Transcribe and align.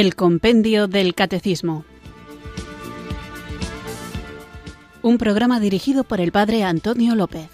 El 0.00 0.14
Compendio 0.14 0.88
del 0.88 1.14
Catecismo. 1.14 1.84
Un 5.02 5.18
programa 5.18 5.60
dirigido 5.60 6.04
por 6.04 6.22
el 6.22 6.32
Padre 6.32 6.64
Antonio 6.64 7.14
López. 7.14 7.50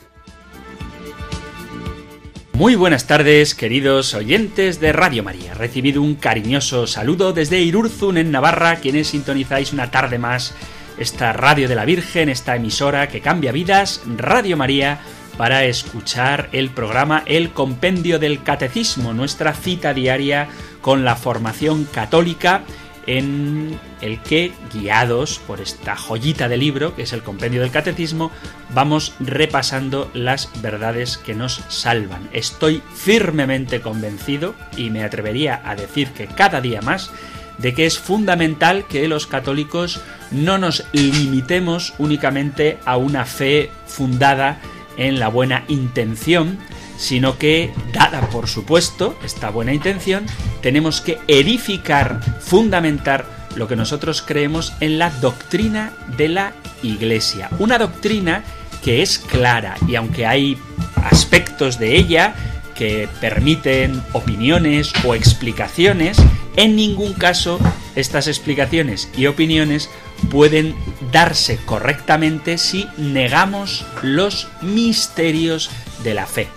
Muy 2.53 2.77
buenas 2.77 3.09
tardes, 3.09 3.57
queridos 3.57 4.15
oyentes 4.15 4.79
de 4.79 4.93
Radio 4.93 5.25
María. 5.25 5.55
Recibido 5.55 6.01
un 6.01 6.15
cariñoso 6.15 6.87
saludo 6.87 7.33
desde 7.33 7.63
Irurzun, 7.63 8.17
en 8.17 8.31
Navarra, 8.31 8.77
quienes 8.77 9.09
sintonizáis 9.09 9.73
una 9.73 9.91
tarde 9.91 10.19
más 10.19 10.55
esta 10.99 11.33
Radio 11.33 11.69
de 11.69 11.75
la 11.75 11.85
Virgen, 11.85 12.29
esta 12.29 12.55
emisora 12.55 13.09
que 13.09 13.21
cambia 13.21 13.51
vidas, 13.51 14.03
Radio 14.17 14.57
María, 14.57 15.01
para 15.37 15.65
escuchar 15.65 16.49
el 16.53 16.71
programa 16.71 17.23
El 17.27 17.51
Compendio 17.51 18.19
del 18.19 18.43
Catecismo, 18.43 19.13
nuestra 19.13 19.53
cita 19.53 19.93
diaria 19.93 20.49
con 20.81 21.05
la 21.05 21.17
formación 21.17 21.85
católica 21.85 22.63
en 23.07 23.79
el 24.01 24.21
que, 24.21 24.53
guiados 24.73 25.39
por 25.39 25.61
esta 25.61 25.97
joyita 25.97 26.49
de 26.49 26.57
libro, 26.57 26.97
que 26.97 27.03
es 27.03 27.13
el 27.13 27.23
Compendio 27.23 27.61
del 27.61 27.71
Catecismo, 27.71 28.33
vamos 28.71 29.15
repasando 29.21 30.11
las 30.13 30.51
verdades 30.61 31.17
que 31.17 31.35
nos 31.35 31.63
salvan. 31.69 32.29
Estoy 32.33 32.83
firmemente 32.95 33.81
convencido, 33.81 34.55
y 34.77 34.91
me 34.91 35.05
atrevería 35.05 35.63
a 35.65 35.77
decir 35.77 36.09
que 36.09 36.27
cada 36.27 36.61
día 36.61 36.83
más, 36.83 37.13
de 37.59 37.75
que 37.75 37.87
es 37.87 37.99
fundamental 37.99 38.87
que 38.87 39.07
los 39.09 39.27
católicos 39.27 40.01
no 40.31 40.59
nos 40.59 40.85
limitemos 40.93 41.95
únicamente 41.99 42.79
a 42.85 42.97
una 42.97 43.25
fe 43.25 43.71
fundada 43.87 44.61
en 44.97 45.19
la 45.19 45.29
buena 45.29 45.65
intención, 45.69 46.59
sino 46.97 47.39
que, 47.39 47.73
dada 47.93 48.21
por 48.31 48.49
supuesto 48.49 49.19
esta 49.25 49.51
buena 49.51 49.73
intención, 49.73 50.27
tenemos 50.63 51.01
que 51.01 51.19
edificar, 51.29 52.21
fundamentar 52.41 53.27
lo 53.55 53.69
que 53.69 53.77
nosotros 53.77 54.23
creemos 54.23 54.73
en 54.81 54.99
la 54.99 55.11
doctrina 55.11 55.93
de 56.17 56.29
la 56.29 56.53
Iglesia. 56.83 57.49
Una 57.59 57.79
doctrina 57.79 58.45
que 58.83 59.03
es 59.03 59.19
clara 59.19 59.77
y 59.89 59.97
aunque 59.97 60.27
hay 60.27 60.59
aspectos 61.03 61.79
de 61.79 61.97
ella 61.97 62.35
que 62.77 63.09
permiten 63.21 64.03
opiniones 64.13 64.93
o 65.05 65.15
explicaciones, 65.15 66.19
en 66.57 66.77
ningún 66.77 67.13
caso 67.15 67.59
estas 67.95 68.27
explicaciones 68.29 69.09
y 69.17 69.27
opiniones 69.27 69.91
pueden 70.31 70.75
darse 71.13 71.59
correctamente 71.65 72.59
si 72.59 72.87
negamos 72.97 73.87
los 74.03 74.49
misterios 74.63 75.71
de 76.05 76.15
la 76.15 76.27
fe. 76.27 76.49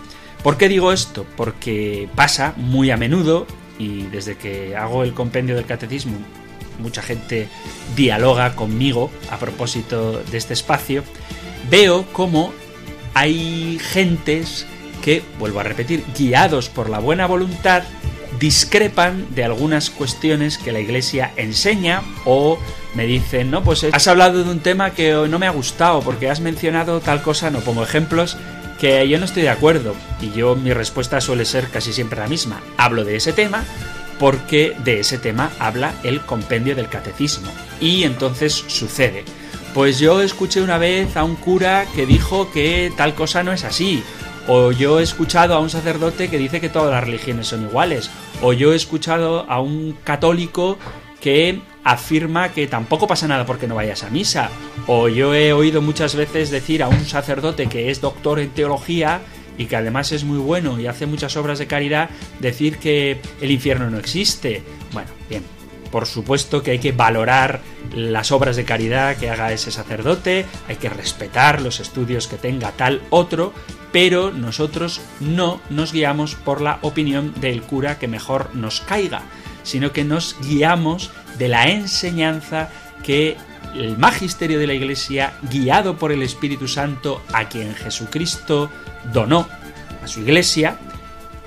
¿Por 0.44 0.58
qué 0.58 0.70
digo 0.70 0.94
esto? 0.94 1.26
Porque 1.36 2.08
pasa 2.16 2.54
muy 2.56 2.92
a 2.92 2.98
menudo, 2.98 3.46
y 3.78 4.04
desde 4.04 4.38
que 4.38 4.76
hago 4.76 5.04
el 5.04 5.14
compendio 5.14 5.56
del 5.56 5.66
catecismo, 5.66 6.18
mucha 6.80 7.02
gente 7.02 7.48
dialoga 7.96 8.56
conmigo 8.56 9.12
a 9.30 9.38
propósito 9.38 10.22
de 10.24 10.38
este 10.38 10.54
espacio, 10.54 11.04
veo 11.70 12.06
cómo 12.14 12.54
hay 13.14 13.80
gentes 13.82 14.66
que, 15.00 15.24
vuelvo 15.40 15.60
a 15.60 15.64
repetir, 15.64 16.04
guiados 16.18 16.70
por 16.70 16.90
la 16.90 17.00
buena 17.00 17.26
voluntad, 17.26 17.84
discrepan 18.40 19.28
de 19.36 19.44
algunas 19.44 19.90
cuestiones 19.90 20.58
que 20.58 20.72
la 20.72 20.80
Iglesia 20.80 21.32
enseña 21.36 22.02
o 22.26 22.58
me 22.96 23.06
dicen, 23.06 23.52
no, 23.52 23.64
pues 23.64 23.84
has 23.84 24.08
hablado 24.08 24.44
de 24.44 24.50
un 24.50 24.60
tema 24.60 24.92
que 24.92 25.14
no 25.30 25.40
me 25.40 25.48
ha 25.48 25.52
gustado 25.52 26.02
porque 26.02 26.30
has 26.30 26.40
mencionado 26.40 27.02
tal 27.02 27.22
cosa, 27.22 27.52
no 27.52 27.60
pongo 27.60 27.84
ejemplos, 27.84 28.38
que 28.80 29.08
yo 29.08 29.20
no 29.20 29.26
estoy 29.26 29.44
de 29.44 29.50
acuerdo 29.50 29.96
y 30.22 30.32
yo 30.32 30.56
mi 30.56 30.74
respuesta 30.74 31.20
suele 31.22 31.46
ser 31.46 31.70
casi 31.70 31.92
siempre 31.92 32.20
la 32.20 32.28
misma. 32.28 32.62
Hablo 32.78 33.04
de 33.04 33.18
ese 33.18 33.34
tema 33.34 33.66
porque 34.20 34.76
de 34.84 35.00
ese 35.02 35.18
tema 35.18 35.52
habla 35.60 35.94
el 36.04 36.22
compendio 36.22 36.76
del 36.76 36.90
catecismo 36.90 37.52
y 37.80 38.04
entonces 38.04 38.54
sucede. 38.54 39.26
Pues 39.74 40.00
yo 40.00 40.22
escuché 40.22 40.62
una 40.62 40.78
vez 40.78 41.16
a 41.16 41.24
un 41.24 41.36
cura 41.36 41.86
que 41.96 42.06
dijo 42.06 42.52
que 42.52 42.92
tal 42.98 43.14
cosa 43.14 43.44
no 43.44 43.54
es 43.54 43.64
así, 43.64 44.04
o 44.52 44.72
yo 44.72 45.00
he 45.00 45.04
escuchado 45.04 45.54
a 45.54 45.60
un 45.60 45.70
sacerdote 45.70 46.28
que 46.28 46.40
dice 46.40 46.60
que 46.60 46.70
todas 46.70 46.90
las 46.90 47.04
religiones 47.04 47.46
son 47.46 47.62
iguales, 47.66 48.10
o 48.42 48.52
yo 48.52 48.74
he 48.74 48.76
escuchado 48.76 49.46
a 49.48 49.62
un 49.62 49.96
católico 50.04 50.80
que 51.22 51.62
afirma 51.84 52.50
que 52.50 52.66
tampoco 52.66 53.06
pasa 53.06 53.28
nada 53.28 53.46
porque 53.46 53.68
no 53.68 53.76
vayas 53.76 54.04
a 54.04 54.10
misa. 54.10 54.50
O 54.88 55.08
yo 55.08 55.36
he 55.36 55.54
oído 55.54 55.84
muchas 55.84 56.16
veces 56.16 56.50
decir 56.50 56.82
a 56.82 56.88
un 56.88 57.06
sacerdote 57.06 57.68
que 57.68 57.92
es 57.92 58.02
doctor 58.02 58.40
en 58.40 58.50
teología 58.50 59.22
y 59.56 59.66
que 59.66 59.76
además 59.76 60.12
es 60.14 60.24
muy 60.24 60.40
bueno 60.40 60.80
y 60.80 60.88
hace 60.88 61.06
muchas 61.06 61.38
obras 61.38 61.60
de 61.60 61.68
caridad, 61.68 62.10
decir 62.40 62.80
que 62.80 63.22
el 63.42 63.52
infierno 63.52 63.92
no 63.92 64.00
existe. 64.00 64.64
Bueno, 64.94 65.10
bien, 65.30 65.44
por 65.92 66.06
supuesto 66.06 66.64
que 66.64 66.72
hay 66.72 66.80
que 66.80 66.92
valorar 66.92 67.62
las 67.94 68.32
obras 68.32 68.56
de 68.56 68.66
caridad 68.66 69.18
que 69.18 69.30
haga 69.30 69.52
ese 69.52 69.72
sacerdote, 69.72 70.46
hay 70.68 70.76
que 70.76 70.90
respetar 70.90 71.62
los 71.62 71.80
estudios 71.80 72.28
que 72.28 72.38
tenga 72.38 72.72
tal 72.72 73.02
otro, 73.10 73.54
pero 73.92 74.32
nosotros 74.32 75.02
no 75.20 75.62
nos 75.70 75.92
guiamos 75.94 76.36
por 76.36 76.62
la 76.62 76.80
opinión 76.82 77.34
del 77.40 77.62
cura 77.64 77.98
que 77.98 78.08
mejor 78.08 78.56
nos 78.56 78.82
caiga, 78.82 79.24
sino 79.64 79.92
que 79.92 80.04
nos 80.04 80.36
guiamos 80.42 81.12
de 81.38 81.48
la 81.48 81.70
enseñanza 81.70 82.70
que 83.04 83.38
el 83.76 83.98
magisterio 83.98 84.60
de 84.60 84.68
la 84.68 84.74
Iglesia, 84.74 85.34
guiado 85.50 85.98
por 85.98 86.12
el 86.12 86.24
Espíritu 86.24 86.68
Santo, 86.68 87.22
a 87.34 87.50
quien 87.50 87.76
Jesucristo 87.76 88.70
donó 89.14 89.48
a 90.04 90.08
su 90.08 90.22
Iglesia, 90.22 90.80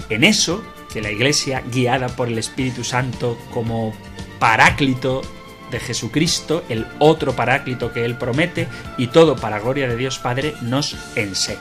en 0.09 0.25
eso 0.25 0.63
que 0.93 1.01
la 1.01 1.11
Iglesia, 1.11 1.63
guiada 1.73 2.09
por 2.09 2.29
el 2.29 2.39
Espíritu 2.39 2.85
Santo 2.85 3.39
como 3.53 3.95
paráclito 4.43 5.23
de 5.71 5.79
Jesucristo, 5.79 6.65
el 6.69 6.85
otro 6.99 7.37
paráclito 7.37 7.93
que 7.93 8.05
Él 8.05 8.17
promete, 8.17 8.67
y 8.99 9.07
todo 9.07 9.37
para 9.37 9.61
gloria 9.61 9.87
de 9.87 9.95
Dios 9.95 10.19
Padre, 10.19 10.57
nos 10.63 10.97
enseña. 11.15 11.61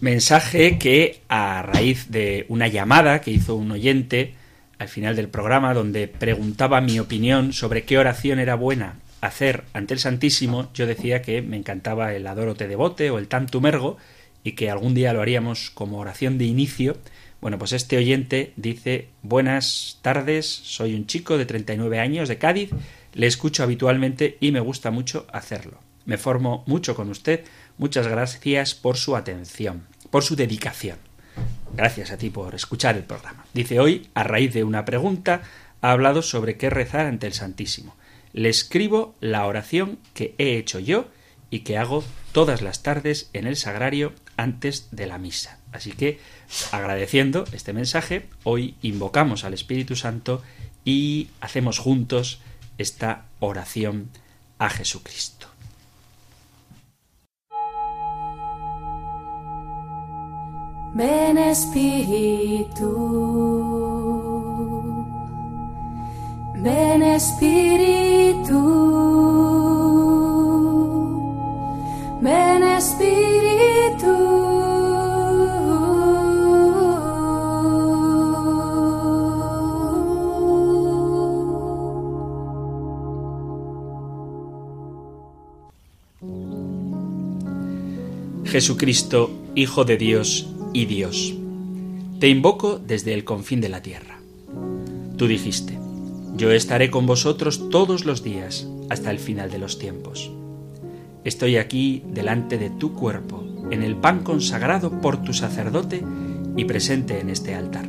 Mensaje 0.00 0.78
que 0.78 1.20
a 1.28 1.62
raíz 1.62 2.10
de 2.10 2.44
una 2.48 2.66
llamada 2.68 3.22
que 3.22 3.30
hizo 3.30 3.54
un 3.54 3.70
oyente 3.70 4.34
al 4.78 4.88
final 4.88 5.16
del 5.16 5.28
programa 5.28 5.74
donde 5.74 6.08
preguntaba 6.08 6.80
mi 6.80 6.98
opinión 6.98 7.52
sobre 7.52 7.84
qué 7.84 7.98
oración 7.98 8.38
era 8.38 8.54
buena 8.54 8.96
hacer 9.20 9.64
ante 9.72 9.94
el 9.94 10.00
Santísimo, 10.00 10.70
yo 10.74 10.86
decía 10.86 11.22
que 11.22 11.42
me 11.42 11.56
encantaba 11.56 12.14
el 12.14 12.26
Adoro 12.26 12.54
te 12.54 12.68
devote 12.68 13.10
o 13.10 13.18
el 13.18 13.28
Tantum 13.28 13.66
ergo 13.66 13.96
y 14.44 14.52
que 14.52 14.70
algún 14.70 14.94
día 14.94 15.12
lo 15.12 15.22
haríamos 15.22 15.70
como 15.70 15.98
oración 15.98 16.38
de 16.38 16.44
inicio, 16.44 16.96
bueno, 17.40 17.58
pues 17.58 17.72
este 17.72 17.96
oyente 17.96 18.52
dice 18.56 19.08
Buenas 19.22 19.98
tardes, 20.02 20.46
soy 20.46 20.94
un 20.94 21.06
chico 21.06 21.38
de 21.38 21.46
39 21.46 21.98
años 22.00 22.28
de 22.28 22.38
Cádiz, 22.38 22.70
le 23.12 23.26
escucho 23.26 23.62
habitualmente 23.62 24.36
y 24.40 24.52
me 24.52 24.60
gusta 24.60 24.90
mucho 24.90 25.26
hacerlo. 25.32 25.78
Me 26.04 26.18
formo 26.18 26.62
mucho 26.66 26.94
con 26.94 27.10
usted, 27.10 27.44
muchas 27.78 28.06
gracias 28.06 28.74
por 28.74 28.96
su 28.96 29.16
atención, 29.16 29.86
por 30.10 30.22
su 30.22 30.36
dedicación. 30.36 31.05
Gracias 31.74 32.10
a 32.10 32.16
ti 32.16 32.30
por 32.30 32.54
escuchar 32.54 32.96
el 32.96 33.04
programa. 33.04 33.44
Dice 33.52 33.80
hoy, 33.80 34.08
a 34.14 34.22
raíz 34.22 34.54
de 34.54 34.64
una 34.64 34.84
pregunta, 34.84 35.42
ha 35.82 35.90
hablado 35.90 36.22
sobre 36.22 36.56
qué 36.56 36.70
rezar 36.70 37.06
ante 37.06 37.26
el 37.26 37.34
Santísimo. 37.34 37.94
Le 38.32 38.48
escribo 38.48 39.14
la 39.20 39.46
oración 39.46 39.98
que 40.14 40.34
he 40.38 40.56
hecho 40.56 40.78
yo 40.78 41.08
y 41.50 41.60
que 41.60 41.76
hago 41.76 42.02
todas 42.32 42.62
las 42.62 42.82
tardes 42.82 43.28
en 43.34 43.46
el 43.46 43.56
sagrario 43.56 44.14
antes 44.36 44.88
de 44.90 45.06
la 45.06 45.18
misa. 45.18 45.58
Así 45.72 45.92
que, 45.92 46.18
agradeciendo 46.72 47.44
este 47.52 47.72
mensaje, 47.74 48.26
hoy 48.44 48.76
invocamos 48.80 49.44
al 49.44 49.52
Espíritu 49.52 49.96
Santo 49.96 50.42
y 50.84 51.28
hacemos 51.40 51.78
juntos 51.78 52.40
esta 52.78 53.26
oración 53.40 54.08
a 54.58 54.70
Jesucristo. 54.70 55.35
Ven 60.96 61.36
Espíritu, 61.36 62.88
ven 66.54 67.02
Espíritu, 67.02 68.62
ven 72.22 72.62
Espíritu. 72.62 73.26
Jesucristo, 88.44 89.30
Hijo 89.54 89.84
de 89.84 89.98
Dios, 89.98 90.55
y 90.76 90.84
Dios. 90.84 91.34
Te 92.20 92.28
invoco 92.28 92.78
desde 92.78 93.14
el 93.14 93.24
confín 93.24 93.62
de 93.62 93.70
la 93.70 93.80
tierra. 93.80 94.18
Tú 95.16 95.26
dijiste, 95.26 95.78
yo 96.36 96.50
estaré 96.50 96.90
con 96.90 97.06
vosotros 97.06 97.70
todos 97.70 98.04
los 98.04 98.22
días 98.22 98.68
hasta 98.90 99.10
el 99.10 99.18
final 99.18 99.50
de 99.50 99.56
los 99.56 99.78
tiempos. 99.78 100.30
Estoy 101.24 101.56
aquí 101.56 102.02
delante 102.12 102.58
de 102.58 102.68
tu 102.68 102.92
cuerpo, 102.92 103.42
en 103.70 103.82
el 103.82 103.96
pan 103.96 104.22
consagrado 104.22 105.00
por 105.00 105.22
tu 105.22 105.32
sacerdote 105.32 106.02
y 106.58 106.66
presente 106.66 107.20
en 107.20 107.30
este 107.30 107.54
altar. 107.54 107.88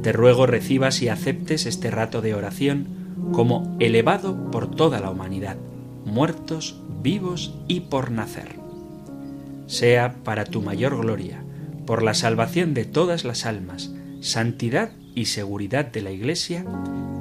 Te 0.00 0.12
ruego 0.12 0.46
recibas 0.46 1.02
y 1.02 1.08
aceptes 1.08 1.66
este 1.66 1.90
rato 1.90 2.22
de 2.22 2.34
oración 2.34 2.86
como 3.30 3.76
elevado 3.78 4.50
por 4.50 4.74
toda 4.74 5.00
la 5.00 5.10
humanidad, 5.10 5.58
muertos, 6.06 6.80
vivos 7.02 7.54
y 7.68 7.80
por 7.80 8.10
nacer. 8.10 8.56
Sea 9.66 10.14
para 10.24 10.46
tu 10.46 10.62
mayor 10.62 10.98
gloria, 10.98 11.43
por 11.86 12.02
la 12.02 12.14
salvación 12.14 12.74
de 12.74 12.84
todas 12.84 13.24
las 13.24 13.46
almas, 13.46 13.92
santidad 14.20 14.92
y 15.14 15.26
seguridad 15.26 15.86
de 15.86 16.02
la 16.02 16.10
Iglesia 16.10 16.64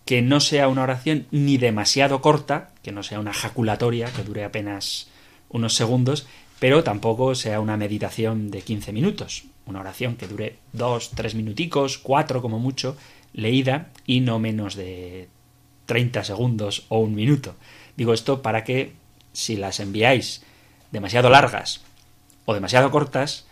que 0.03 0.21
no 0.21 0.41
sea 0.41 0.67
una 0.67 0.83
oración 0.83 1.25
ni 1.31 1.57
demasiado 1.57 2.21
corta, 2.21 2.71
que 2.83 2.91
no 2.91 3.01
sea 3.01 3.19
una 3.19 3.33
jaculatoria 3.33 4.11
que 4.11 4.23
dure 4.23 4.43
apenas 4.43 5.07
unos 5.47 5.73
segundos, 5.73 6.27
pero 6.59 6.83
tampoco 6.83 7.33
sea 7.33 7.61
una 7.61 7.77
meditación 7.77 8.51
de 8.51 8.61
15 8.61 8.91
minutos, 8.91 9.45
una 9.65 9.79
oración 9.79 10.17
que 10.17 10.27
dure 10.27 10.57
dos, 10.73 11.11
tres 11.11 11.33
minuticos, 11.33 11.97
cuatro 11.97 12.41
como 12.41 12.59
mucho, 12.59 12.97
leída 13.31 13.89
y 14.05 14.19
no 14.19 14.37
menos 14.37 14.75
de 14.75 15.29
30 15.85 16.25
segundos 16.25 16.85
o 16.89 16.99
un 16.99 17.15
minuto. 17.15 17.55
Digo 17.95 18.13
esto 18.13 18.41
para 18.41 18.65
que 18.65 18.93
si 19.33 19.55
las 19.57 19.79
enviáis 19.79 20.43
demasiado 20.91 21.29
largas 21.29 21.81
o 22.45 22.53
demasiado 22.53 22.91
cortas, 22.91 23.45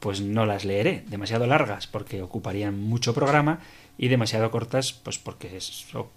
pues 0.00 0.20
no 0.20 0.46
las 0.46 0.64
leeré. 0.64 1.04
Demasiado 1.06 1.46
largas 1.46 1.86
porque 1.86 2.22
ocuparían 2.22 2.78
mucho 2.80 3.14
programa 3.14 3.60
y 3.98 4.08
demasiado 4.08 4.50
cortas 4.50 4.92
pues 4.92 5.18
porque 5.18 5.56
eso 5.56 6.10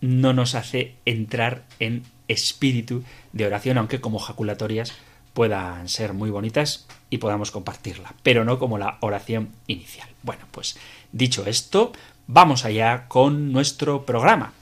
no 0.00 0.32
nos 0.32 0.54
hace 0.54 0.96
entrar 1.04 1.62
en 1.78 2.02
espíritu 2.28 3.04
de 3.32 3.46
oración, 3.46 3.78
aunque 3.78 4.00
como 4.00 4.18
jaculatorias 4.18 4.92
puedan 5.32 5.88
ser 5.88 6.12
muy 6.12 6.30
bonitas 6.30 6.86
y 7.08 7.18
podamos 7.18 7.50
compartirla, 7.50 8.14
pero 8.22 8.44
no 8.44 8.58
como 8.58 8.78
la 8.78 8.98
oración 9.00 9.50
inicial. 9.66 10.08
Bueno, 10.22 10.44
pues 10.50 10.76
dicho 11.12 11.46
esto, 11.46 11.92
vamos 12.26 12.64
allá 12.64 13.06
con 13.08 13.52
nuestro 13.52 14.04
programa. 14.04 14.52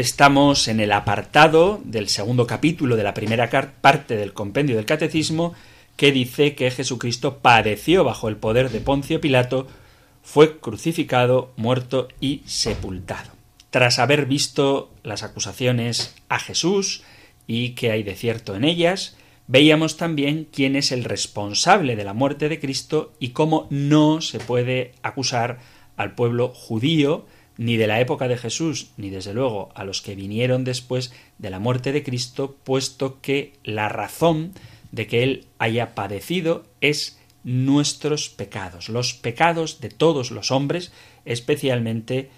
Estamos 0.00 0.66
en 0.68 0.80
el 0.80 0.92
apartado 0.92 1.78
del 1.84 2.08
segundo 2.08 2.46
capítulo 2.46 2.96
de 2.96 3.02
la 3.02 3.12
primera 3.12 3.50
parte 3.82 4.16
del 4.16 4.32
compendio 4.32 4.76
del 4.76 4.86
catecismo 4.86 5.52
que 5.98 6.10
dice 6.10 6.54
que 6.54 6.70
Jesucristo 6.70 7.40
padeció 7.40 8.02
bajo 8.02 8.30
el 8.30 8.36
poder 8.36 8.70
de 8.70 8.80
Poncio 8.80 9.20
Pilato, 9.20 9.66
fue 10.22 10.58
crucificado, 10.58 11.52
muerto 11.58 12.08
y 12.18 12.40
sepultado. 12.46 13.30
Tras 13.68 13.98
haber 13.98 14.24
visto 14.24 14.90
las 15.02 15.22
acusaciones 15.22 16.14
a 16.30 16.38
Jesús 16.38 17.02
y 17.46 17.72
que 17.72 17.90
hay 17.90 18.02
de 18.02 18.14
cierto 18.14 18.56
en 18.56 18.64
ellas, 18.64 19.18
veíamos 19.48 19.98
también 19.98 20.48
quién 20.50 20.76
es 20.76 20.92
el 20.92 21.04
responsable 21.04 21.94
de 21.94 22.04
la 22.04 22.14
muerte 22.14 22.48
de 22.48 22.58
Cristo 22.58 23.12
y 23.20 23.32
cómo 23.32 23.66
no 23.68 24.22
se 24.22 24.40
puede 24.40 24.94
acusar 25.02 25.58
al 25.98 26.14
pueblo 26.14 26.48
judío 26.48 27.26
ni 27.60 27.76
de 27.76 27.86
la 27.86 28.00
época 28.00 28.26
de 28.26 28.38
Jesús, 28.38 28.92
ni 28.96 29.10
desde 29.10 29.34
luego 29.34 29.68
a 29.74 29.84
los 29.84 30.00
que 30.00 30.14
vinieron 30.14 30.64
después 30.64 31.12
de 31.36 31.50
la 31.50 31.58
muerte 31.58 31.92
de 31.92 32.02
Cristo, 32.02 32.56
puesto 32.64 33.20
que 33.20 33.52
la 33.64 33.90
razón 33.90 34.54
de 34.92 35.06
que 35.06 35.22
Él 35.22 35.44
haya 35.58 35.94
padecido 35.94 36.64
es 36.80 37.18
nuestros 37.44 38.30
pecados, 38.30 38.88
los 38.88 39.12
pecados 39.12 39.82
de 39.82 39.90
todos 39.90 40.30
los 40.30 40.50
hombres, 40.50 40.90
especialmente, 41.26 42.30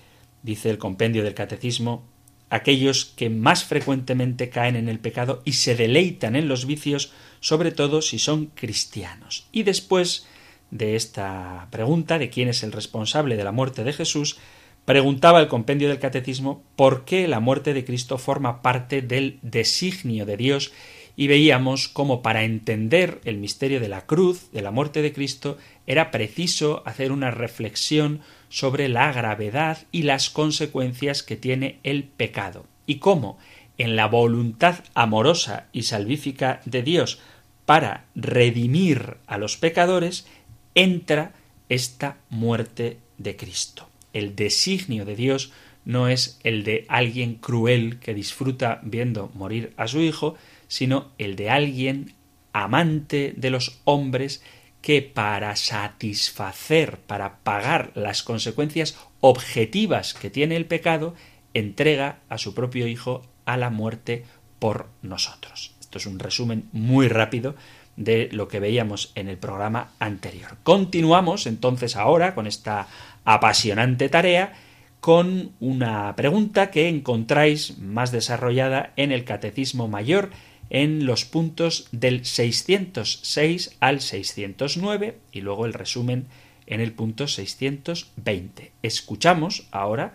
dice 0.42 0.70
el 0.70 0.78
compendio 0.78 1.22
del 1.22 1.34
catecismo, 1.34 2.04
aquellos 2.50 3.04
que 3.04 3.30
más 3.30 3.62
frecuentemente 3.62 4.50
caen 4.50 4.74
en 4.74 4.88
el 4.88 4.98
pecado 4.98 5.40
y 5.44 5.52
se 5.52 5.76
deleitan 5.76 6.34
en 6.34 6.48
los 6.48 6.66
vicios, 6.66 7.12
sobre 7.38 7.70
todo 7.70 8.02
si 8.02 8.18
son 8.18 8.46
cristianos. 8.46 9.46
Y 9.52 9.62
después 9.62 10.26
de 10.72 10.96
esta 10.96 11.68
pregunta, 11.70 12.18
de 12.18 12.28
quién 12.28 12.48
es 12.48 12.64
el 12.64 12.72
responsable 12.72 13.36
de 13.36 13.44
la 13.44 13.52
muerte 13.52 13.84
de 13.84 13.92
Jesús, 13.92 14.40
preguntaba 14.84 15.40
el 15.40 15.48
compendio 15.48 15.88
del 15.88 15.98
catecismo 15.98 16.62
por 16.76 17.04
qué 17.04 17.28
la 17.28 17.40
muerte 17.40 17.74
de 17.74 17.84
Cristo 17.84 18.18
forma 18.18 18.62
parte 18.62 19.02
del 19.02 19.38
designio 19.42 20.26
de 20.26 20.36
Dios 20.36 20.72
y 21.16 21.26
veíamos 21.26 21.88
cómo 21.88 22.22
para 22.22 22.44
entender 22.44 23.20
el 23.24 23.36
misterio 23.36 23.80
de 23.80 23.88
la 23.88 24.06
cruz, 24.06 24.50
de 24.52 24.62
la 24.62 24.70
muerte 24.70 25.02
de 25.02 25.12
Cristo, 25.12 25.58
era 25.86 26.10
preciso 26.10 26.82
hacer 26.86 27.12
una 27.12 27.30
reflexión 27.30 28.20
sobre 28.48 28.88
la 28.88 29.12
gravedad 29.12 29.78
y 29.92 30.02
las 30.02 30.30
consecuencias 30.30 31.22
que 31.22 31.36
tiene 31.36 31.78
el 31.82 32.04
pecado 32.04 32.66
y 32.86 32.96
cómo 32.96 33.38
en 33.78 33.96
la 33.96 34.06
voluntad 34.06 34.76
amorosa 34.94 35.66
y 35.72 35.84
salvífica 35.84 36.60
de 36.64 36.82
Dios 36.82 37.20
para 37.66 38.04
redimir 38.14 39.18
a 39.26 39.38
los 39.38 39.56
pecadores 39.56 40.26
entra 40.74 41.32
esta 41.68 42.18
muerte 42.28 42.98
de 43.18 43.36
Cristo. 43.36 43.91
El 44.12 44.36
designio 44.36 45.04
de 45.04 45.16
Dios 45.16 45.52
no 45.84 46.08
es 46.08 46.38
el 46.44 46.64
de 46.64 46.84
alguien 46.88 47.34
cruel 47.34 47.98
que 47.98 48.14
disfruta 48.14 48.80
viendo 48.82 49.30
morir 49.34 49.72
a 49.76 49.88
su 49.88 50.00
hijo, 50.00 50.36
sino 50.68 51.10
el 51.18 51.36
de 51.36 51.50
alguien 51.50 52.14
amante 52.52 53.34
de 53.36 53.50
los 53.50 53.80
hombres 53.84 54.42
que 54.80 55.00
para 55.02 55.56
satisfacer, 55.56 56.98
para 56.98 57.38
pagar 57.38 57.92
las 57.94 58.22
consecuencias 58.22 58.98
objetivas 59.20 60.14
que 60.14 60.30
tiene 60.30 60.56
el 60.56 60.66
pecado, 60.66 61.14
entrega 61.54 62.18
a 62.28 62.38
su 62.38 62.54
propio 62.54 62.86
Hijo 62.86 63.22
a 63.44 63.56
la 63.56 63.70
muerte 63.70 64.24
por 64.58 64.88
nosotros. 65.02 65.74
Esto 65.80 65.98
es 65.98 66.06
un 66.06 66.18
resumen 66.18 66.68
muy 66.72 67.08
rápido 67.08 67.54
de 67.96 68.28
lo 68.32 68.48
que 68.48 68.60
veíamos 68.60 69.12
en 69.14 69.28
el 69.28 69.36
programa 69.36 69.92
anterior. 69.98 70.56
Continuamos 70.62 71.46
entonces 71.46 71.96
ahora 71.96 72.34
con 72.34 72.46
esta 72.46 72.88
apasionante 73.24 74.08
tarea 74.08 74.52
con 75.00 75.52
una 75.58 76.14
pregunta 76.14 76.70
que 76.70 76.88
encontráis 76.88 77.78
más 77.78 78.12
desarrollada 78.12 78.92
en 78.96 79.10
el 79.10 79.24
Catecismo 79.24 79.88
Mayor 79.88 80.30
en 80.70 81.06
los 81.06 81.24
puntos 81.24 81.88
del 81.92 82.24
606 82.24 83.76
al 83.80 84.00
609 84.00 85.18
y 85.32 85.40
luego 85.40 85.66
el 85.66 85.74
resumen 85.74 86.26
en 86.66 86.80
el 86.80 86.92
punto 86.92 87.26
620. 87.26 88.72
Escuchamos 88.82 89.66
ahora 89.70 90.14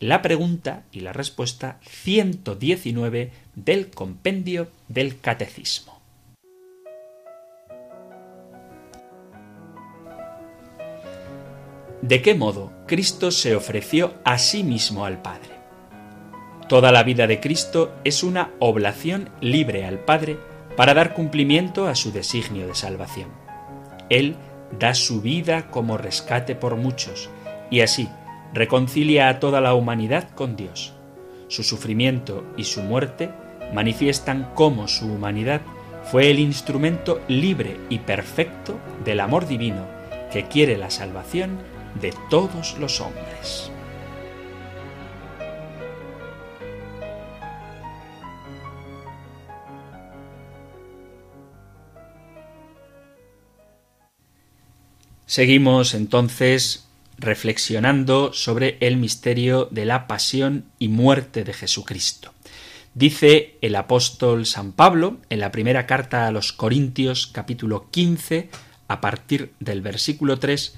la 0.00 0.20
pregunta 0.20 0.82
y 0.90 1.00
la 1.00 1.12
respuesta 1.12 1.78
119 1.82 3.30
del 3.54 3.90
compendio 3.90 4.68
del 4.88 5.20
Catecismo. 5.20 5.91
¿De 12.02 12.20
qué 12.20 12.34
modo 12.34 12.72
Cristo 12.88 13.30
se 13.30 13.54
ofreció 13.54 14.14
a 14.24 14.36
sí 14.36 14.64
mismo 14.64 15.04
al 15.04 15.22
Padre? 15.22 15.50
Toda 16.68 16.90
la 16.90 17.04
vida 17.04 17.28
de 17.28 17.38
Cristo 17.38 17.94
es 18.02 18.24
una 18.24 18.50
oblación 18.58 19.30
libre 19.40 19.86
al 19.86 20.00
Padre 20.00 20.36
para 20.76 20.94
dar 20.94 21.14
cumplimiento 21.14 21.86
a 21.86 21.94
su 21.94 22.10
designio 22.10 22.66
de 22.66 22.74
salvación. 22.74 23.28
Él 24.10 24.34
da 24.80 24.94
su 24.94 25.22
vida 25.22 25.70
como 25.70 25.96
rescate 25.96 26.56
por 26.56 26.74
muchos 26.74 27.30
y 27.70 27.82
así 27.82 28.08
reconcilia 28.52 29.28
a 29.28 29.38
toda 29.38 29.60
la 29.60 29.74
humanidad 29.74 30.28
con 30.30 30.56
Dios. 30.56 30.94
Su 31.46 31.62
sufrimiento 31.62 32.44
y 32.56 32.64
su 32.64 32.82
muerte 32.82 33.30
manifiestan 33.72 34.50
cómo 34.56 34.88
su 34.88 35.06
humanidad 35.06 35.60
fue 36.02 36.32
el 36.32 36.40
instrumento 36.40 37.20
libre 37.28 37.76
y 37.90 38.00
perfecto 38.00 38.80
del 39.04 39.20
amor 39.20 39.46
divino 39.46 39.86
que 40.32 40.48
quiere 40.48 40.76
la 40.76 40.90
salvación 40.90 41.58
de 42.00 42.14
todos 42.30 42.78
los 42.78 43.00
hombres. 43.00 43.70
Seguimos 55.32 55.94
entonces 55.94 56.86
reflexionando 57.16 58.34
sobre 58.34 58.76
el 58.80 58.98
misterio 58.98 59.66
de 59.70 59.86
la 59.86 60.06
pasión 60.06 60.66
y 60.78 60.88
muerte 60.88 61.42
de 61.42 61.54
Jesucristo. 61.54 62.34
Dice 62.94 63.56
el 63.62 63.76
apóstol 63.76 64.44
San 64.44 64.72
Pablo 64.72 65.16
en 65.30 65.40
la 65.40 65.50
primera 65.50 65.86
carta 65.86 66.26
a 66.26 66.32
los 66.32 66.52
Corintios 66.52 67.26
capítulo 67.26 67.88
15 67.90 68.50
a 68.88 69.00
partir 69.00 69.54
del 69.58 69.80
versículo 69.80 70.38
3, 70.38 70.74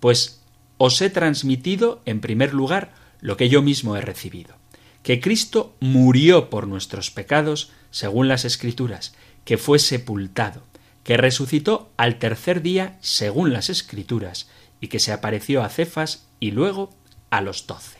pues 0.00 0.37
os 0.78 1.00
he 1.02 1.10
transmitido 1.10 2.00
en 2.06 2.20
primer 2.20 2.54
lugar 2.54 2.92
lo 3.20 3.36
que 3.36 3.48
yo 3.48 3.62
mismo 3.62 3.96
he 3.96 4.00
recibido, 4.00 4.56
que 5.02 5.20
Cristo 5.20 5.76
murió 5.80 6.50
por 6.50 6.66
nuestros 6.66 7.10
pecados 7.10 7.72
según 7.90 8.28
las 8.28 8.44
Escrituras, 8.44 9.14
que 9.44 9.58
fue 9.58 9.78
sepultado, 9.78 10.62
que 11.02 11.16
resucitó 11.16 11.90
al 11.96 12.18
tercer 12.18 12.62
día 12.62 12.96
según 13.00 13.52
las 13.52 13.70
Escrituras, 13.70 14.48
y 14.80 14.88
que 14.88 15.00
se 15.00 15.12
apareció 15.12 15.62
a 15.62 15.68
Cefas 15.68 16.28
y 16.38 16.52
luego 16.52 16.90
a 17.30 17.40
los 17.40 17.66
doce. 17.66 17.98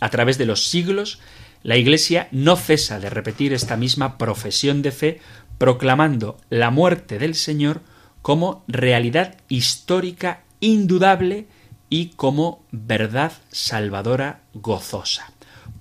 A 0.00 0.10
través 0.10 0.38
de 0.38 0.46
los 0.46 0.68
siglos, 0.68 1.20
la 1.62 1.76
Iglesia 1.76 2.28
no 2.30 2.56
cesa 2.56 3.00
de 3.00 3.10
repetir 3.10 3.52
esta 3.52 3.76
misma 3.76 4.18
profesión 4.18 4.82
de 4.82 4.92
fe, 4.92 5.20
proclamando 5.58 6.38
la 6.50 6.70
muerte 6.70 7.18
del 7.18 7.34
Señor 7.34 7.82
como 8.22 8.64
realidad 8.68 9.36
histórica 9.48 10.42
indudable 10.60 11.46
y 11.90 12.10
como 12.10 12.62
verdad 12.70 13.32
salvadora 13.50 14.40
gozosa. 14.54 15.32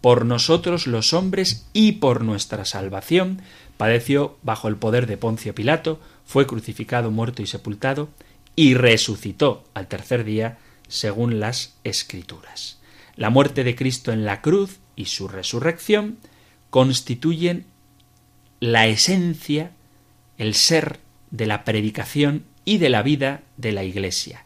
Por 0.02 0.26
nosotros 0.26 0.88
los 0.88 1.14
hombres 1.14 1.68
y 1.74 1.94
por 1.94 2.24
nuestra 2.24 2.66
salvación, 2.66 3.42
padeció 3.78 4.38
bajo 4.44 4.68
el 4.68 4.78
poder 4.78 5.08
de 5.08 5.18
Poncio 5.18 5.56
Pilato, 5.56 6.00
fue 6.26 6.46
crucificado, 6.46 7.12
muerto 7.12 7.42
y 7.42 7.48
sepultado, 7.48 8.10
y 8.56 8.74
resucitó 8.74 9.64
al 9.74 9.88
tercer 9.88 10.24
día, 10.24 10.58
según 10.88 11.40
las 11.40 11.76
Escrituras. 11.84 12.80
La 13.16 13.30
muerte 13.30 13.64
de 13.64 13.76
Cristo 13.76 14.12
en 14.12 14.26
la 14.26 14.42
cruz 14.42 14.80
y 14.96 15.06
su 15.06 15.28
resurrección 15.28 16.18
constituyen 16.70 17.66
la 18.60 18.88
esencia, 18.88 19.72
el 20.38 20.54
ser 20.54 21.00
de 21.32 21.46
la 21.46 21.64
predicación 21.64 22.46
y 22.66 22.78
de 22.78 22.90
la 22.90 23.04
vida 23.04 23.42
de 23.58 23.72
la 23.72 23.84
Iglesia, 23.84 24.46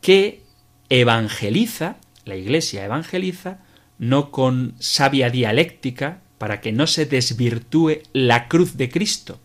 que 0.00 0.42
evangeliza, 0.90 1.96
la 2.24 2.36
Iglesia 2.36 2.84
evangeliza, 2.84 3.58
no 3.98 4.30
con 4.30 4.74
sabia 4.78 5.30
dialéctica, 5.30 6.20
para 6.38 6.60
que 6.60 6.72
no 6.72 6.86
se 6.86 7.06
desvirtúe 7.06 8.02
la 8.12 8.48
cruz 8.48 8.76
de 8.76 8.90
Cristo, 8.90 9.40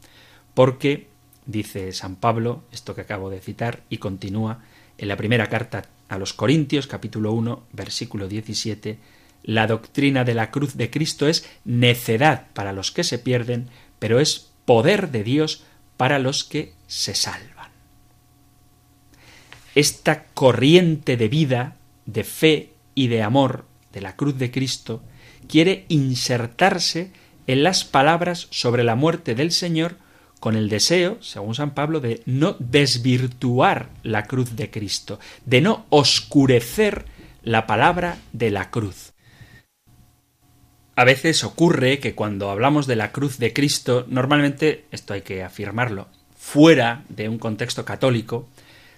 porque 0.53 1.07
dice 1.45 1.91
San 1.91 2.15
Pablo, 2.15 2.63
esto 2.71 2.95
que 2.95 3.01
acabo 3.01 3.29
de 3.29 3.41
citar, 3.41 3.83
y 3.89 3.97
continúa 3.97 4.63
en 4.97 5.07
la 5.07 5.17
primera 5.17 5.47
carta 5.47 5.83
a 6.07 6.17
los 6.17 6.33
Corintios, 6.33 6.87
capítulo 6.87 7.31
1, 7.33 7.63
versículo 7.73 8.27
17, 8.27 8.97
la 9.43 9.67
doctrina 9.67 10.23
de 10.23 10.33
la 10.33 10.51
cruz 10.51 10.75
de 10.75 10.89
Cristo 10.89 11.27
es 11.27 11.47
necedad 11.65 12.47
para 12.53 12.73
los 12.73 12.91
que 12.91 13.03
se 13.03 13.19
pierden, 13.19 13.69
pero 13.99 14.19
es 14.19 14.49
poder 14.65 15.11
de 15.11 15.23
Dios 15.23 15.63
para 15.97 16.17
los 16.17 16.43
que 16.43 16.73
se 16.87 17.13
salvan. 17.13 17.54
Esta 19.75 20.23
corriente 20.33 21.17
de 21.17 21.27
vida, 21.27 21.75
de 22.05 22.23
fe 22.23 22.69
y 22.95 23.07
de 23.07 23.21
amor 23.21 23.65
de 23.91 23.99
la 23.99 24.15
cruz 24.15 24.37
de 24.37 24.49
Cristo 24.49 25.03
quiere 25.49 25.85
insertarse 25.89 27.11
en 27.45 27.63
las 27.63 27.83
palabras 27.83 28.47
sobre 28.51 28.85
la 28.85 28.95
muerte 28.95 29.35
del 29.35 29.51
Señor 29.51 29.97
con 30.39 30.55
el 30.55 30.69
deseo, 30.69 31.17
según 31.21 31.55
San 31.55 31.73
Pablo, 31.73 31.99
de 31.99 32.21
no 32.25 32.55
desvirtuar 32.59 33.89
la 34.03 34.23
cruz 34.23 34.55
de 34.55 34.69
Cristo, 34.69 35.19
de 35.45 35.59
no 35.59 35.85
oscurecer 35.89 37.05
la 37.43 37.67
palabra 37.67 38.17
de 38.31 38.51
la 38.51 38.71
cruz. 38.71 39.13
A 40.95 41.03
veces 41.03 41.43
ocurre 41.43 41.99
que 41.99 42.15
cuando 42.15 42.49
hablamos 42.49 42.87
de 42.87 42.95
la 42.95 43.11
cruz 43.11 43.37
de 43.39 43.51
Cristo, 43.51 44.05
normalmente, 44.07 44.85
esto 44.91 45.13
hay 45.13 45.21
que 45.21 45.43
afirmarlo, 45.43 46.07
fuera 46.37 47.03
de 47.09 47.27
un 47.27 47.39
contexto 47.39 47.83
católico, 47.83 48.47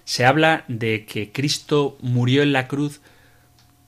se 0.08 0.24
habla 0.24 0.64
de 0.70 1.06
que 1.06 1.34
Cristo 1.34 1.98
murió 2.00 2.42
en 2.42 2.54
la 2.54 2.70
cruz 2.70 3.02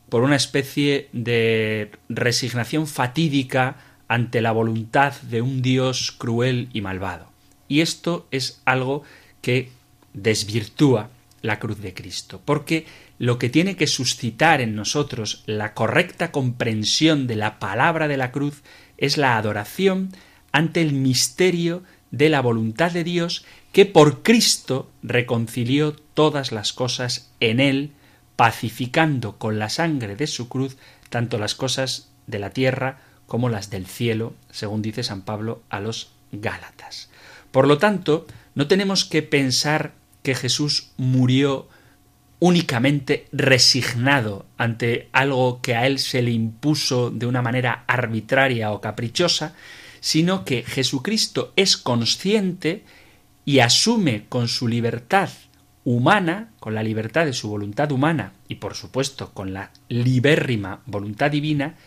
por 0.10 0.22
una 0.22 0.36
especie 0.36 1.08
de 1.14 1.92
resignación 2.10 2.88
fatídica 2.88 3.78
ante 4.10 4.42
la 4.42 4.52
voluntad 4.52 5.14
de 5.22 5.42
un 5.42 5.62
Dios 5.62 6.12
cruel 6.12 6.68
y 6.74 6.82
malvado. 6.82 7.32
Y 7.70 7.80
esto 7.80 8.28
es 8.32 8.62
algo 8.66 9.04
que 9.42 9.72
desvirtúa 10.14 11.10
la 11.42 11.58
cruz 11.58 11.80
de 11.80 11.94
Cristo, 11.94 12.42
porque 12.44 12.86
lo 13.18 13.40
que 13.40 13.48
tiene 13.48 13.78
que 13.78 13.88
suscitar 13.88 14.60
en 14.60 14.76
nosotros 14.76 15.44
la 15.46 15.74
correcta 15.74 16.34
comprensión 16.34 17.28
de 17.28 17.38
la 17.38 17.60
palabra 17.60 18.10
de 18.10 18.18
la 18.18 18.34
cruz 18.34 18.62
es 18.98 19.16
la 19.16 19.38
adoración 19.38 20.10
ante 20.52 20.82
el 20.82 20.92
misterio 20.92 21.82
de 22.12 22.28
la 22.28 22.42
voluntad 22.42 22.92
de 22.92 23.06
Dios 23.06 23.46
que 23.72 23.86
por 23.86 24.22
Cristo 24.24 24.90
reconcilió 25.02 25.96
todas 26.20 26.52
las 26.52 26.74
cosas 26.74 27.30
en 27.40 27.62
él, 27.62 27.94
pacificando 28.36 29.38
con 29.38 29.58
la 29.58 29.70
sangre 29.70 30.18
de 30.18 30.28
su 30.28 30.50
cruz 30.50 30.76
tanto 31.10 31.38
las 31.38 31.56
cosas 31.56 32.10
de 32.28 32.40
la 32.40 32.50
tierra 32.50 33.00
como 33.26 33.48
las 33.48 33.70
del 33.70 33.86
cielo, 33.86 34.34
según 34.52 34.82
dice 34.82 35.02
San 35.02 35.22
Pablo 35.22 35.64
a 35.70 35.80
los 35.80 36.12
Gálatas. 36.34 37.10
Por 37.52 37.70
lo 37.70 37.78
tanto, 37.78 38.28
no 38.54 38.68
tenemos 38.68 39.06
que 39.06 39.24
pensar 39.24 39.94
que 40.22 40.36
Jesús 40.36 40.92
murió 40.98 41.70
únicamente 42.40 43.30
resignado 43.32 44.46
ante 44.58 45.08
algo 45.14 45.62
que 45.62 45.78
a 45.78 45.88
él 45.88 46.00
se 46.00 46.22
le 46.22 46.32
impuso 46.32 47.12
de 47.12 47.28
una 47.28 47.42
manera 47.42 47.86
arbitraria 47.88 48.74
o 48.74 48.82
caprichosa, 48.82 49.56
sino 50.02 50.44
que 50.44 50.64
Jesucristo 50.64 51.54
es 51.56 51.78
consciente 51.78 52.84
y 53.46 53.60
asume 53.60 54.26
con 54.28 54.50
su 54.50 54.68
libertad 54.68 55.30
humana, 55.90 56.52
con 56.60 56.76
la 56.76 56.84
libertad 56.84 57.26
de 57.26 57.34
su 57.34 57.50
voluntad 57.50 57.92
humana 57.92 58.34
y 58.48 58.56
por 58.56 58.76
supuesto 58.76 59.34
con 59.34 59.54
la 59.54 59.72
libérrima 59.88 60.82
voluntad 60.86 61.32
divina, 61.32 61.78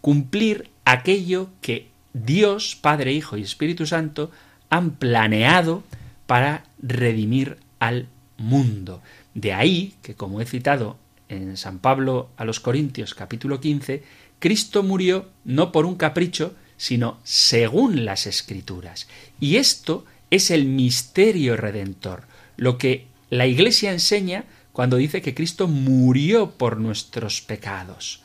cumplir 0.00 0.70
aquello 0.84 1.50
que 1.60 1.88
Dios, 2.12 2.78
Padre, 2.80 3.12
Hijo 3.12 3.36
y 3.36 3.42
Espíritu 3.42 3.84
Santo 3.84 4.30
han 4.70 4.92
planeado 4.92 5.82
para 6.28 6.66
redimir 6.80 7.56
al 7.80 8.06
mundo. 8.36 9.02
De 9.34 9.52
ahí 9.52 9.94
que, 10.02 10.14
como 10.14 10.40
he 10.40 10.46
citado 10.46 10.96
en 11.28 11.56
San 11.56 11.80
Pablo 11.80 12.28
a 12.36 12.44
los 12.44 12.60
Corintios 12.60 13.12
capítulo 13.12 13.58
15, 13.58 14.04
Cristo 14.38 14.84
murió 14.84 15.30
no 15.44 15.72
por 15.72 15.84
un 15.84 15.96
capricho, 15.96 16.54
sino 16.76 17.18
según 17.24 18.04
las 18.04 18.28
escrituras. 18.28 19.08
Y 19.40 19.56
esto 19.56 20.04
es 20.30 20.52
el 20.52 20.64
misterio 20.64 21.56
redentor, 21.56 22.22
lo 22.56 22.78
que 22.78 23.08
la 23.30 23.46
Iglesia 23.46 23.92
enseña 23.92 24.44
cuando 24.72 24.96
dice 24.96 25.22
que 25.22 25.34
Cristo 25.34 25.68
murió 25.68 26.52
por 26.52 26.78
nuestros 26.78 27.40
pecados. 27.40 28.22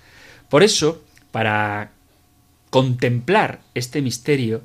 Por 0.49 0.63
eso, 0.63 1.03
para 1.31 1.91
contemplar 2.69 3.61
este 3.73 4.01
misterio, 4.01 4.61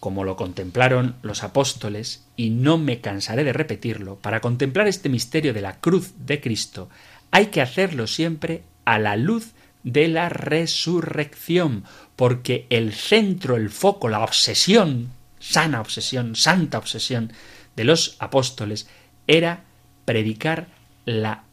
como 0.00 0.24
lo 0.24 0.36
contemplaron 0.36 1.16
los 1.22 1.42
apóstoles, 1.42 2.24
y 2.36 2.50
no 2.50 2.78
me 2.78 3.00
cansaré 3.00 3.44
de 3.44 3.52
repetirlo, 3.52 4.16
para 4.16 4.40
contemplar 4.40 4.88
este 4.88 5.08
misterio 5.08 5.52
de 5.52 5.60
la 5.60 5.80
cruz 5.80 6.12
de 6.18 6.40
Cristo, 6.40 6.88
hay 7.30 7.46
que 7.46 7.62
hacerlo 7.62 8.06
siempre 8.06 8.62
a 8.84 8.98
la 8.98 9.16
luz 9.16 9.52
de 9.84 10.08
la 10.08 10.28
resurrección, 10.28 11.84
porque 12.16 12.66
el 12.70 12.92
centro, 12.92 13.56
el 13.56 13.70
foco, 13.70 14.08
la 14.08 14.22
obsesión, 14.22 15.10
sana 15.38 15.80
obsesión, 15.80 16.36
santa 16.36 16.78
obsesión 16.78 17.32
de 17.74 17.84
los 17.84 18.16
apóstoles 18.20 18.88
era 19.36 19.64
predicar 20.04 20.68
la 21.04 21.44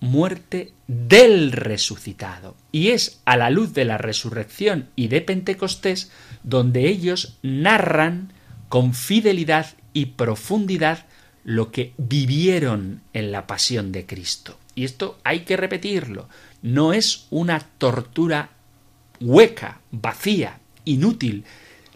muerte 0.00 0.72
del 0.86 1.52
resucitado. 1.52 2.56
Y 2.72 2.88
es 2.88 3.20
a 3.24 3.36
la 3.36 3.50
luz 3.50 3.74
de 3.74 3.84
la 3.84 3.98
resurrección 3.98 4.88
y 4.96 5.08
de 5.08 5.20
Pentecostés 5.20 6.10
donde 6.42 6.88
ellos 6.88 7.38
narran 7.42 8.32
con 8.68 8.94
fidelidad 8.94 9.74
y 9.92 10.06
profundidad 10.06 11.06
lo 11.44 11.70
que 11.70 11.94
vivieron 11.96 13.00
en 13.12 13.32
la 13.32 13.46
pasión 13.46 13.92
de 13.92 14.06
Cristo. 14.06 14.58
Y 14.74 14.84
esto 14.84 15.18
hay 15.24 15.40
que 15.40 15.56
repetirlo. 15.56 16.28
No 16.62 16.92
es 16.92 17.26
una 17.30 17.60
tortura 17.60 18.50
hueca, 19.20 19.80
vacía, 19.90 20.60
inútil, 20.84 21.44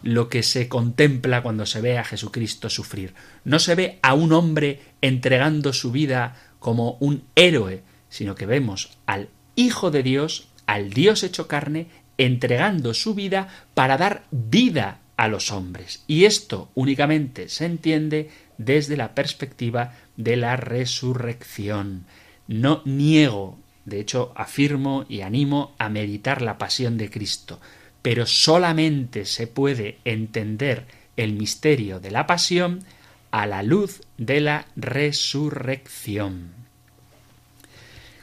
lo 0.03 0.29
que 0.29 0.43
se 0.43 0.67
contempla 0.67 1.41
cuando 1.41 1.65
se 1.65 1.81
ve 1.81 1.97
a 1.97 2.03
Jesucristo 2.03 2.69
sufrir. 2.69 3.13
No 3.43 3.59
se 3.59 3.75
ve 3.75 3.99
a 4.01 4.13
un 4.13 4.33
hombre 4.33 4.81
entregando 5.01 5.73
su 5.73 5.91
vida 5.91 6.35
como 6.59 6.97
un 6.99 7.23
héroe, 7.35 7.83
sino 8.09 8.35
que 8.35 8.45
vemos 8.45 8.97
al 9.05 9.29
Hijo 9.55 9.91
de 9.91 10.03
Dios, 10.03 10.47
al 10.65 10.89
Dios 10.91 11.23
hecho 11.23 11.47
carne, 11.47 11.87
entregando 12.17 12.93
su 12.93 13.15
vida 13.15 13.47
para 13.73 13.97
dar 13.97 14.23
vida 14.31 14.99
a 15.15 15.27
los 15.27 15.51
hombres. 15.51 16.03
Y 16.07 16.25
esto 16.25 16.69
únicamente 16.73 17.49
se 17.49 17.65
entiende 17.65 18.29
desde 18.57 18.97
la 18.97 19.15
perspectiva 19.15 19.93
de 20.17 20.35
la 20.35 20.55
resurrección. 20.55 22.05
No 22.47 22.81
niego, 22.85 23.57
de 23.85 23.99
hecho 23.99 24.33
afirmo 24.35 25.05
y 25.07 25.21
animo 25.21 25.75
a 25.77 25.89
meditar 25.89 26.41
la 26.41 26.57
pasión 26.57 26.97
de 26.97 27.09
Cristo, 27.09 27.59
pero 28.03 28.27
solamente 28.27 29.25
se 29.25 29.47
puede 29.47 29.97
entender 30.05 30.85
el 31.17 31.33
misterio 31.33 31.99
de 31.99 32.11
la 32.11 32.27
pasión 32.27 32.83
a 33.31 33.47
la 33.47 33.63
luz 33.63 34.01
de 34.19 34.41
la 34.41 34.67
resurrección. 34.75 36.51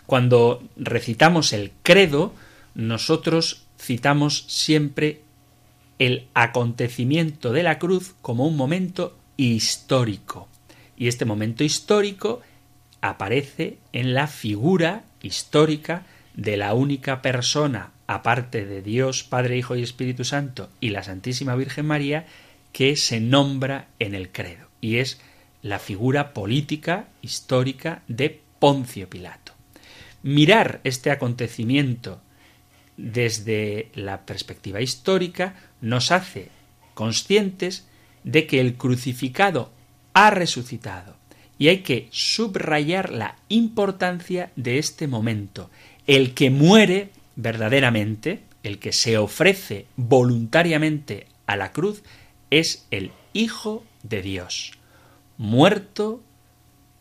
Cuando 0.07 0.63
recitamos 0.77 1.53
el 1.53 1.73
credo, 1.83 2.35
nosotros 2.75 3.65
citamos 3.81 4.45
siempre 4.49 5.23
el 5.99 6.29
acontecimiento 6.35 7.53
de 7.53 7.63
la 7.63 7.79
cruz 7.79 8.15
como 8.23 8.47
un 8.47 8.57
momento 8.57 9.17
histórico. 9.37 10.49
Y 10.97 11.09
este 11.09 11.25
momento 11.25 11.65
histórico 11.65 12.43
aparece 13.01 13.79
en 13.93 14.13
la 14.13 14.27
figura 14.27 15.05
histórica 15.23 16.05
de 16.35 16.57
la 16.57 16.75
única 16.75 17.23
persona, 17.23 17.93
aparte 18.11 18.67
de 18.67 18.83
Dios, 18.83 19.23
Padre, 19.23 19.57
Hijo 19.57 19.77
y 19.77 19.85
Espíritu 19.85 20.25
Santo 20.25 20.69
y 20.81 20.91
la 20.91 21.05
Santísima 21.05 21.55
Virgen 21.55 21.87
María, 21.87 22.27
que 22.73 22.97
se 22.97 23.21
nombra 23.21 23.87
en 24.01 24.17
el 24.17 24.33
credo. 24.33 24.67
Y 24.81 24.97
es 24.97 25.21
la 25.63 25.79
figura 25.79 26.35
política, 26.35 27.07
histórica 27.23 28.03
de 28.09 28.41
Poncio 28.59 29.09
Pilato. 29.09 29.53
Mirar 30.25 30.81
este 30.83 31.13
acontecimiento 31.13 32.21
desde 32.97 33.91
la 33.95 34.27
perspectiva 34.27 34.81
histórica 34.81 35.55
nos 35.81 36.11
hace 36.11 36.49
conscientes 36.95 37.87
de 38.25 38.49
que 38.49 38.59
el 38.59 38.75
crucificado 38.75 39.71
ha 40.15 40.31
resucitado 40.31 41.15
y 41.59 41.69
hay 41.69 41.79
que 41.83 42.09
subrayar 42.11 43.13
la 43.13 43.37
importancia 43.49 44.51
de 44.57 44.79
este 44.79 45.07
momento. 45.07 45.71
El 46.09 46.35
que 46.35 46.51
muere 46.51 47.11
verdaderamente, 47.41 48.43
el 48.63 48.79
que 48.79 48.93
se 48.93 49.19
ofrece 49.19 49.87
voluntariamente 49.97 51.27
a 51.47 51.57
la 51.57 51.73
cruz, 51.73 52.03
es 52.51 52.87
el 52.91 53.13
Hijo 53.33 53.85
de 54.03 54.23
Dios, 54.23 54.73
muerto 55.39 56.21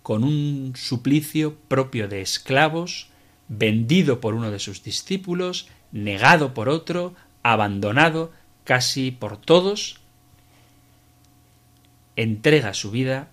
con 0.04 0.23
un 0.23 0.73
suplicio 0.75 1.56
propio 1.67 2.08
de 2.08 2.21
esclavos, 2.21 3.10
vendido 3.47 4.21
por 4.21 4.36
uno 4.36 4.52
de 4.52 4.60
sus 4.60 4.84
discípulos, 4.84 5.67
negado 5.91 6.54
por 6.54 6.69
otro, 6.69 7.15
abandonado 7.41 8.32
casi 8.63 9.12
por 9.12 9.38
todos, 9.38 10.02
entrega 12.15 12.73
su 12.73 12.91
vida 12.91 13.30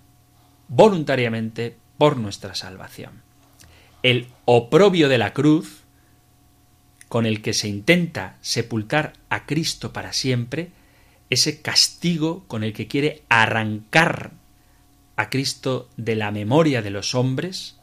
voluntariamente 0.68 1.76
por 1.98 2.16
nuestra 2.16 2.54
salvación. 2.54 3.22
El 4.02 4.28
oprobio 4.44 5.08
de 5.08 5.18
la 5.18 5.32
cruz, 5.32 5.85
con 7.08 7.26
el 7.26 7.42
que 7.42 7.52
se 7.52 7.68
intenta 7.68 8.36
sepultar 8.40 9.12
a 9.28 9.46
Cristo 9.46 9.92
para 9.92 10.12
siempre, 10.12 10.70
ese 11.30 11.60
castigo 11.60 12.44
con 12.46 12.64
el 12.64 12.72
que 12.72 12.88
quiere 12.88 13.22
arrancar 13.28 14.32
a 15.16 15.30
Cristo 15.30 15.88
de 15.96 16.14
la 16.16 16.30
memoria 16.30 16.82
de 16.82 16.90
los 16.90 17.14
hombres, 17.14 17.76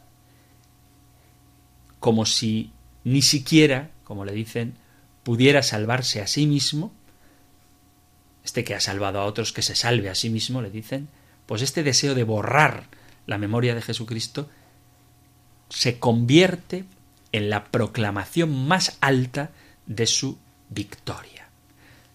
como 2.00 2.26
si 2.26 2.72
ni 3.02 3.22
siquiera, 3.22 3.90
como 4.04 4.24
le 4.24 4.32
dicen, 4.32 4.74
pudiera 5.22 5.62
salvarse 5.62 6.20
a 6.20 6.26
sí 6.26 6.46
mismo, 6.46 6.92
este 8.44 8.62
que 8.62 8.74
ha 8.74 8.80
salvado 8.80 9.20
a 9.20 9.24
otros 9.24 9.52
que 9.52 9.62
se 9.62 9.74
salve 9.74 10.10
a 10.10 10.14
sí 10.14 10.28
mismo, 10.30 10.60
le 10.60 10.70
dicen, 10.70 11.08
pues 11.46 11.62
este 11.62 11.82
deseo 11.82 12.14
de 12.14 12.24
borrar 12.24 12.88
la 13.26 13.38
memoria 13.38 13.74
de 13.74 13.82
Jesucristo 13.82 14.48
se 15.70 15.98
convierte 15.98 16.84
en 17.34 17.50
la 17.50 17.64
proclamación 17.64 18.68
más 18.68 18.96
alta 19.00 19.50
de 19.86 20.06
su 20.06 20.38
victoria. 20.68 21.48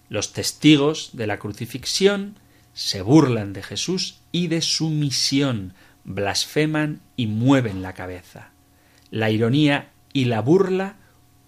Los 0.08 0.32
testigos 0.32 1.10
de 1.12 1.26
la 1.26 1.38
crucifixión 1.38 2.36
se 2.72 3.02
burlan 3.02 3.52
de 3.52 3.62
Jesús 3.62 4.20
y 4.32 4.46
de 4.46 4.62
su 4.62 4.88
misión, 4.88 5.74
blasfeman 6.04 7.02
y 7.18 7.26
mueven 7.26 7.82
la 7.82 7.92
cabeza. 7.92 8.52
La 9.10 9.28
ironía 9.28 9.90
y 10.14 10.24
la 10.24 10.40
burla 10.40 10.96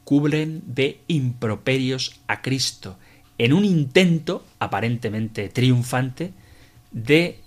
cubren 0.04 0.62
de 0.66 1.00
improperios 1.08 2.20
a 2.26 2.42
Cristo, 2.42 2.98
en 3.38 3.54
un 3.54 3.64
intento 3.64 4.44
aparentemente 4.58 5.48
triunfante 5.48 6.34
de 6.90 7.40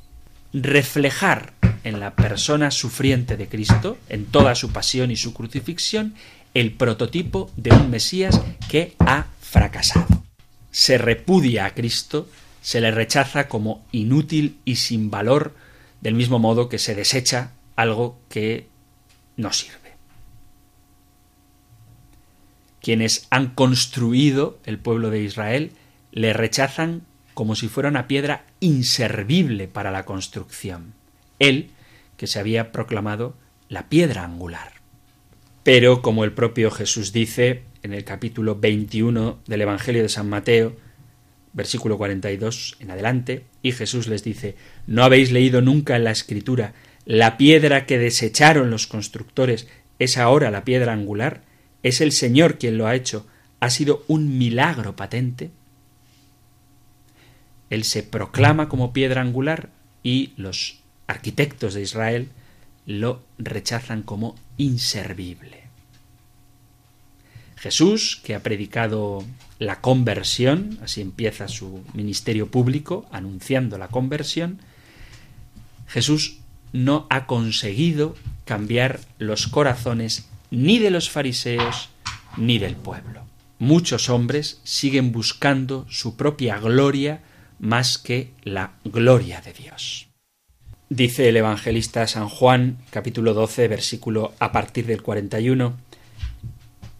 reflejar 0.53 1.53
en 1.85 1.99
la 1.99 2.15
persona 2.15 2.71
sufriente 2.71 3.37
de 3.37 3.47
Cristo, 3.47 3.97
en 4.09 4.25
toda 4.25 4.55
su 4.55 4.71
pasión 4.71 5.11
y 5.11 5.15
su 5.15 5.33
crucifixión, 5.33 6.15
el 6.55 6.73
prototipo 6.73 7.51
de 7.55 7.73
un 7.73 7.91
Mesías 7.91 8.41
que 8.69 8.95
ha 8.99 9.27
fracasado. 9.39 10.23
Se 10.71 10.97
repudia 10.97 11.65
a 11.65 11.73
Cristo, 11.75 12.27
se 12.61 12.81
le 12.81 12.89
rechaza 12.89 13.47
como 13.47 13.85
inútil 13.91 14.57
y 14.65 14.77
sin 14.77 15.11
valor, 15.11 15.53
del 16.01 16.15
mismo 16.15 16.39
modo 16.39 16.69
que 16.69 16.79
se 16.79 16.95
desecha 16.95 17.51
algo 17.75 18.19
que 18.29 18.67
no 19.37 19.53
sirve. 19.53 19.75
Quienes 22.81 23.27
han 23.29 23.49
construido 23.49 24.57
el 24.65 24.79
pueblo 24.79 25.11
de 25.11 25.21
Israel 25.21 25.71
le 26.11 26.33
rechazan 26.33 27.03
como 27.35 27.55
si 27.55 27.67
fuera 27.67 27.89
una 27.89 28.07
piedra 28.07 28.45
inservible 28.59 29.67
para 29.67 29.91
la 29.91 30.03
construcción. 30.05 30.93
Él, 31.39 31.71
que 32.17 32.27
se 32.27 32.39
había 32.39 32.71
proclamado 32.71 33.35
la 33.69 33.89
piedra 33.89 34.23
angular. 34.23 34.73
Pero, 35.63 36.01
como 36.01 36.23
el 36.23 36.33
propio 36.33 36.69
Jesús 36.71 37.11
dice 37.11 37.63
en 37.83 37.93
el 37.93 38.03
capítulo 38.03 38.55
21 38.55 39.39
del 39.47 39.61
Evangelio 39.61 40.03
de 40.03 40.09
San 40.09 40.29
Mateo, 40.29 40.75
versículo 41.53 41.97
42 41.97 42.77
en 42.79 42.91
adelante, 42.91 43.45
y 43.61 43.71
Jesús 43.71 44.07
les 44.07 44.23
dice, 44.23 44.55
¿no 44.87 45.03
habéis 45.03 45.31
leído 45.31 45.61
nunca 45.61 45.95
en 45.95 46.03
la 46.03 46.11
Escritura 46.11 46.73
la 47.05 47.37
piedra 47.37 47.85
que 47.85 47.99
desecharon 47.99 48.71
los 48.71 48.87
constructores 48.87 49.67
es 49.99 50.17
ahora 50.17 50.51
la 50.51 50.65
piedra 50.65 50.93
angular? 50.93 51.41
¿Es 51.83 52.01
el 52.01 52.11
Señor 52.11 52.57
quien 52.57 52.77
lo 52.77 52.87
ha 52.87 52.95
hecho? 52.95 53.27
¿Ha 53.59 53.69
sido 53.69 54.03
un 54.07 54.37
milagro 54.37 54.95
patente? 54.95 55.51
Él 57.69 57.83
se 57.83 58.03
proclama 58.03 58.69
como 58.69 58.91
piedra 58.91 59.21
angular 59.21 59.69
y 60.03 60.33
los 60.35 60.79
arquitectos 61.07 61.73
de 61.73 61.81
Israel 61.81 62.29
lo 62.85 63.23
rechazan 63.37 64.03
como 64.03 64.35
inservible. 64.57 65.63
Jesús, 67.57 68.21
que 68.23 68.35
ha 68.35 68.43
predicado 68.43 69.23
la 69.57 69.81
conversión, 69.81 70.77
así 70.83 71.01
empieza 71.01 71.47
su 71.47 71.83
ministerio 71.93 72.51
público, 72.51 73.07
anunciando 73.11 73.77
la 73.77 73.87
conversión, 73.87 74.59
Jesús 75.87 76.37
no 76.73 77.07
ha 77.09 77.25
conseguido 77.25 78.15
cambiar 78.43 78.99
los 79.17 79.47
corazones 79.47 80.27
ni 80.51 80.77
de 80.79 80.91
los 80.91 81.09
fariseos 81.09 81.89
ni 82.37 82.59
del 82.59 82.75
pueblo. 82.75 83.25
Muchos 83.57 84.09
hombres 84.09 84.59
siguen 84.63 85.11
buscando 85.11 85.85
su 85.89 86.17
propia 86.17 86.59
gloria 86.59 87.23
más 87.59 87.97
que 87.97 88.33
la 88.43 88.73
gloria 88.83 89.41
de 89.41 89.53
Dios. 89.53 90.07
Dice 90.89 91.29
el 91.29 91.37
evangelista 91.37 92.05
San 92.05 92.29
Juan, 92.29 92.77
capítulo 92.91 93.33
12, 93.33 93.67
versículo 93.67 94.33
a 94.37 94.51
partir 94.51 94.85
del 94.85 95.01
41, 95.01 95.75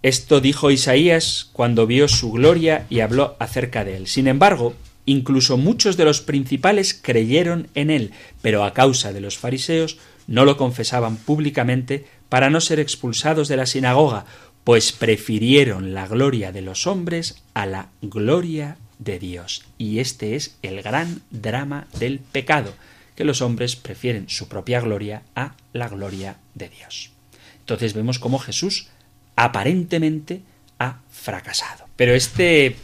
Esto 0.01 0.41
dijo 0.41 0.71
Isaías 0.71 1.51
cuando 1.53 1.85
vio 1.85 2.07
su 2.07 2.31
gloria 2.31 2.87
y 2.89 3.01
habló 3.01 3.35
acerca 3.37 3.85
de 3.85 3.95
él. 3.95 4.07
Sin 4.07 4.27
embargo, 4.27 4.73
incluso 5.05 5.57
muchos 5.57 5.97
de 5.97 6.05
los 6.05 6.21
principales 6.21 6.99
creyeron 6.99 7.67
en 7.75 7.91
él, 7.91 8.11
pero 8.41 8.63
a 8.63 8.73
causa 8.73 9.13
de 9.13 9.21
los 9.21 9.37
fariseos 9.37 9.99
no 10.25 10.45
lo 10.45 10.57
confesaban 10.57 11.17
públicamente 11.17 12.05
para 12.27 12.49
no 12.49 12.61
ser 12.61 12.79
expulsados 12.79 13.49
de 13.49 13.57
la 13.57 13.67
sinagoga, 13.67 14.25
pues 14.63 14.93
prefirieron 14.93 15.93
la 15.93 16.07
gloria 16.07 16.51
de 16.51 16.63
los 16.63 16.87
hombres 16.87 17.43
a 17.53 17.67
la 17.67 17.89
gloria 18.01 18.77
de 18.97 19.19
Dios. 19.19 19.63
Y 19.77 19.99
este 19.99 20.35
es 20.35 20.57
el 20.63 20.81
gran 20.81 21.21
drama 21.29 21.85
del 21.99 22.17
pecado, 22.17 22.73
que 23.15 23.23
los 23.23 23.41
hombres 23.41 23.75
prefieren 23.75 24.29
su 24.29 24.47
propia 24.47 24.81
gloria 24.81 25.23
a 25.35 25.55
la 25.73 25.87
gloria 25.87 26.37
de 26.53 26.69
Dios. 26.69 27.11
Entonces 27.59 27.93
vemos 27.93 28.19
cómo 28.19 28.39
Jesús 28.39 28.87
aparentemente 29.35 30.41
ha 30.79 30.99
fracasado. 31.11 31.85
Pero 31.95 32.13
este 32.13 32.75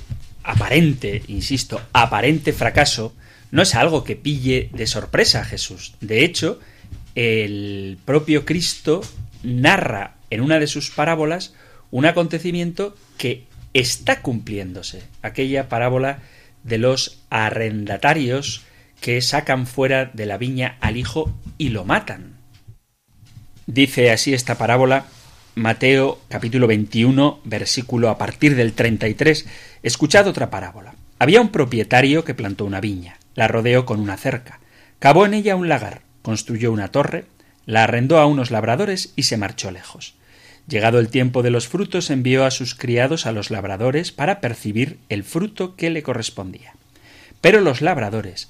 aparente, 0.43 1.23
insisto, 1.27 1.81
aparente 1.93 2.53
fracaso 2.53 3.13
no 3.51 3.61
es 3.61 3.75
algo 3.75 4.03
que 4.03 4.15
pille 4.15 4.69
de 4.73 4.87
sorpresa 4.87 5.41
a 5.41 5.45
Jesús. 5.45 5.93
De 5.99 6.23
hecho, 6.23 6.59
el 7.15 7.97
propio 8.05 8.45
Cristo 8.45 9.01
narra 9.43 10.15
en 10.29 10.41
una 10.41 10.59
de 10.59 10.67
sus 10.67 10.89
parábolas 10.89 11.53
un 11.91 12.05
acontecimiento 12.05 12.95
que 13.17 13.45
está 13.73 14.21
cumpliéndose. 14.21 15.03
Aquella 15.21 15.67
parábola 15.67 16.19
de 16.63 16.77
los 16.77 17.19
arrendatarios 17.29 18.63
que 19.01 19.21
sacan 19.21 19.67
fuera 19.67 20.05
de 20.05 20.25
la 20.25 20.37
viña 20.37 20.77
al 20.79 20.95
hijo 20.95 21.33
y 21.57 21.69
lo 21.69 21.83
matan. 21.83 22.37
Dice 23.65 24.11
así 24.11 24.33
esta 24.33 24.57
parábola 24.57 25.05
Mateo 25.55 26.21
capítulo 26.29 26.67
21 26.67 27.41
versículo 27.43 28.09
a 28.09 28.17
partir 28.17 28.55
del 28.55 28.73
33. 28.73 29.47
Escuchad 29.83 30.27
otra 30.27 30.49
parábola. 30.49 30.93
Había 31.19 31.41
un 31.41 31.49
propietario 31.49 32.23
que 32.23 32.33
plantó 32.33 32.63
una 32.63 32.79
viña, 32.79 33.17
la 33.35 33.47
rodeó 33.47 33.85
con 33.85 33.99
una 33.99 34.17
cerca, 34.17 34.59
cavó 34.99 35.25
en 35.25 35.33
ella 35.33 35.55
un 35.55 35.67
lagar, 35.67 36.03
construyó 36.21 36.71
una 36.71 36.87
torre, 36.87 37.25
la 37.65 37.83
arrendó 37.83 38.19
a 38.19 38.27
unos 38.27 38.49
labradores 38.49 39.13
y 39.15 39.23
se 39.23 39.37
marchó 39.37 39.71
lejos. 39.71 40.15
Llegado 40.67 40.99
el 40.99 41.09
tiempo 41.09 41.43
de 41.43 41.49
los 41.49 41.67
frutos, 41.67 42.11
envió 42.11 42.45
a 42.45 42.51
sus 42.51 42.75
criados 42.75 43.25
a 43.25 43.31
los 43.31 43.49
labradores 43.49 44.11
para 44.11 44.39
percibir 44.41 44.99
el 45.09 45.23
fruto 45.23 45.75
que 45.75 45.89
le 45.89 46.03
correspondía. 46.03 46.75
Pero 47.41 47.61
los 47.61 47.81
labradores, 47.81 48.49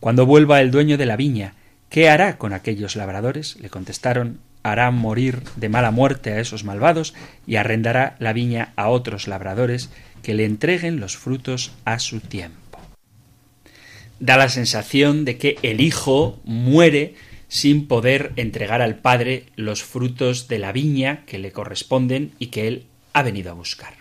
Cuando 0.00 0.26
vuelva 0.26 0.60
el 0.60 0.70
dueño 0.70 0.96
de 0.96 1.06
la 1.06 1.16
viña, 1.16 1.54
¿qué 1.88 2.08
hará 2.08 2.38
con 2.38 2.52
aquellos 2.52 2.96
labradores? 2.96 3.56
Le 3.60 3.70
contestaron 3.70 4.40
hará 4.62 4.90
morir 4.90 5.42
de 5.56 5.68
mala 5.68 5.90
muerte 5.90 6.32
a 6.32 6.40
esos 6.40 6.64
malvados 6.64 7.14
y 7.46 7.56
arrendará 7.56 8.16
la 8.18 8.32
viña 8.32 8.72
a 8.76 8.88
otros 8.88 9.28
labradores 9.28 9.90
que 10.22 10.34
le 10.34 10.44
entreguen 10.44 11.00
los 11.00 11.16
frutos 11.16 11.72
a 11.84 11.98
su 11.98 12.20
tiempo. 12.20 12.78
Da 14.20 14.36
la 14.36 14.48
sensación 14.48 15.24
de 15.24 15.38
que 15.38 15.58
el 15.62 15.80
hijo 15.80 16.40
muere 16.44 17.14
sin 17.48 17.86
poder 17.86 18.32
entregar 18.36 18.82
al 18.82 18.96
Padre 18.96 19.46
los 19.56 19.82
frutos 19.82 20.48
de 20.48 20.58
la 20.58 20.72
viña 20.72 21.24
que 21.24 21.38
le 21.38 21.52
corresponden 21.52 22.32
y 22.38 22.48
que 22.48 22.68
él 22.68 22.86
ha 23.12 23.22
venido 23.22 23.50
a 23.50 23.54
buscar. 23.54 23.94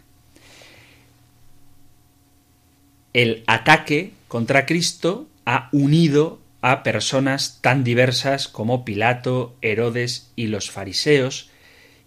El 3.14 3.44
ataque 3.48 4.12
contra 4.28 4.66
Cristo 4.66 5.28
ha 5.48 5.70
unido 5.72 6.42
a 6.60 6.84
personas 6.84 7.60
tan 7.62 7.86
diversas 7.86 8.50
como 8.50 8.84
Pilato, 8.84 9.56
Herodes 9.62 10.34
y 10.36 10.48
los 10.48 10.70
fariseos, 10.70 11.50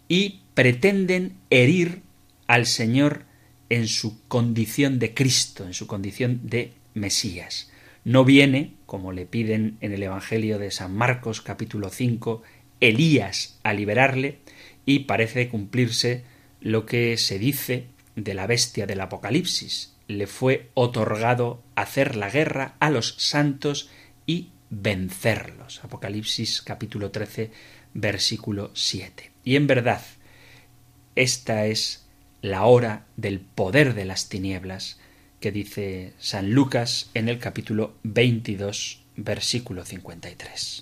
y 0.09 0.43
pretenden 0.53 1.39
herir 1.49 2.03
al 2.47 2.67
Señor 2.67 3.25
en 3.71 3.89
su 3.89 4.21
condición 4.29 4.99
de 4.99 5.15
Cristo, 5.15 5.65
en 5.65 5.73
su 5.73 5.87
condición 5.87 6.41
de 6.43 6.75
Mesías. 6.93 7.71
No 8.05 8.27
viene, 8.27 8.75
como 8.85 9.11
le 9.11 9.25
piden 9.25 9.79
en 9.81 9.95
el 9.95 10.03
Evangelio 10.03 10.59
de 10.59 10.71
San 10.71 10.95
Marcos 10.95 11.41
capítulo 11.41 11.89
5, 11.89 12.43
Elías 12.81 13.59
a 13.63 13.73
liberarle 13.73 14.41
y 14.85 15.01
parece 15.01 15.49
cumplirse 15.49 16.25
lo 16.61 16.85
que 16.85 17.17
se 17.17 17.39
dice 17.39 17.87
de 18.17 18.35
la 18.35 18.47
bestia 18.47 18.87
del 18.87 19.01
Apocalipsis. 19.01 19.95
Le 20.11 20.27
fue 20.27 20.71
otorgado 20.75 21.63
hacer 21.77 22.17
la 22.17 22.29
guerra 22.29 22.75
a 22.81 22.91
los 22.91 23.15
santos 23.19 23.91
y 24.27 24.49
vencerlos. 24.69 25.85
Apocalipsis 25.85 26.63
capítulo 26.63 27.13
13 27.13 27.53
versículo 27.95 28.73
7. 28.75 29.31
Y 29.45 29.55
en 29.55 29.69
verdad, 29.69 30.03
esta 31.15 31.67
es 31.67 32.09
la 32.43 32.65
hora 32.65 33.07
del 33.17 33.39
poder 33.39 33.95
de 33.95 34.05
las 34.05 34.29
tinieblas 34.29 34.99
que 35.39 35.53
dice 35.53 36.13
San 36.19 36.51
Lucas 36.51 37.11
en 37.15 37.29
el 37.29 37.39
capítulo 37.39 37.95
22, 38.03 39.05
versículo 39.15 39.85
53. 39.85 40.81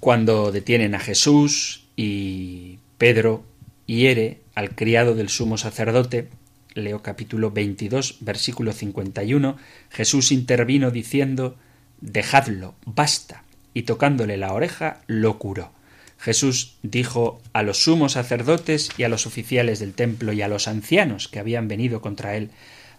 Cuando 0.00 0.50
detienen 0.50 0.96
a 0.96 0.98
Jesús 0.98 1.86
y 1.94 2.80
Pedro 2.98 3.44
hiere 3.86 4.40
al 4.56 4.74
criado 4.74 5.14
del 5.14 5.28
sumo 5.28 5.58
sacerdote, 5.58 6.28
leo 6.74 7.02
capítulo 7.02 7.50
22, 7.50 8.18
versículo 8.20 8.72
51, 8.72 9.56
Jesús 9.90 10.32
intervino 10.32 10.90
diciendo, 10.90 11.56
Dejadlo, 12.00 12.74
basta, 12.86 13.44
y 13.74 13.82
tocándole 13.82 14.36
la 14.36 14.52
oreja, 14.52 15.02
lo 15.06 15.38
curó. 15.38 15.72
Jesús 16.18 16.76
dijo 16.82 17.40
a 17.52 17.62
los 17.62 17.84
sumos 17.84 18.12
sacerdotes 18.12 18.90
y 18.98 19.04
a 19.04 19.08
los 19.08 19.26
oficiales 19.26 19.78
del 19.78 19.94
templo 19.94 20.32
y 20.32 20.42
a 20.42 20.48
los 20.48 20.68
ancianos 20.68 21.28
que 21.28 21.38
habían 21.38 21.66
venido 21.68 22.00
contra 22.02 22.36
él 22.36 22.50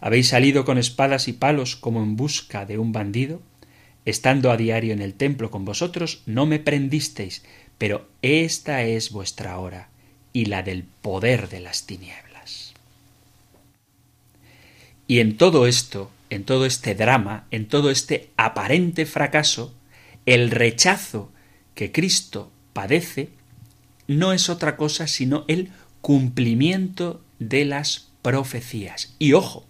¿Habéis 0.01 0.29
salido 0.29 0.65
con 0.65 0.79
espadas 0.79 1.27
y 1.27 1.34
palos 1.34 1.75
como 1.75 2.01
en 2.01 2.15
busca 2.15 2.65
de 2.65 2.79
un 2.79 2.91
bandido? 2.91 3.39
Estando 4.03 4.49
a 4.49 4.57
diario 4.57 4.93
en 4.93 5.01
el 5.01 5.13
templo 5.13 5.51
con 5.51 5.63
vosotros, 5.63 6.23
no 6.25 6.47
me 6.47 6.57
prendisteis, 6.57 7.43
pero 7.77 8.07
esta 8.23 8.81
es 8.81 9.12
vuestra 9.12 9.60
hora 9.60 9.89
y 10.34 10.45
la 10.45 10.63
del 10.63 10.84
poder 10.84 11.49
de 11.49 11.60
las 11.60 11.86
tinieblas. 11.86 12.30
Y 15.12 15.19
en 15.19 15.36
todo 15.36 15.67
esto, 15.67 16.10
en 16.30 16.45
todo 16.45 16.65
este 16.65 16.95
drama, 16.95 17.45
en 17.52 17.67
todo 17.67 17.91
este 17.91 18.30
aparente 18.38 19.06
fracaso, 19.06 19.76
el 20.26 20.52
rechazo 20.52 21.34
que 21.76 21.91
Cristo 21.91 22.50
padece 22.71 23.28
no 24.08 24.32
es 24.32 24.47
otra 24.47 24.78
cosa 24.78 25.08
sino 25.08 25.43
el 25.50 25.71
cumplimiento 26.00 27.21
de 27.39 27.65
las 27.65 28.10
profecías. 28.21 29.13
Y 29.19 29.34
ojo, 29.34 29.67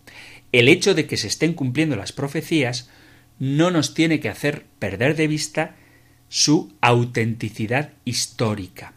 el 0.52 0.68
hecho 0.68 0.94
de 0.94 1.08
que 1.08 1.18
se 1.18 1.26
estén 1.26 1.56
cumpliendo 1.56 1.96
las 1.96 2.12
profecías 2.12 2.92
no 3.40 3.72
nos 3.72 3.96
tiene 3.96 4.20
que 4.20 4.30
hacer 4.30 4.68
perder 4.78 5.16
de 5.16 5.26
vista 5.26 5.76
su 6.30 6.72
autenticidad 6.82 7.94
histórica. 8.06 8.94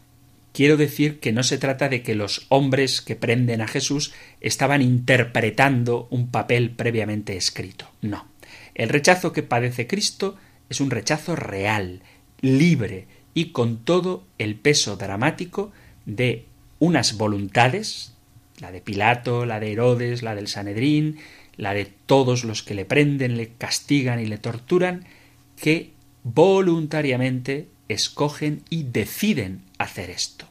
Quiero 0.54 0.76
decir 0.76 1.18
que 1.18 1.32
no 1.32 1.42
se 1.42 1.58
trata 1.58 1.88
de 1.88 2.04
que 2.04 2.14
los 2.14 2.46
hombres 2.48 3.00
que 3.00 3.16
prenden 3.16 3.60
a 3.60 3.66
Jesús 3.66 4.12
estaban 4.40 4.82
interpretando 4.82 6.06
un 6.12 6.28
papel 6.28 6.70
previamente 6.70 7.36
escrito. 7.36 7.90
No. 8.02 8.28
El 8.76 8.88
rechazo 8.88 9.32
que 9.32 9.42
padece 9.42 9.88
Cristo 9.88 10.36
es 10.70 10.80
un 10.80 10.92
rechazo 10.92 11.34
real, 11.34 12.02
libre 12.40 13.08
y 13.34 13.46
con 13.46 13.78
todo 13.78 14.28
el 14.38 14.54
peso 14.54 14.94
dramático 14.94 15.72
de 16.06 16.46
unas 16.78 17.16
voluntades, 17.16 18.14
la 18.60 18.70
de 18.70 18.80
Pilato, 18.80 19.46
la 19.46 19.58
de 19.58 19.72
Herodes, 19.72 20.22
la 20.22 20.36
del 20.36 20.46
Sanedrín, 20.46 21.18
la 21.56 21.74
de 21.74 21.86
todos 21.86 22.44
los 22.44 22.62
que 22.62 22.74
le 22.74 22.84
prenden, 22.84 23.36
le 23.36 23.48
castigan 23.48 24.20
y 24.20 24.26
le 24.26 24.38
torturan, 24.38 25.04
que 25.60 25.90
voluntariamente 26.22 27.66
escogen 27.88 28.62
y 28.70 28.84
deciden 28.84 29.63
hacer 29.78 30.10
esto. 30.10 30.48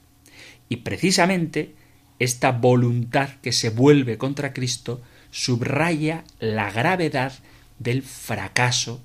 Y 0.69 0.77
precisamente 0.77 1.75
esta 2.19 2.51
voluntad 2.51 3.29
que 3.41 3.51
se 3.51 3.69
vuelve 3.69 4.17
contra 4.17 4.53
Cristo 4.53 5.01
subraya 5.31 6.23
la 6.39 6.71
gravedad 6.71 7.33
del 7.79 8.01
fracaso 8.01 9.01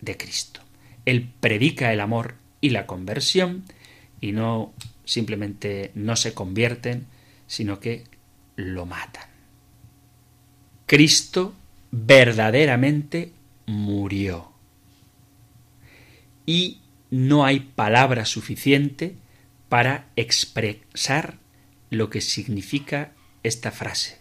de 0.00 0.16
Cristo. 0.16 0.60
Él 1.04 1.30
predica 1.40 1.92
el 1.92 2.00
amor 2.00 2.36
y 2.60 2.70
la 2.70 2.86
conversión 2.86 3.64
y 4.20 4.32
no 4.32 4.72
simplemente 5.04 5.90
no 5.94 6.16
se 6.16 6.32
convierten, 6.32 7.06
sino 7.46 7.80
que 7.80 8.04
lo 8.56 8.86
matan. 8.86 9.28
Cristo 10.86 11.54
verdaderamente 11.90 13.32
murió. 13.66 14.52
Y 16.46 16.80
no 17.10 17.44
hay 17.44 17.60
palabra 17.60 18.24
suficiente 18.24 19.16
para 19.72 20.04
expresar 20.16 21.38
lo 21.88 22.10
que 22.10 22.20
significa 22.20 23.12
esta 23.42 23.70
frase. 23.70 24.18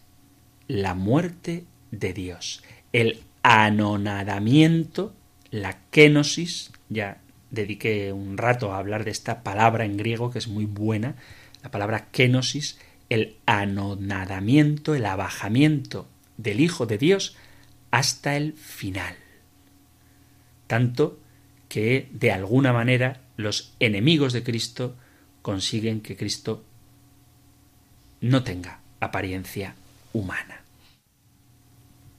La 0.69 0.93
muerte 0.93 1.65
de 1.91 2.13
Dios, 2.13 2.63
el 2.93 3.19
anonadamiento, 3.43 5.13
la 5.49 5.77
kenosis, 5.91 6.71
ya 6.87 7.17
dediqué 7.49 8.13
un 8.13 8.37
rato 8.37 8.71
a 8.71 8.77
hablar 8.77 9.03
de 9.03 9.11
esta 9.11 9.43
palabra 9.43 9.83
en 9.83 9.97
griego 9.97 10.31
que 10.31 10.39
es 10.39 10.47
muy 10.47 10.63
buena, 10.63 11.15
la 11.61 11.69
palabra 11.69 12.07
kenosis, 12.11 12.79
el 13.09 13.35
anonadamiento, 13.45 14.95
el 14.95 15.05
abajamiento 15.05 16.07
del 16.37 16.61
Hijo 16.61 16.85
de 16.85 16.97
Dios 16.97 17.35
hasta 17.91 18.37
el 18.37 18.53
final. 18.53 19.15
Tanto 20.67 21.19
que 21.67 22.07
de 22.13 22.31
alguna 22.31 22.71
manera 22.71 23.19
los 23.35 23.73
enemigos 23.81 24.31
de 24.31 24.43
Cristo 24.43 24.95
consiguen 25.41 26.01
que 26.01 26.15
Cristo 26.15 26.63
no 28.21 28.43
tenga 28.43 28.79
apariencia 28.99 29.75
humana. 30.13 30.61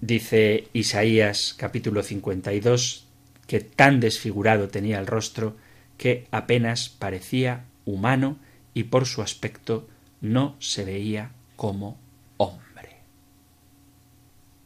Dice 0.01 0.69
Isaías 0.73 1.55
capítulo 1.57 2.03
52 2.03 3.07
que 3.47 3.61
tan 3.61 4.01
desfigurado 4.01 4.69
tenía 4.69 4.99
el 4.99 5.07
rostro 5.07 5.57
que 5.97 6.27
apenas 6.33 6.89
parecía 6.89 7.65
humano 7.85 8.39
y 8.75 8.85
por 8.85 9.07
su 9.07 9.23
aspecto 9.23 9.87
no 10.21 10.57
se 10.59 10.85
veía 10.85 11.31
como 11.55 11.99
hombre. 12.39 12.97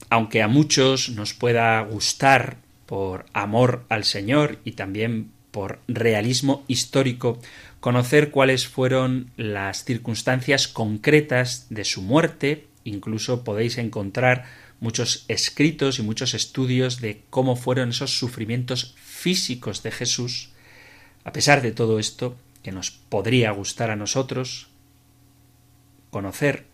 Aunque 0.09 0.43
a 0.43 0.49
muchos 0.49 1.11
nos 1.11 1.35
pueda 1.35 1.81
gustar 1.83 2.59
por 2.87 3.27
amor 3.33 3.85
al 3.89 4.05
Señor 4.05 4.59
y 4.65 4.73
también 4.73 5.33
por 5.51 5.81
realismo 5.89 6.65
histórico 6.69 7.41
conocer 7.87 8.33
cuáles 8.33 8.67
fueron 8.67 9.31
las 9.37 9.85
circunstancias 9.85 10.67
concretas 10.67 11.67
de 11.71 11.85
su 11.85 12.03
muerte, 12.03 12.67
incluso 12.83 13.45
podéis 13.45 13.79
encontrar 13.79 14.45
muchos 14.81 15.25
escritos 15.29 16.01
y 16.01 16.03
muchos 16.03 16.35
estudios 16.35 17.01
de 17.01 17.23
cómo 17.31 17.55
fueron 17.55 17.91
esos 17.91 18.19
sufrimientos 18.19 18.97
físicos 19.01 19.85
de 19.85 19.93
Jesús, 19.93 20.49
a 21.23 21.33
pesar 21.33 21.63
de 21.63 21.71
todo 21.71 22.01
esto, 22.01 22.37
que 22.65 22.73
nos 22.73 22.91
podría 22.91 23.53
gustar 23.53 23.93
a 23.93 23.97
nosotros, 23.97 24.67
conocer, 26.11 26.65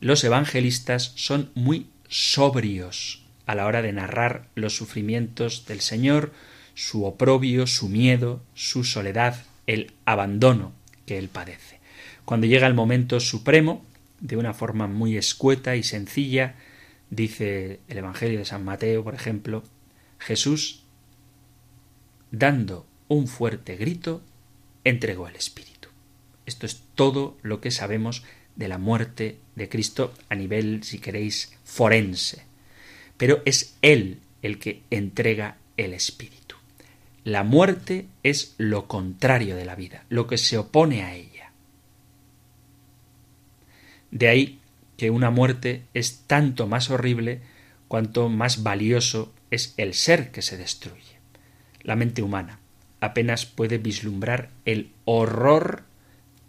los 0.00 0.24
evangelistas 0.24 1.12
son 1.14 1.52
muy 1.54 1.86
sobrios 2.08 3.22
a 3.46 3.54
la 3.54 3.66
hora 3.66 3.82
de 3.82 3.92
narrar 3.92 4.48
los 4.56 4.74
sufrimientos 4.74 5.64
del 5.66 5.80
Señor, 5.80 6.32
su 6.74 7.04
oprobio, 7.04 7.68
su 7.68 7.88
miedo, 7.88 8.42
su 8.54 8.82
soledad, 8.82 9.44
el 9.68 9.92
abandono 10.06 10.72
que 11.06 11.18
él 11.18 11.28
padece. 11.28 11.78
Cuando 12.24 12.48
llega 12.48 12.66
el 12.66 12.74
momento 12.74 13.20
supremo, 13.20 13.84
de 14.18 14.36
una 14.36 14.54
forma 14.54 14.88
muy 14.88 15.16
escueta 15.16 15.76
y 15.76 15.84
sencilla, 15.84 16.56
dice 17.10 17.78
el 17.86 17.98
Evangelio 17.98 18.40
de 18.40 18.44
San 18.44 18.64
Mateo, 18.64 19.04
por 19.04 19.14
ejemplo, 19.14 19.62
Jesús, 20.18 20.82
dando 22.30 22.86
un 23.08 23.28
fuerte 23.28 23.76
grito, 23.76 24.22
entregó 24.84 25.28
el 25.28 25.36
Espíritu. 25.36 25.88
Esto 26.46 26.66
es 26.66 26.82
todo 26.94 27.36
lo 27.42 27.60
que 27.60 27.70
sabemos 27.70 28.24
de 28.56 28.68
la 28.68 28.78
muerte 28.78 29.38
de 29.54 29.68
Cristo 29.68 30.14
a 30.30 30.34
nivel, 30.34 30.82
si 30.82 30.98
queréis, 30.98 31.52
forense. 31.62 32.42
Pero 33.18 33.42
es 33.44 33.76
Él 33.82 34.20
el 34.42 34.58
que 34.58 34.82
entrega 34.90 35.58
el 35.76 35.92
Espíritu. 35.92 36.37
La 37.24 37.44
muerte 37.44 38.06
es 38.22 38.54
lo 38.58 38.88
contrario 38.88 39.56
de 39.56 39.64
la 39.64 39.74
vida, 39.74 40.04
lo 40.08 40.26
que 40.26 40.38
se 40.38 40.58
opone 40.58 41.02
a 41.02 41.14
ella. 41.14 41.52
De 44.10 44.28
ahí 44.28 44.60
que 44.96 45.10
una 45.10 45.30
muerte 45.30 45.84
es 45.94 46.22
tanto 46.26 46.66
más 46.66 46.90
horrible 46.90 47.40
cuanto 47.86 48.28
más 48.28 48.62
valioso 48.62 49.32
es 49.50 49.74
el 49.76 49.94
ser 49.94 50.30
que 50.30 50.42
se 50.42 50.56
destruye. 50.56 51.18
La 51.82 51.96
mente 51.96 52.22
humana 52.22 52.58
apenas 53.00 53.46
puede 53.46 53.78
vislumbrar 53.78 54.50
el 54.64 54.90
horror 55.04 55.84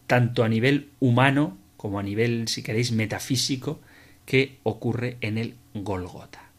tanto 0.07 0.43
a 0.43 0.49
nivel 0.49 0.89
humano 0.99 1.57
como 1.77 1.99
a 1.99 2.03
nivel, 2.03 2.47
si 2.47 2.63
queréis, 2.63 2.91
metafísico 2.91 3.79
que 4.25 4.57
ocurre 4.63 5.17
en 5.21 5.37
el 5.37 5.55
Golgota. 5.73 6.49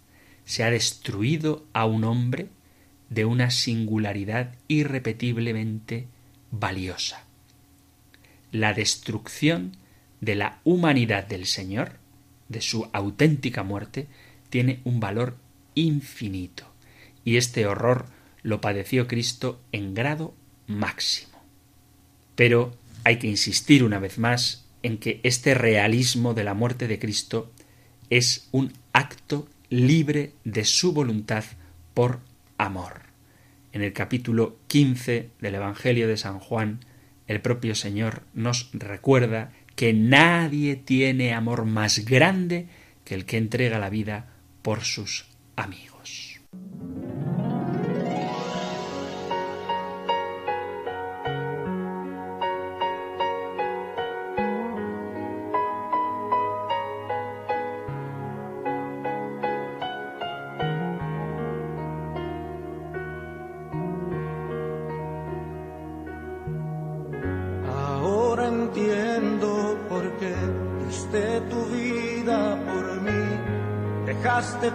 Se 0.45 0.65
ha 0.65 0.71
destruido 0.71 1.65
a 1.73 1.85
un 1.85 2.05
hombre 2.05 2.49
de 3.11 3.25
una 3.25 3.51
singularidad 3.51 4.55
irrepetiblemente 4.69 6.07
valiosa. 6.51 7.25
La 8.53 8.73
destrucción 8.73 9.77
de 10.21 10.37
la 10.37 10.61
humanidad 10.65 11.27
del 11.27 11.47
Señor, 11.47 11.99
de 12.49 12.61
su 12.61 12.89
auténtica 12.93 13.63
muerte, 13.63 14.07
tiene 14.49 14.81
un 14.85 15.01
valor 15.01 15.37
infinito. 15.75 16.65
Y 17.25 17.37
este 17.37 17.67
horror 17.67 18.07
lo 18.43 18.61
padeció 18.61 19.07
Cristo 19.07 19.61
en 19.73 19.95
grado 19.95 20.35
máximo. 20.67 21.39
Pero 22.35 22.77
hay 23.05 23.19
que 23.19 23.27
insistir 23.27 23.85
una 23.85 23.99
vez 23.99 24.19
más 24.19 24.67
en 24.83 24.99
que 24.99 25.21
este 25.23 25.55
realismo 25.55 26.33
de 26.35 26.45
la 26.45 26.55
muerte 26.55 26.89
de 26.89 26.99
Cristo 26.99 27.53
es 28.09 28.49
un 28.51 28.73
acto 28.93 29.49
libre 29.69 30.33
de 30.45 30.65
su 30.65 30.93
voluntad 30.93 31.45
por 31.95 32.21
amor. 32.61 33.01
En 33.73 33.83
el 33.83 33.93
capítulo 33.93 34.59
15 34.67 35.31
del 35.41 35.55
Evangelio 35.55 36.09
de 36.09 36.17
San 36.17 36.41
Juan, 36.41 36.81
el 37.27 37.41
propio 37.41 37.75
Señor 37.75 38.23
nos 38.35 38.71
recuerda 38.73 39.53
que 39.77 39.93
nadie 39.93 40.77
tiene 40.77 41.33
amor 41.33 41.65
más 41.65 42.05
grande 42.05 42.69
que 43.05 43.15
el 43.15 43.25
que 43.25 43.39
entrega 43.39 43.79
la 43.79 43.89
vida 43.89 44.27
por 44.63 44.83
sus 44.83 45.27
amigos. 45.57 46.00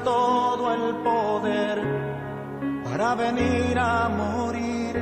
Todo 0.03 0.73
el 0.73 0.95
poder 0.97 1.81
para 2.83 3.15
venir 3.15 3.77
a 3.79 4.09
morir. 4.09 4.95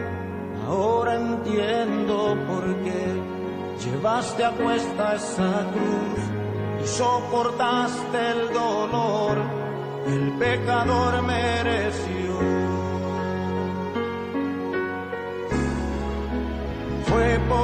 Ahora 0.65 1.15
entiendo 1.15 2.37
por 2.47 2.63
qué 2.83 3.21
llevaste 3.83 4.45
a 4.45 4.51
cuesta 4.51 5.15
esa 5.15 5.65
cruz 5.73 6.81
y 6.81 6.87
soportaste 6.87 8.31
el 8.31 8.53
dolor 8.53 9.37
que 10.05 10.13
el 10.13 10.31
pecador 10.39 11.21
mereció. 11.23 12.39
Fue 17.05 17.39
por 17.49 17.62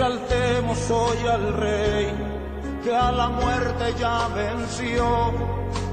Exaltemos 0.00 0.90
hoy 0.90 1.28
al 1.28 1.52
Rey 1.58 2.10
que 2.82 2.96
a 2.96 3.12
la 3.12 3.28
muerte 3.28 3.94
ya 3.98 4.28
venció. 4.28 5.04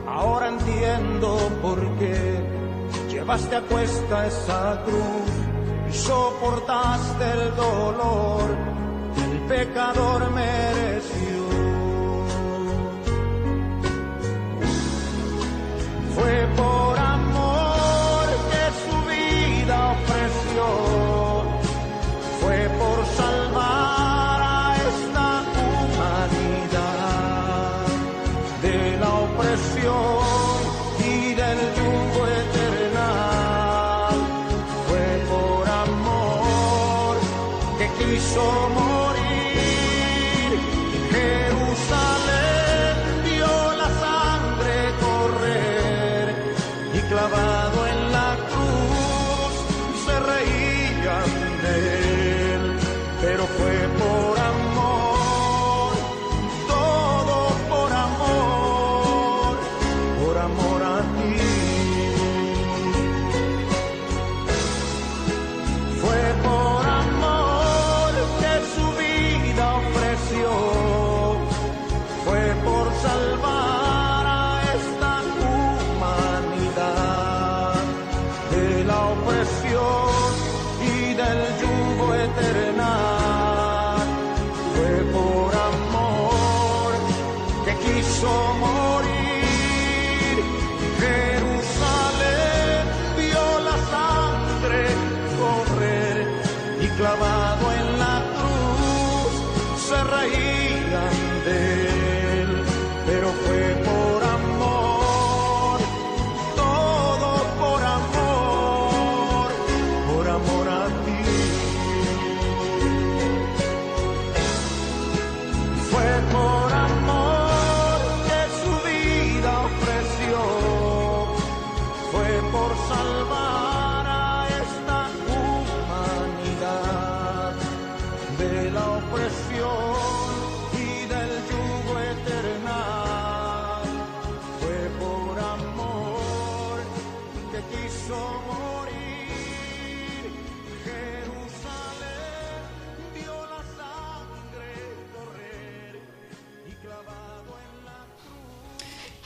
Ahora 0.08 0.48
entiendo 0.48 1.38
por 1.62 1.78
qué 1.98 2.42
llevaste 3.10 3.58
a 3.58 3.62
cuesta 3.64 4.28
esa 4.28 4.82
cruz 4.86 5.90
y 5.90 5.94
soportaste 5.94 7.32
el 7.34 7.56
dolor 7.58 8.48
que 9.14 9.24
el 9.24 9.40
pecador 9.40 10.32
mereció. 10.32 11.44
Fue 16.16 16.48
por 16.56 16.97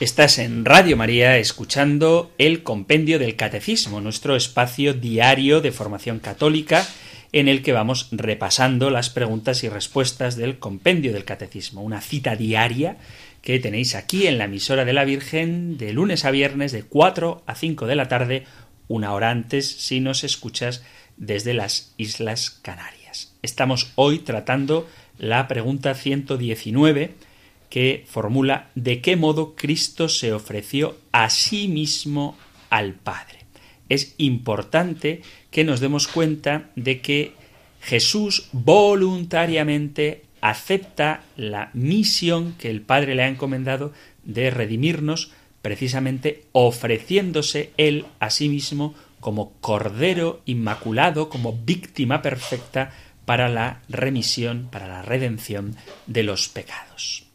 Estás 0.02 0.38
en 0.40 0.64
Radio 0.64 0.96
María 0.96 1.38
escuchando 1.38 2.32
el 2.36 2.64
Compendio 2.64 3.20
del 3.20 3.36
Catecismo, 3.36 4.00
nuestro 4.00 4.34
espacio 4.34 4.94
diario 4.94 5.60
de 5.60 5.70
formación 5.70 6.18
católica 6.18 6.84
en 7.30 7.46
el 7.46 7.62
que 7.62 7.72
vamos 7.72 8.08
repasando 8.10 8.90
las 8.90 9.10
preguntas 9.10 9.62
y 9.62 9.68
respuestas 9.68 10.34
del 10.34 10.58
Compendio 10.58 11.12
del 11.12 11.24
Catecismo, 11.24 11.82
una 11.82 12.00
cita 12.00 12.34
diaria 12.34 12.96
que 13.42 13.60
tenéis 13.60 13.94
aquí 13.94 14.26
en 14.26 14.38
la 14.38 14.46
emisora 14.46 14.84
de 14.84 14.92
la 14.92 15.04
Virgen 15.04 15.78
de 15.78 15.92
lunes 15.92 16.24
a 16.24 16.32
viernes 16.32 16.72
de 16.72 16.82
4 16.82 17.44
a 17.46 17.54
5 17.54 17.86
de 17.86 17.94
la 17.94 18.08
tarde, 18.08 18.42
una 18.88 19.12
hora 19.12 19.30
antes 19.30 19.70
si 19.70 20.00
nos 20.00 20.24
escuchas 20.24 20.82
desde 21.16 21.54
las 21.54 21.94
Islas 21.96 22.50
Canarias. 22.50 23.36
Estamos 23.40 23.92
hoy 23.94 24.18
tratando 24.18 24.88
la 25.16 25.46
pregunta 25.46 25.94
119 25.94 27.14
que 27.72 28.04
formula 28.06 28.68
de 28.74 29.00
qué 29.00 29.16
modo 29.16 29.54
Cristo 29.56 30.10
se 30.10 30.34
ofreció 30.34 30.98
a 31.10 31.30
sí 31.30 31.68
mismo 31.68 32.36
al 32.68 32.92
Padre. 32.92 33.46
Es 33.88 34.14
importante 34.18 35.22
que 35.50 35.64
nos 35.64 35.80
demos 35.80 36.06
cuenta 36.06 36.68
de 36.76 37.00
que 37.00 37.32
Jesús 37.80 38.50
voluntariamente 38.52 40.24
acepta 40.42 41.24
la 41.38 41.70
misión 41.72 42.56
que 42.58 42.68
el 42.68 42.82
Padre 42.82 43.14
le 43.14 43.22
ha 43.22 43.28
encomendado 43.28 43.94
de 44.22 44.50
redimirnos 44.50 45.32
precisamente 45.62 46.44
ofreciéndose 46.52 47.70
él 47.78 48.04
a 48.20 48.28
sí 48.28 48.50
mismo 48.50 48.94
como 49.18 49.54
cordero 49.62 50.42
inmaculado, 50.44 51.30
como 51.30 51.54
víctima 51.54 52.20
perfecta 52.20 52.92
para 53.24 53.48
la 53.48 53.80
remisión, 53.88 54.68
para 54.70 54.88
la 54.88 55.00
redención 55.00 55.74
de 56.06 56.22
los 56.22 56.50
pecados. 56.50 57.31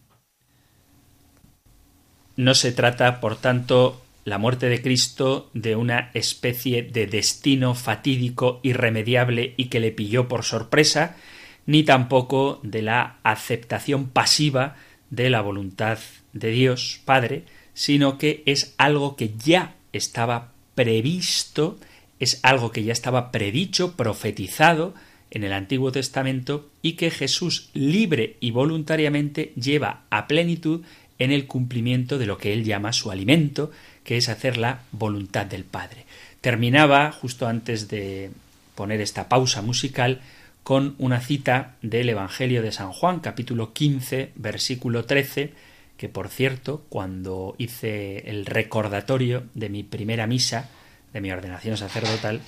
No 2.37 2.53
se 2.53 2.71
trata, 2.71 3.19
por 3.19 3.35
tanto, 3.35 4.01
la 4.23 4.37
muerte 4.37 4.69
de 4.69 4.81
Cristo 4.81 5.49
de 5.53 5.75
una 5.75 6.11
especie 6.13 6.83
de 6.83 7.07
destino 7.07 7.73
fatídico, 7.73 8.59
irremediable 8.61 9.55
y 9.57 9.65
que 9.65 9.79
le 9.79 9.91
pilló 9.91 10.27
por 10.27 10.43
sorpresa, 10.43 11.17
ni 11.65 11.83
tampoco 11.83 12.59
de 12.61 12.83
la 12.83 13.17
aceptación 13.23 14.07
pasiva 14.07 14.75
de 15.09 15.31
la 15.31 15.41
voluntad 15.41 15.97
de 16.33 16.51
Dios 16.51 17.01
Padre, 17.05 17.43
sino 17.73 18.17
que 18.17 18.43
es 18.45 18.75
algo 18.77 19.15
que 19.15 19.33
ya 19.43 19.75
estaba 19.91 20.51
previsto, 20.75 21.79
es 22.19 22.39
algo 22.43 22.71
que 22.71 22.83
ya 22.83 22.93
estaba 22.93 23.31
predicho, 23.31 23.93
profetizado 23.95 24.93
en 25.31 25.43
el 25.43 25.53
Antiguo 25.53 25.91
Testamento 25.91 26.69
y 26.81 26.93
que 26.93 27.09
Jesús 27.09 27.69
libre 27.73 28.37
y 28.39 28.51
voluntariamente 28.51 29.53
lleva 29.55 30.03
a 30.09 30.27
plenitud 30.27 30.83
en 31.19 31.31
el 31.31 31.47
cumplimiento 31.47 32.17
de 32.17 32.25
lo 32.25 32.37
que 32.37 32.53
él 32.53 32.63
llama 32.63 32.93
su 32.93 33.11
alimento, 33.11 33.71
que 34.03 34.17
es 34.17 34.29
hacer 34.29 34.57
la 34.57 34.81
voluntad 34.91 35.45
del 35.45 35.63
Padre. 35.63 36.05
Terminaba, 36.41 37.11
justo 37.11 37.47
antes 37.47 37.87
de 37.87 38.31
poner 38.75 39.01
esta 39.01 39.27
pausa 39.27 39.61
musical, 39.61 40.21
con 40.63 40.95
una 40.97 41.21
cita 41.21 41.75
del 41.81 42.09
Evangelio 42.09 42.61
de 42.61 42.71
San 42.71 42.91
Juan, 42.91 43.21
capítulo 43.21 43.73
15, 43.73 44.31
versículo 44.35 45.05
13, 45.05 45.53
que 45.97 46.09
por 46.09 46.29
cierto, 46.29 46.85
cuando 46.89 47.55
hice 47.57 48.29
el 48.29 48.45
recordatorio 48.45 49.45
de 49.55 49.69
mi 49.69 49.83
primera 49.83 50.27
misa, 50.27 50.69
de 51.13 51.21
mi 51.21 51.31
ordenación 51.31 51.77
sacerdotal, 51.77 52.41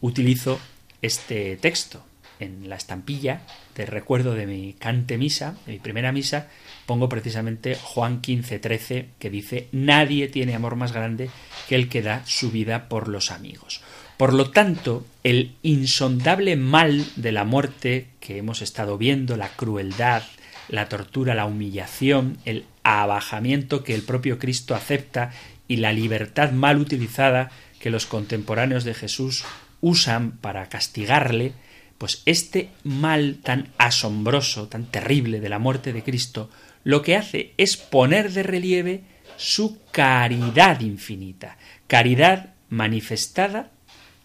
utilizo 0.00 0.60
este 1.00 1.56
texto. 1.56 2.04
En 2.40 2.68
la 2.68 2.74
estampilla 2.74 3.42
de 3.76 3.86
recuerdo 3.86 4.34
de 4.34 4.46
mi 4.46 4.72
cante 4.72 5.16
misa, 5.16 5.54
de 5.64 5.74
mi 5.74 5.78
primera 5.78 6.10
misa, 6.10 6.48
pongo 6.86 7.08
precisamente 7.08 7.76
Juan 7.76 8.20
15, 8.20 8.58
13, 8.58 9.08
que 9.18 9.30
dice, 9.30 9.68
Nadie 9.72 10.28
tiene 10.28 10.54
amor 10.54 10.76
más 10.76 10.92
grande 10.92 11.30
que 11.68 11.74
el 11.74 11.88
que 11.88 12.02
da 12.02 12.22
su 12.26 12.50
vida 12.50 12.88
por 12.88 13.08
los 13.08 13.30
amigos. 13.30 13.80
Por 14.16 14.34
lo 14.34 14.50
tanto, 14.50 15.04
el 15.24 15.56
insondable 15.62 16.56
mal 16.56 17.04
de 17.16 17.32
la 17.32 17.44
muerte 17.44 18.08
que 18.20 18.38
hemos 18.38 18.62
estado 18.62 18.98
viendo, 18.98 19.36
la 19.36 19.48
crueldad, 19.48 20.22
la 20.68 20.88
tortura, 20.88 21.34
la 21.34 21.46
humillación, 21.46 22.38
el 22.44 22.64
abajamiento 22.82 23.82
que 23.82 23.94
el 23.94 24.02
propio 24.02 24.38
Cristo 24.38 24.74
acepta 24.74 25.32
y 25.68 25.76
la 25.76 25.92
libertad 25.92 26.52
mal 26.52 26.78
utilizada 26.78 27.50
que 27.80 27.90
los 27.90 28.06
contemporáneos 28.06 28.84
de 28.84 28.94
Jesús 28.94 29.44
usan 29.80 30.32
para 30.32 30.68
castigarle, 30.68 31.52
pues 31.98 32.22
este 32.26 32.70
mal 32.84 33.38
tan 33.42 33.68
asombroso, 33.78 34.68
tan 34.68 34.86
terrible 34.86 35.40
de 35.40 35.48
la 35.48 35.58
muerte 35.58 35.92
de 35.92 36.02
Cristo, 36.02 36.48
lo 36.84 37.02
que 37.02 37.16
hace 37.16 37.52
es 37.56 37.76
poner 37.76 38.32
de 38.32 38.42
relieve 38.42 39.02
su 39.36 39.78
caridad 39.90 40.80
infinita, 40.80 41.56
caridad 41.86 42.54
manifestada 42.68 43.70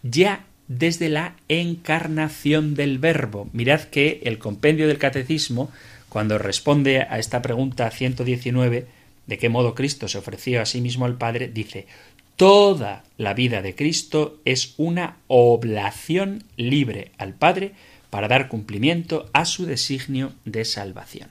ya 0.03 0.45
desde 0.67 1.09
la 1.09 1.35
encarnación 1.47 2.75
del 2.75 2.99
Verbo. 2.99 3.49
Mirad 3.53 3.81
que 3.81 4.21
el 4.23 4.37
compendio 4.37 4.87
del 4.87 4.97
Catecismo, 4.97 5.71
cuando 6.09 6.37
responde 6.37 7.01
a 7.01 7.19
esta 7.19 7.41
pregunta 7.41 7.89
119, 7.89 8.87
de 9.27 9.37
qué 9.37 9.49
modo 9.49 9.75
Cristo 9.75 10.07
se 10.07 10.17
ofreció 10.17 10.61
a 10.61 10.65
sí 10.65 10.81
mismo 10.81 11.05
al 11.05 11.17
Padre, 11.17 11.47
dice, 11.47 11.87
toda 12.35 13.03
la 13.17 13.33
vida 13.33 13.61
de 13.61 13.75
Cristo 13.75 14.39
es 14.45 14.73
una 14.77 15.17
oblación 15.27 16.43
libre 16.55 17.11
al 17.17 17.33
Padre 17.33 17.73
para 18.09 18.27
dar 18.27 18.47
cumplimiento 18.47 19.29
a 19.33 19.45
su 19.45 19.65
designio 19.65 20.33
de 20.45 20.63
salvación. 20.63 21.29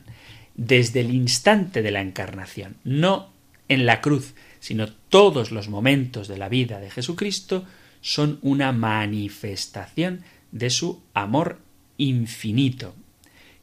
Desde 0.57 1.01
el 1.01 1.15
instante 1.15 1.83
de 1.83 1.91
la 1.91 2.01
encarnación, 2.01 2.77
no 2.83 3.31
en 3.69 3.85
la 3.85 4.01
cruz, 4.01 4.35
sino 4.59 4.89
todos 4.89 5.53
los 5.53 5.69
momentos 5.69 6.29
de 6.29 6.39
la 6.39 6.49
vida 6.49 6.81
de 6.81 6.91
Jesucristo, 6.91 7.65
son 8.01 8.39
una 8.41 8.73
manifestación 8.73 10.23
de 10.53 10.71
su 10.71 11.03
amor 11.13 11.59
infinito. 11.99 12.95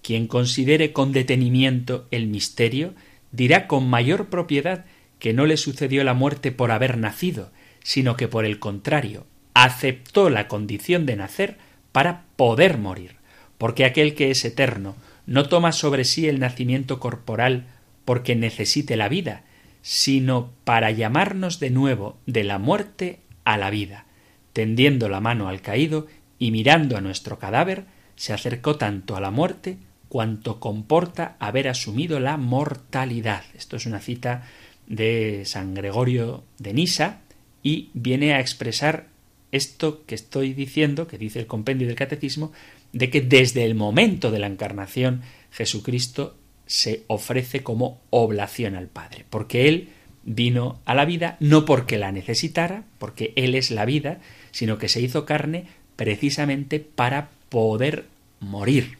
Quien 0.02 0.28
considere 0.28 0.94
con 0.94 1.14
detenimiento 1.14 2.08
el 2.12 2.28
misterio 2.28 2.94
dirá 3.32 3.68
con 3.68 3.90
mayor 3.90 4.28
propiedad 4.28 4.86
que 5.18 5.34
no 5.34 5.46
le 5.46 5.58
sucedió 5.58 6.04
la 6.04 6.14
muerte 6.14 6.52
por 6.52 6.72
haber 6.72 6.98
nacido, 6.98 7.52
sino 7.82 8.16
que 8.16 8.28
por 8.28 8.46
el 8.46 8.60
contrario, 8.60 9.26
aceptó 9.54 10.30
la 10.30 10.48
condición 10.48 11.06
de 11.06 11.16
nacer 11.16 11.58
para 11.92 12.26
poder 12.36 12.78
morir, 12.78 13.16
porque 13.58 13.86
aquel 13.86 14.14
que 14.14 14.32
es 14.32 14.44
eterno 14.46 14.96
no 15.26 15.48
toma 15.48 15.72
sobre 15.72 16.06
sí 16.06 16.28
el 16.28 16.40
nacimiento 16.40 17.00
corporal 17.00 17.68
porque 18.06 18.36
necesite 18.36 18.98
la 18.98 19.10
vida, 19.10 19.44
sino 19.82 20.52
para 20.64 20.92
llamarnos 20.92 21.60
de 21.60 21.70
nuevo 21.70 22.18
de 22.26 22.44
la 22.44 22.60
muerte 22.60 23.20
a 23.44 23.58
la 23.58 23.70
vida 23.70 24.06
tendiendo 24.54 25.10
la 25.10 25.20
mano 25.20 25.50
al 25.50 25.62
caído 25.62 26.08
y 26.40 26.52
mirando 26.52 26.96
a 26.96 27.02
nuestro 27.02 27.40
cadáver, 27.40 27.86
se 28.16 28.32
acercó 28.32 28.78
tanto 28.78 29.16
a 29.16 29.22
la 29.22 29.32
muerte 29.32 29.78
cuanto 30.08 30.60
comporta 30.60 31.36
haber 31.40 31.68
asumido 31.68 32.20
la 32.20 32.38
mortalidad. 32.38 33.44
Esto 33.56 33.76
es 33.76 33.88
una 33.88 34.00
cita 34.00 34.48
de 34.86 35.42
San 35.46 35.74
Gregorio 35.74 36.44
de 36.60 36.74
Nisa 36.74 37.22
y 37.64 37.90
viene 37.94 38.34
a 38.34 38.40
expresar 38.40 39.08
esto 39.52 40.06
que 40.06 40.16
estoy 40.16 40.54
diciendo, 40.54 41.08
que 41.08 41.18
dice 41.18 41.40
el 41.40 41.48
compendio 41.48 41.88
del 41.88 41.96
catecismo, 41.96 42.52
de 42.94 43.10
que 43.10 43.22
desde 43.22 43.66
el 43.66 43.76
momento 43.76 44.32
de 44.32 44.40
la 44.40 44.48
encarnación 44.48 45.22
Jesucristo 45.52 46.38
se 46.66 47.04
ofrece 47.08 47.62
como 47.62 48.02
oblación 48.10 48.76
al 48.76 48.88
Padre, 48.88 49.26
porque 49.30 49.68
Él 49.68 49.90
vino 50.24 50.80
a 50.86 50.96
la 50.96 51.06
vida 51.06 51.36
no 51.40 51.66
porque 51.66 51.98
la 51.98 52.12
necesitara, 52.12 52.86
porque 52.98 53.34
Él 53.36 53.56
es 53.56 53.72
la 53.72 53.86
vida, 53.86 54.22
sino 54.52 54.78
que 54.78 54.88
se 54.88 55.02
hizo 55.02 55.26
carne 55.26 55.66
precisamente 55.96 56.80
para 56.80 57.30
poder 57.50 58.06
morir. 58.40 58.98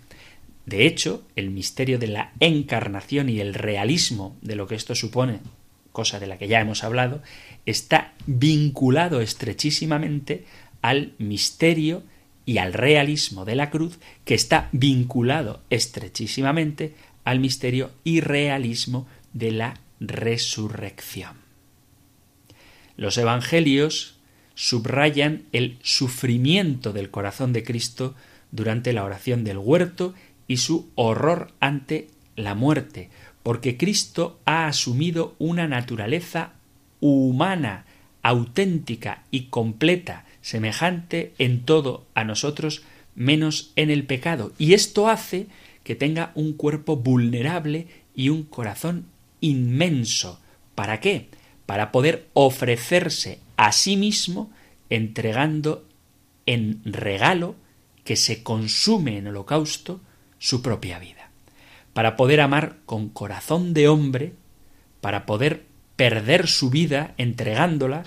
De 0.66 0.86
hecho, 0.86 1.24
el 1.36 1.50
misterio 1.50 2.00
de 2.00 2.08
la 2.08 2.34
encarnación 2.40 3.30
y 3.30 3.40
el 3.40 3.54
realismo 3.54 4.38
de 4.42 4.56
lo 4.56 4.68
que 4.68 4.76
esto 4.76 4.96
supone, 4.96 5.40
cosa 5.92 6.20
de 6.20 6.28
la 6.28 6.38
que 6.38 6.48
ya 6.48 6.62
hemos 6.62 6.84
hablado, 6.84 7.22
está 7.66 8.14
vinculado 8.26 9.22
estrechísimamente 9.22 10.46
al 10.82 11.14
misterio 11.18 12.04
y 12.46 12.58
al 12.58 12.74
realismo 12.74 13.46
de 13.46 13.56
la 13.56 13.70
cruz, 13.70 14.00
que 14.26 14.36
está 14.36 14.70
vinculado 14.72 15.62
estrechísimamente 15.70 16.96
al 17.24 17.40
misterio 17.40 17.92
y 18.04 18.20
realismo 18.20 19.08
de 19.34 19.52
la 19.52 19.80
resurrección. 20.00 21.38
Los 22.98 23.18
evangelios 23.18 24.16
subrayan 24.56 25.44
el 25.52 25.78
sufrimiento 25.82 26.94
del 26.94 27.10
corazón 27.10 27.54
de 27.54 27.64
Cristo 27.64 28.16
durante 28.52 28.94
la 28.94 29.04
oración 29.04 29.44
del 29.44 29.58
huerto 29.58 30.14
y 30.48 30.58
su 30.58 30.92
horror 30.96 31.54
ante 31.60 32.10
la 32.36 32.54
muerte, 32.54 33.10
porque 33.42 33.78
Cristo 33.78 34.40
ha 34.46 34.68
asumido 34.68 35.36
una 35.40 35.68
naturaleza 35.68 36.54
humana, 37.00 37.86
auténtica 38.22 39.24
y 39.32 39.46
completa, 39.46 40.26
semejante 40.44 41.34
en 41.40 41.62
todo 41.64 42.06
a 42.14 42.24
nosotros, 42.26 42.84
menos 43.16 43.72
en 43.76 43.90
el 43.90 44.06
pecado. 44.06 44.52
Y 44.60 44.74
esto 44.74 45.08
hace 45.10 45.48
que 45.84 45.96
tenga 45.96 46.32
un 46.36 46.54
cuerpo 46.54 46.98
vulnerable 46.98 47.88
y 48.14 48.30
un 48.30 48.44
corazón 48.44 49.06
inmenso. 49.42 50.40
¿Para 50.76 51.00
qué? 51.00 51.30
Para 51.66 51.92
poder 51.92 52.28
ofrecerse 52.34 53.40
a 53.58 53.72
sí 53.72 53.98
mismo 53.98 54.52
entregando 54.90 55.86
en 56.46 56.82
regalo 56.84 57.56
que 58.04 58.18
se 58.18 58.44
consume 58.44 59.18
en 59.18 59.28
holocausto 59.28 60.02
su 60.40 60.62
propia 60.62 61.00
vida. 61.00 61.32
Para 61.94 62.18
poder 62.18 62.42
amar 62.42 62.78
con 62.86 63.08
corazón 63.08 63.74
de 63.74 63.88
hombre, 63.88 64.34
para 65.00 65.26
poder 65.26 65.64
perder 65.96 66.48
su 66.48 66.70
vida 66.70 67.14
entregándola, 67.18 68.04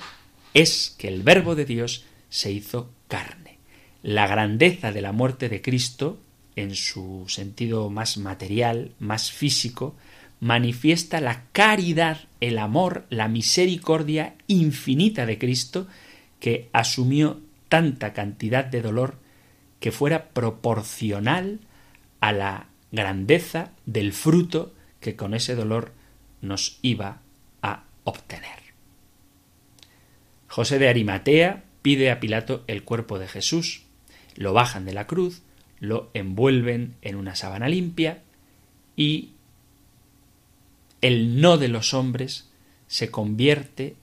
es 0.53 0.95
que 0.99 1.09
el 1.09 1.23
Verbo 1.23 1.55
de 1.55 1.65
Dios 1.65 2.05
se 2.37 2.53
hizo 2.53 2.91
carne. 3.09 3.57
La 4.03 4.27
grandeza 4.27 4.93
de 4.93 5.01
la 5.01 5.13
muerte 5.13 5.49
de 5.49 5.63
Cristo, 5.63 6.21
en 6.55 6.75
su 6.75 7.25
sentido 7.29 7.89
más 7.89 8.19
material, 8.19 8.93
más 8.99 9.33
físico, 9.33 9.97
manifiesta 10.39 11.23
la 11.23 11.45
caridad, 11.53 12.29
el 12.43 12.59
amor, 12.59 13.07
la 13.09 13.29
misericordia 13.29 14.35
infinita 14.49 15.25
de 15.25 15.39
Cristo, 15.39 15.87
que 16.39 16.69
asumió 16.75 17.41
tanta 17.71 18.13
cantidad 18.13 18.67
de 18.67 18.83
dolor 18.83 19.17
que 19.81 19.91
fuera 19.91 20.29
proporcional 20.29 21.61
a 22.21 22.33
la 22.33 22.67
grandeza 22.93 23.71
del 23.87 24.13
fruto 24.13 24.75
que 25.01 25.17
con 25.17 25.33
ese 25.33 25.55
dolor 25.55 25.95
nos 26.43 26.81
iba 26.83 27.23
a 27.63 27.85
obtener. 28.05 28.59
José 30.49 30.79
de 30.79 30.89
Arimatea 30.89 31.63
pide 31.87 32.11
a 32.11 32.19
Pilato 32.19 32.65
el 32.67 32.83
cuerpo 32.83 33.21
de 33.21 33.29
Jesús, 33.29 33.83
lo 34.35 34.53
bajan 34.53 34.87
de 34.87 34.93
la 34.93 35.07
cruz, 35.07 35.43
lo 35.79 36.11
envuelven 36.15 36.97
en 37.01 37.15
una 37.15 37.37
sábana 37.37 37.69
limpia 37.69 38.25
y 38.97 39.35
el 41.01 41.41
no 41.41 41.59
de 41.59 41.69
los 41.69 41.95
hombres 41.95 42.51
se 42.89 43.13
convierte, 43.13 43.95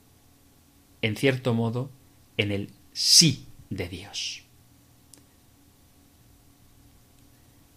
en 1.01 1.17
cierto 1.17 1.53
modo, 1.53 1.91
en 2.37 2.53
el 2.53 2.69
sí 2.93 3.47
de 3.69 3.89
Dios. 3.89 4.43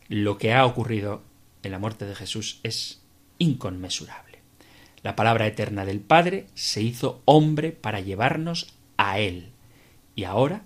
Lo 0.06 0.38
que 0.38 0.52
ha 0.52 0.66
ocurrido 0.66 1.24
en 1.64 1.72
la 1.72 1.80
muerte 1.80 2.04
de 2.04 2.14
Jesús 2.14 2.60
es 2.62 3.02
inconmensurable. 3.38 4.38
La 5.02 5.16
palabra 5.16 5.48
eterna 5.48 5.84
del 5.84 5.98
Padre 5.98 6.46
se 6.54 6.80
hizo 6.80 7.22
hombre 7.24 7.72
para 7.72 7.98
llevarnos 7.98 8.72
a 8.98 9.18
Él, 9.18 9.50
y 10.16 10.24
ahora 10.24 10.64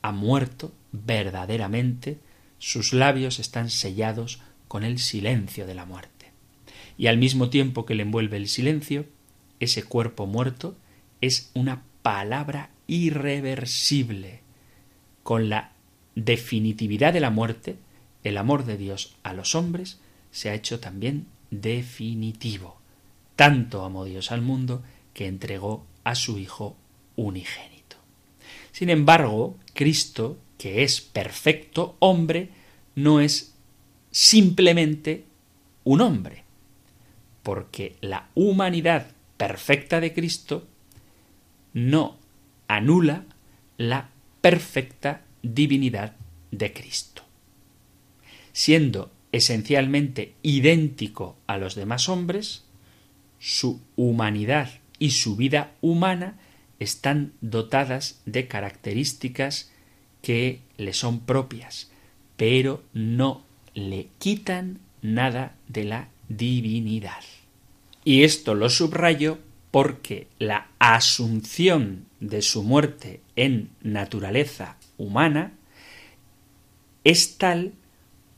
ha 0.00 0.12
muerto 0.12 0.72
verdaderamente, 0.92 2.18
sus 2.58 2.92
labios 2.94 3.38
están 3.38 3.68
sellados 3.68 4.40
con 4.68 4.84
el 4.84 4.98
silencio 4.98 5.66
de 5.66 5.74
la 5.74 5.84
muerte. 5.84 6.30
Y 6.96 7.08
al 7.08 7.18
mismo 7.18 7.50
tiempo 7.50 7.84
que 7.84 7.94
le 7.94 8.04
envuelve 8.04 8.36
el 8.36 8.48
silencio, 8.48 9.04
ese 9.60 9.82
cuerpo 9.82 10.26
muerto 10.26 10.76
es 11.20 11.50
una 11.54 11.82
palabra 12.02 12.70
irreversible. 12.86 14.40
Con 15.22 15.48
la 15.48 15.72
definitividad 16.14 17.12
de 17.12 17.20
la 17.20 17.30
muerte, 17.30 17.76
el 18.24 18.36
amor 18.36 18.64
de 18.64 18.76
Dios 18.76 19.16
a 19.22 19.32
los 19.32 19.54
hombres 19.54 20.00
se 20.30 20.50
ha 20.50 20.54
hecho 20.54 20.80
también 20.80 21.26
definitivo. 21.50 22.80
Tanto 23.36 23.84
amó 23.84 24.04
Dios 24.04 24.30
al 24.30 24.42
mundo 24.42 24.82
que 25.14 25.26
entregó 25.26 25.84
a 26.04 26.14
su 26.14 26.38
Hijo 26.38 26.76
unigénito. 27.16 27.71
Sin 28.72 28.90
embargo, 28.90 29.58
Cristo, 29.74 30.38
que 30.58 30.82
es 30.82 31.00
perfecto 31.00 31.96
hombre, 31.98 32.50
no 32.94 33.20
es 33.20 33.54
simplemente 34.10 35.24
un 35.84 36.00
hombre, 36.00 36.44
porque 37.42 37.96
la 38.00 38.28
humanidad 38.34 39.08
perfecta 39.36 40.00
de 40.00 40.12
Cristo 40.12 40.66
no 41.74 42.18
anula 42.68 43.24
la 43.76 44.10
perfecta 44.40 45.22
divinidad 45.42 46.16
de 46.50 46.72
Cristo. 46.72 47.22
Siendo 48.52 49.10
esencialmente 49.32 50.34
idéntico 50.42 51.36
a 51.46 51.56
los 51.56 51.74
demás 51.74 52.08
hombres, 52.08 52.64
su 53.38 53.80
humanidad 53.96 54.70
y 54.98 55.10
su 55.10 55.36
vida 55.36 55.72
humana 55.80 56.38
están 56.82 57.32
dotadas 57.40 58.20
de 58.26 58.48
características 58.48 59.70
que 60.22 60.60
le 60.76 60.92
son 60.92 61.20
propias, 61.20 61.90
pero 62.36 62.82
no 62.92 63.44
le 63.74 64.08
quitan 64.18 64.80
nada 65.00 65.56
de 65.68 65.84
la 65.84 66.08
divinidad. 66.28 67.22
Y 68.04 68.24
esto 68.24 68.54
lo 68.54 68.68
subrayo 68.68 69.38
porque 69.70 70.28
la 70.38 70.68
asunción 70.78 72.06
de 72.20 72.42
su 72.42 72.62
muerte 72.62 73.20
en 73.36 73.70
naturaleza 73.82 74.76
humana 74.98 75.52
es 77.04 77.38
tal 77.38 77.72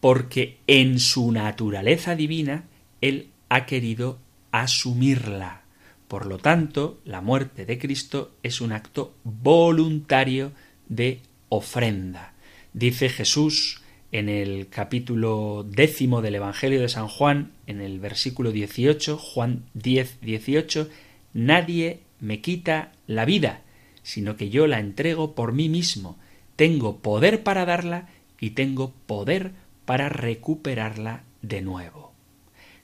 porque 0.01 0.59
en 0.66 1.01
su 1.01 1.32
naturaleza 1.32 2.14
divina 2.14 2.64
él 3.01 3.30
ha 3.49 3.66
querido 3.66 4.18
asumirla. 4.53 5.63
Por 6.09 6.26
lo 6.26 6.38
tanto, 6.38 7.00
la 7.05 7.20
muerte 7.20 7.66
de 7.66 7.78
Cristo 7.78 8.32
es 8.42 8.61
un 8.61 8.72
acto 8.72 9.14
voluntario 9.24 10.52
de 10.88 11.20
ofrenda. 11.48 12.34
Dice 12.72 13.09
Jesús 13.09 13.80
en 14.12 14.28
el 14.28 14.68
capítulo 14.68 15.66
décimo 15.68 16.22
del 16.22 16.36
Evangelio 16.36 16.80
de 16.80 16.88
San 16.88 17.09
Juan, 17.09 17.52
en 17.66 17.80
el 17.80 17.98
versículo 17.98 18.52
18, 18.52 19.18
Juan 19.18 19.64
10, 19.74 20.20
18, 20.20 20.88
Nadie 21.32 22.00
me 22.20 22.40
quita 22.40 22.92
la 23.09 23.24
vida, 23.24 23.62
sino 24.05 24.36
que 24.36 24.50
yo 24.50 24.68
la 24.68 24.78
entrego 24.78 25.34
por 25.34 25.52
mí 25.52 25.68
mismo. 25.68 26.16
Tengo 26.55 26.98
poder 26.98 27.42
para 27.42 27.64
darla 27.64 28.09
y 28.38 28.50
tengo 28.50 28.92
poder 29.07 29.52
para 29.84 30.09
recuperarla 30.09 31.24
de 31.42 31.61
nuevo. 31.61 32.12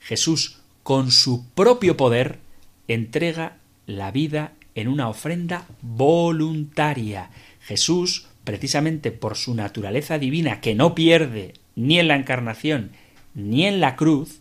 Jesús, 0.00 0.60
con 0.82 1.12
su 1.12 1.48
propio 1.50 1.96
poder, 1.96 2.40
entrega 2.94 3.56
la 3.86 4.10
vida 4.10 4.52
en 4.74 4.88
una 4.88 5.08
ofrenda 5.08 5.66
voluntaria. 5.82 7.30
Jesús, 7.60 8.26
precisamente 8.44 9.10
por 9.10 9.36
su 9.36 9.54
naturaleza 9.54 10.18
divina, 10.18 10.60
que 10.60 10.74
no 10.74 10.94
pierde 10.94 11.54
ni 11.76 11.98
en 11.98 12.08
la 12.08 12.16
encarnación 12.16 12.92
ni 13.34 13.66
en 13.66 13.80
la 13.80 13.96
cruz, 13.96 14.40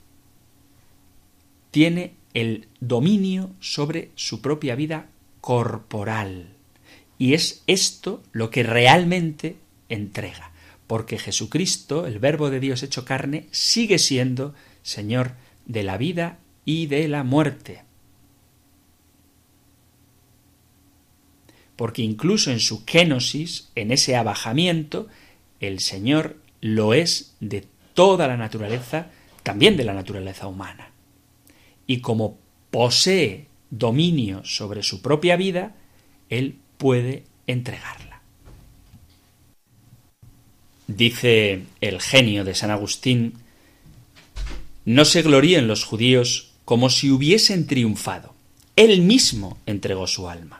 tiene 1.71 2.13
el 2.33 2.67
dominio 2.79 3.51
sobre 3.59 4.09
su 4.15 4.41
propia 4.41 4.75
vida 4.75 5.07
corporal. 5.41 6.47
Y 7.17 7.33
es 7.33 7.63
esto 7.67 8.23
lo 8.31 8.49
que 8.49 8.63
realmente 8.63 9.57
entrega, 9.89 10.51
porque 10.87 11.17
Jesucristo, 11.17 12.07
el 12.07 12.19
Verbo 12.19 12.49
de 12.49 12.59
Dios 12.59 12.83
hecho 12.83 13.05
carne, 13.05 13.47
sigue 13.51 13.99
siendo 13.99 14.53
Señor 14.81 15.33
de 15.65 15.83
la 15.83 15.97
vida 15.97 16.39
y 16.65 16.87
de 16.87 17.07
la 17.07 17.23
muerte. 17.23 17.81
Porque 21.79 22.01
incluso 22.01 22.51
en 22.51 22.59
su 22.59 22.83
kénosis, 22.83 23.69
en 23.73 23.91
ese 23.93 24.17
abajamiento, 24.17 25.07
el 25.61 25.79
Señor 25.79 26.35
lo 26.59 26.93
es 26.93 27.37
de 27.39 27.67
toda 27.93 28.27
la 28.27 28.35
naturaleza, 28.35 29.07
también 29.43 29.77
de 29.77 29.85
la 29.85 29.93
naturaleza 29.93 30.47
humana. 30.47 30.91
Y 31.87 32.01
como 32.01 32.37
posee 32.69 33.47
dominio 33.69 34.43
sobre 34.43 34.83
su 34.83 35.01
propia 35.01 35.37
vida, 35.37 35.73
Él 36.29 36.57
puede 36.77 37.23
entregarla. 37.47 38.23
Dice 40.85 41.61
el 41.79 42.01
genio 42.01 42.43
de 42.43 42.55
San 42.55 42.71
Agustín, 42.71 43.35
no 44.83 45.05
se 45.05 45.21
gloríen 45.21 45.69
los 45.69 45.85
judíos 45.85 46.51
como 46.65 46.89
si 46.89 47.09
hubiesen 47.09 47.67
triunfado. 47.67 48.35
Él 48.75 49.01
mismo 49.01 49.57
entregó 49.65 50.07
su 50.07 50.27
alma 50.27 50.58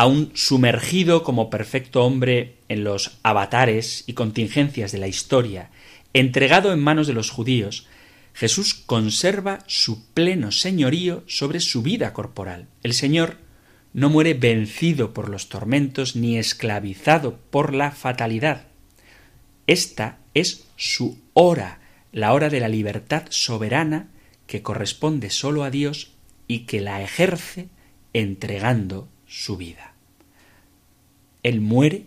aún 0.00 0.30
sumergido 0.32 1.22
como 1.22 1.50
perfecto 1.50 2.06
hombre 2.06 2.56
en 2.70 2.84
los 2.84 3.18
avatares 3.22 4.04
y 4.06 4.14
contingencias 4.14 4.92
de 4.92 4.98
la 4.98 5.08
historia, 5.08 5.68
entregado 6.14 6.72
en 6.72 6.80
manos 6.80 7.06
de 7.06 7.12
los 7.12 7.28
judíos, 7.28 7.86
Jesús 8.32 8.72
conserva 8.72 9.58
su 9.66 10.06
pleno 10.14 10.52
señorío 10.52 11.22
sobre 11.26 11.60
su 11.60 11.82
vida 11.82 12.14
corporal. 12.14 12.66
El 12.82 12.94
Señor 12.94 13.36
no 13.92 14.08
muere 14.08 14.32
vencido 14.32 15.12
por 15.12 15.28
los 15.28 15.50
tormentos 15.50 16.16
ni 16.16 16.38
esclavizado 16.38 17.38
por 17.50 17.74
la 17.74 17.90
fatalidad. 17.90 18.68
Esta 19.66 20.16
es 20.32 20.64
su 20.76 21.18
hora, 21.34 21.80
la 22.10 22.32
hora 22.32 22.48
de 22.48 22.60
la 22.60 22.68
libertad 22.68 23.24
soberana 23.28 24.08
que 24.46 24.62
corresponde 24.62 25.28
sólo 25.28 25.62
a 25.62 25.70
Dios 25.70 26.12
y 26.48 26.60
que 26.60 26.80
la 26.80 27.02
ejerce 27.02 27.68
entregando 28.14 29.10
su 29.26 29.58
vida. 29.58 29.89
Él 31.42 31.60
muere 31.60 32.06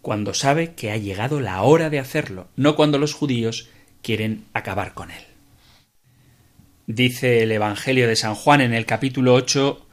cuando 0.00 0.34
sabe 0.34 0.74
que 0.74 0.90
ha 0.90 0.96
llegado 0.96 1.40
la 1.40 1.62
hora 1.62 1.90
de 1.90 1.98
hacerlo, 1.98 2.48
no 2.56 2.74
cuando 2.74 2.98
los 2.98 3.14
judíos 3.14 3.68
quieren 4.02 4.44
acabar 4.52 4.94
con 4.94 5.10
él. 5.10 5.22
Dice 6.86 7.42
el 7.42 7.52
Evangelio 7.52 8.08
de 8.08 8.16
San 8.16 8.34
Juan 8.34 8.60
en 8.60 8.74
el 8.74 8.84
capítulo 8.84 9.34
8, 9.34 9.86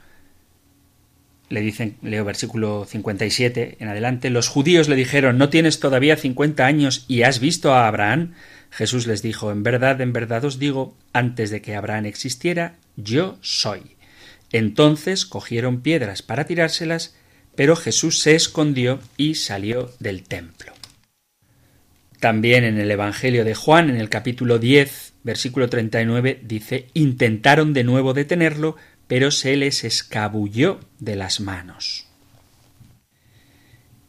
le 1.48 1.60
dicen, 1.60 1.96
leo 2.02 2.24
versículo 2.24 2.84
57 2.84 3.76
en 3.80 3.88
adelante, 3.88 4.30
los 4.30 4.48
judíos 4.48 4.88
le 4.88 4.96
dijeron, 4.96 5.38
¿no 5.38 5.48
tienes 5.48 5.80
todavía 5.80 6.16
cincuenta 6.16 6.66
años 6.66 7.04
y 7.08 7.22
has 7.22 7.40
visto 7.40 7.74
a 7.74 7.86
Abraham? 7.86 8.34
Jesús 8.70 9.06
les 9.06 9.22
dijo, 9.22 9.50
en 9.50 9.62
verdad, 9.62 10.00
en 10.00 10.12
verdad 10.12 10.44
os 10.44 10.58
digo, 10.58 10.96
antes 11.12 11.50
de 11.50 11.60
que 11.60 11.74
Abraham 11.74 12.06
existiera, 12.06 12.76
yo 12.96 13.38
soy. 13.40 13.96
Entonces 14.52 15.26
cogieron 15.26 15.80
piedras 15.80 16.22
para 16.22 16.44
tirárselas, 16.44 17.16
pero 17.60 17.76
Jesús 17.76 18.20
se 18.20 18.34
escondió 18.34 19.00
y 19.18 19.34
salió 19.34 19.92
del 19.98 20.22
templo. 20.22 20.72
También 22.18 22.64
en 22.64 22.80
el 22.80 22.90
Evangelio 22.90 23.44
de 23.44 23.54
Juan, 23.54 23.90
en 23.90 23.96
el 23.96 24.08
capítulo 24.08 24.58
10, 24.58 25.12
versículo 25.24 25.68
39, 25.68 26.40
dice, 26.42 26.86
intentaron 26.94 27.74
de 27.74 27.84
nuevo 27.84 28.14
detenerlo, 28.14 28.76
pero 29.06 29.30
se 29.30 29.58
les 29.58 29.84
escabulló 29.84 30.80
de 31.00 31.16
las 31.16 31.40
manos. 31.40 32.06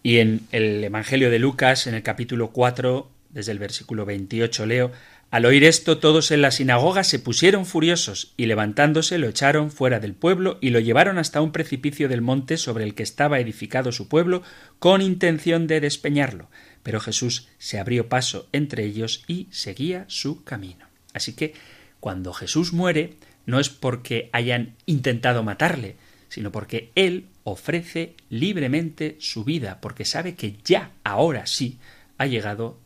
Y 0.02 0.20
en 0.20 0.48
el 0.54 0.82
Evangelio 0.86 1.30
de 1.30 1.40
Lucas, 1.40 1.88
en 1.88 1.96
el 1.96 2.04
capítulo 2.04 2.52
4, 2.52 3.12
desde 3.32 3.52
el 3.52 3.60
versículo 3.60 4.06
28 4.06 4.66
leo, 4.66 4.92
al 5.32 5.46
oír 5.46 5.64
esto 5.64 5.98
todos 5.98 6.30
en 6.32 6.42
la 6.42 6.52
sinagoga 6.52 7.06
se 7.06 7.18
pusieron 7.18 7.66
furiosos 7.66 8.34
y 8.36 8.48
levantándose 8.48 9.18
lo 9.18 9.30
echaron 9.30 9.72
fuera 9.72 10.02
del 10.02 10.14
pueblo 10.14 10.58
y 10.60 10.72
lo 10.72 10.82
llevaron 10.82 11.18
hasta 11.18 11.40
un 11.40 11.54
precipicio 11.54 12.10
del 12.10 12.22
monte 12.22 12.58
sobre 12.58 12.84
el 12.84 12.96
que 12.96 13.04
estaba 13.04 13.40
edificado 13.40 13.94
su 13.94 14.10
pueblo 14.10 14.44
con 14.80 15.02
intención 15.02 15.68
de 15.68 15.80
despeñarlo. 15.80 16.50
pero 16.84 17.00
Jesús 17.00 17.48
se 17.60 17.80
abrió 17.80 18.10
paso 18.10 18.50
entre 18.52 18.84
ellos 18.84 19.24
y 19.26 19.48
seguía 19.52 20.04
su 20.08 20.44
camino. 20.44 20.88
Así 21.14 21.32
que 21.32 21.54
cuando 22.02 22.34
Jesús 22.34 22.74
muere, 22.74 23.14
no 23.46 23.62
es 23.62 23.70
porque 23.70 24.30
hayan 24.34 24.76
intentado 24.86 25.44
matarle, 25.44 25.96
sino 26.28 26.52
porque 26.52 26.92
Él 26.96 27.28
ofrece 27.46 28.16
libremente 28.30 29.16
su 29.20 29.46
vida, 29.46 29.80
porque 29.80 30.04
sabe 30.04 30.36
que 30.36 30.58
ya, 30.66 30.92
ahora 31.06 31.46
sí, 31.46 31.80
ha 32.18 32.26
llegado 32.26 32.80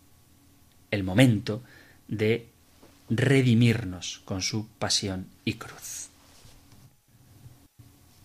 el 0.92 1.04
momento 1.04 1.64
de 2.08 2.48
redimirnos 3.10 4.22
con 4.26 4.42
su 4.42 4.68
pasión 4.80 5.28
y 5.44 5.54
cruz. 5.54 6.10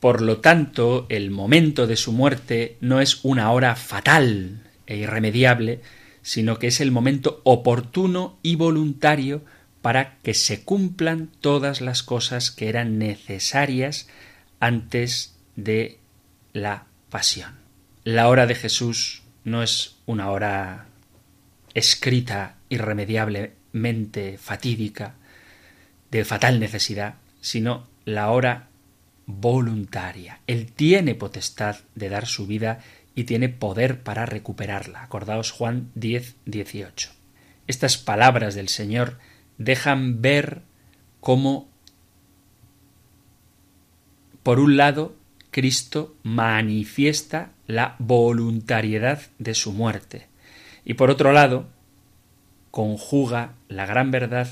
Por 0.01 0.23
lo 0.23 0.39
tanto, 0.39 1.07
el 1.11 1.31
momento 1.31 1.87
de 1.87 1.97
su 1.97 2.13
muerte 2.13 2.79
no 2.81 3.01
es 3.01 3.23
una 3.23 3.53
hora 3.53 3.77
fatal 3.77 4.63
e 4.87 4.97
irremediable, 4.97 5.83
sino 6.23 6.59
que 6.59 6.69
es 6.69 6.81
el 6.81 6.91
momento 6.91 7.43
oportuno 7.45 8.39
y 8.43 8.57
voluntario 8.57 9.45
para 9.83 10.19
que 10.23 10.35
se 10.35 10.65
cumplan 10.65 11.31
todas 11.41 11.81
las 11.81 12.03
cosas 12.03 12.51
que 12.51 12.69
eran 12.69 12.99
necesarias 12.99 14.09
antes 14.59 15.37
de 15.57 15.99
la 16.53 16.87
pasión. 17.11 17.55
La 18.05 18.29
hora 18.29 18.47
de 18.47 18.55
Jesús 18.55 19.23
no 19.45 19.63
es 19.63 19.97
una 20.07 20.31
hora 20.31 20.87
escrita 21.75 22.57
irremediablemente 23.73 24.39
fatídica, 24.39 25.15
de 26.11 26.25
fatal 26.25 26.59
necesidad, 26.59 27.15
sino 27.41 27.87
la 28.05 28.31
hora 28.31 28.69
voluntaria. 29.27 30.41
Él 30.47 30.73
tiene 30.73 31.15
potestad 31.15 31.77
de 31.95 32.09
dar 32.09 32.27
su 32.27 32.47
vida 32.47 32.81
y 33.15 33.25
tiene 33.25 33.49
poder 33.49 34.03
para 34.03 34.27
recuperarla. 34.27 35.03
Acordaos 35.03 35.53
Juan 35.53 35.91
10, 35.95 36.37
18. 36.47 37.11
Estas 37.67 37.97
palabras 37.97 38.55
del 38.55 38.69
Señor 38.69 39.19
dejan 39.59 40.21
ver 40.21 40.63
cómo, 41.21 41.69
por 44.43 44.59
un 44.59 44.77
lado, 44.77 45.15
Cristo 45.53 46.17
manifiesta 46.23 47.53
la 47.67 47.95
voluntariedad 47.99 49.23
de 49.39 49.55
su 49.55 49.73
muerte 49.73 50.31
y 50.85 50.95
por 50.95 51.11
otro 51.11 51.33
lado, 51.33 51.69
conjuga 52.71 53.55
la 53.69 53.87
gran 53.87 54.11
verdad 54.11 54.49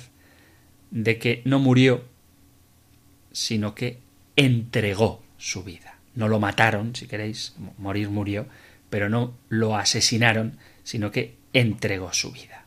de 0.90 1.18
que 1.18 1.42
no 1.44 1.58
murió, 1.58 2.04
sino 3.32 3.74
que 3.74 3.98
entregó 4.36 5.22
su 5.36 5.62
vida. 5.62 5.98
No 6.14 6.28
lo 6.28 6.40
mataron, 6.40 6.96
si 6.96 7.06
queréis, 7.06 7.54
morir 7.76 8.10
murió, 8.10 8.46
pero 8.90 9.08
no 9.08 9.34
lo 9.48 9.76
asesinaron, 9.76 10.58
sino 10.82 11.10
que 11.10 11.36
entregó 11.52 12.12
su 12.12 12.32
vida. 12.32 12.64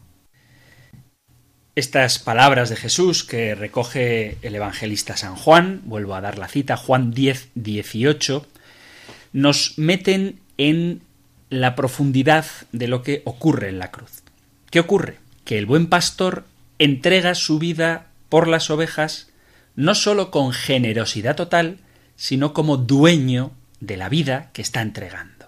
Estas 1.75 2.19
palabras 2.19 2.69
de 2.69 2.75
Jesús 2.75 3.23
que 3.23 3.55
recoge 3.55 4.37
el 4.41 4.55
evangelista 4.55 5.15
San 5.15 5.35
Juan, 5.35 5.81
vuelvo 5.85 6.15
a 6.15 6.21
dar 6.21 6.37
la 6.37 6.47
cita, 6.47 6.77
Juan 6.77 7.11
10, 7.11 7.49
18, 7.55 8.45
nos 9.33 9.77
meten 9.77 10.39
en 10.57 11.01
la 11.49 11.75
profundidad 11.75 12.45
de 12.71 12.87
lo 12.87 13.03
que 13.03 13.21
ocurre 13.25 13.69
en 13.69 13.79
la 13.79 13.89
cruz. 13.91 14.23
¿Qué 14.69 14.79
ocurre? 14.79 15.17
Que 15.45 15.57
el 15.57 15.65
buen 15.65 15.87
pastor 15.87 16.45
entrega 16.79 17.35
su 17.35 17.59
vida 17.59 18.07
por 18.29 18.47
las 18.47 18.69
ovejas 18.69 19.31
no 19.75 19.95
sólo 19.95 20.31
con 20.31 20.51
generosidad 20.51 21.35
total, 21.35 21.79
sino 22.15 22.53
como 22.53 22.77
dueño 22.77 23.51
de 23.79 23.97
la 23.97 24.09
vida 24.09 24.49
que 24.53 24.61
está 24.61 24.81
entregando. 24.81 25.47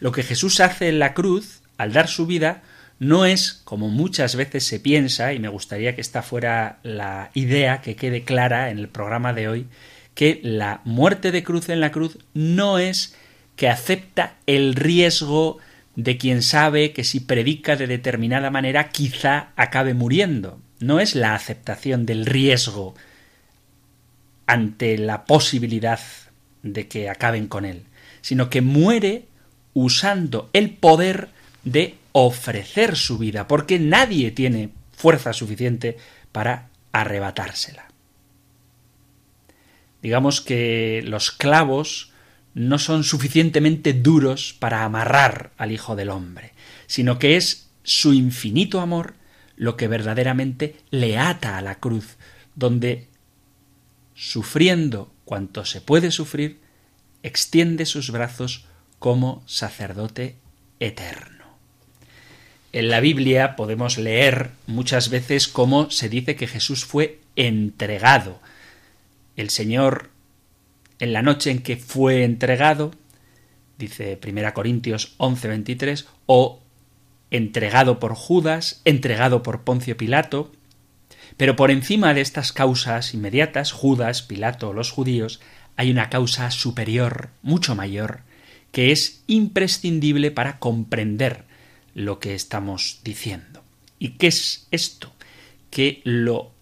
Lo 0.00 0.12
que 0.12 0.22
Jesús 0.22 0.60
hace 0.60 0.88
en 0.88 0.98
la 0.98 1.14
cruz, 1.14 1.62
al 1.78 1.92
dar 1.92 2.08
su 2.08 2.26
vida, 2.26 2.62
no 2.98 3.24
es, 3.24 3.60
como 3.64 3.88
muchas 3.88 4.36
veces 4.36 4.64
se 4.64 4.78
piensa, 4.78 5.32
y 5.32 5.38
me 5.38 5.48
gustaría 5.48 5.94
que 5.94 6.00
esta 6.00 6.22
fuera 6.22 6.78
la 6.82 7.30
idea 7.34 7.80
que 7.80 7.96
quede 7.96 8.24
clara 8.24 8.70
en 8.70 8.78
el 8.78 8.88
programa 8.88 9.32
de 9.32 9.48
hoy, 9.48 9.66
que 10.14 10.40
la 10.42 10.80
muerte 10.84 11.32
de 11.32 11.42
cruz 11.42 11.68
en 11.68 11.80
la 11.80 11.90
cruz 11.90 12.18
no 12.34 12.78
es 12.78 13.16
que 13.56 13.68
acepta 13.68 14.34
el 14.46 14.74
riesgo 14.74 15.58
de 15.96 16.16
quien 16.16 16.42
sabe 16.42 16.92
que 16.92 17.04
si 17.04 17.20
predica 17.20 17.76
de 17.76 17.86
determinada 17.86 18.50
manera 18.50 18.88
quizá 18.88 19.52
acabe 19.56 19.94
muriendo. 19.94 20.60
No 20.80 21.00
es 21.00 21.14
la 21.14 21.34
aceptación 21.34 22.06
del 22.06 22.26
riesgo 22.26 22.94
ante 24.46 24.98
la 24.98 25.24
posibilidad 25.24 26.00
de 26.62 26.88
que 26.88 27.08
acaben 27.08 27.46
con 27.46 27.64
él, 27.64 27.84
sino 28.20 28.50
que 28.50 28.60
muere 28.60 29.26
usando 29.74 30.50
el 30.52 30.70
poder 30.70 31.28
de 31.64 31.96
ofrecer 32.12 32.96
su 32.96 33.18
vida, 33.18 33.48
porque 33.48 33.78
nadie 33.78 34.30
tiene 34.30 34.70
fuerza 34.92 35.32
suficiente 35.32 35.96
para 36.32 36.68
arrebatársela. 36.92 37.86
Digamos 40.02 40.40
que 40.40 41.02
los 41.04 41.30
clavos 41.30 42.11
no 42.54 42.78
son 42.78 43.04
suficientemente 43.04 43.92
duros 43.92 44.54
para 44.58 44.84
amarrar 44.84 45.52
al 45.56 45.72
Hijo 45.72 45.96
del 45.96 46.10
Hombre, 46.10 46.52
sino 46.86 47.18
que 47.18 47.36
es 47.36 47.68
su 47.82 48.12
infinito 48.12 48.80
amor 48.80 49.14
lo 49.56 49.76
que 49.76 49.88
verdaderamente 49.88 50.76
le 50.90 51.18
ata 51.18 51.56
a 51.56 51.62
la 51.62 51.76
cruz, 51.76 52.16
donde, 52.54 53.08
sufriendo 54.14 55.12
cuanto 55.24 55.64
se 55.64 55.80
puede 55.80 56.10
sufrir, 56.10 56.60
extiende 57.22 57.86
sus 57.86 58.10
brazos 58.10 58.66
como 58.98 59.42
sacerdote 59.46 60.36
eterno. 60.80 61.44
En 62.72 62.88
la 62.88 63.00
Biblia 63.00 63.54
podemos 63.56 63.98
leer 63.98 64.50
muchas 64.66 65.10
veces 65.10 65.46
cómo 65.46 65.90
se 65.90 66.08
dice 66.08 66.36
que 66.36 66.46
Jesús 66.46 66.84
fue 66.84 67.20
entregado. 67.36 68.40
El 69.36 69.50
Señor 69.50 70.11
en 71.02 71.12
la 71.12 71.20
noche 71.20 71.50
en 71.50 71.58
que 71.58 71.76
fue 71.76 72.22
entregado, 72.22 72.92
dice 73.76 74.20
1 74.24 74.54
Corintios 74.54 75.16
11:23, 75.18 76.06
o 76.26 76.62
entregado 77.32 77.98
por 77.98 78.14
Judas, 78.14 78.80
entregado 78.84 79.42
por 79.42 79.62
Poncio 79.62 79.96
Pilato, 79.96 80.52
pero 81.36 81.56
por 81.56 81.72
encima 81.72 82.14
de 82.14 82.20
estas 82.20 82.52
causas 82.52 83.14
inmediatas, 83.14 83.72
Judas, 83.72 84.22
Pilato 84.22 84.72
los 84.72 84.92
judíos, 84.92 85.40
hay 85.74 85.90
una 85.90 86.08
causa 86.08 86.52
superior, 86.52 87.30
mucho 87.42 87.74
mayor, 87.74 88.20
que 88.70 88.92
es 88.92 89.24
imprescindible 89.26 90.30
para 90.30 90.60
comprender 90.60 91.42
lo 91.96 92.20
que 92.20 92.36
estamos 92.36 93.00
diciendo. 93.02 93.64
¿Y 93.98 94.10
qué 94.10 94.28
es 94.28 94.68
esto? 94.70 95.12
Que 95.68 96.00
lo 96.04 96.52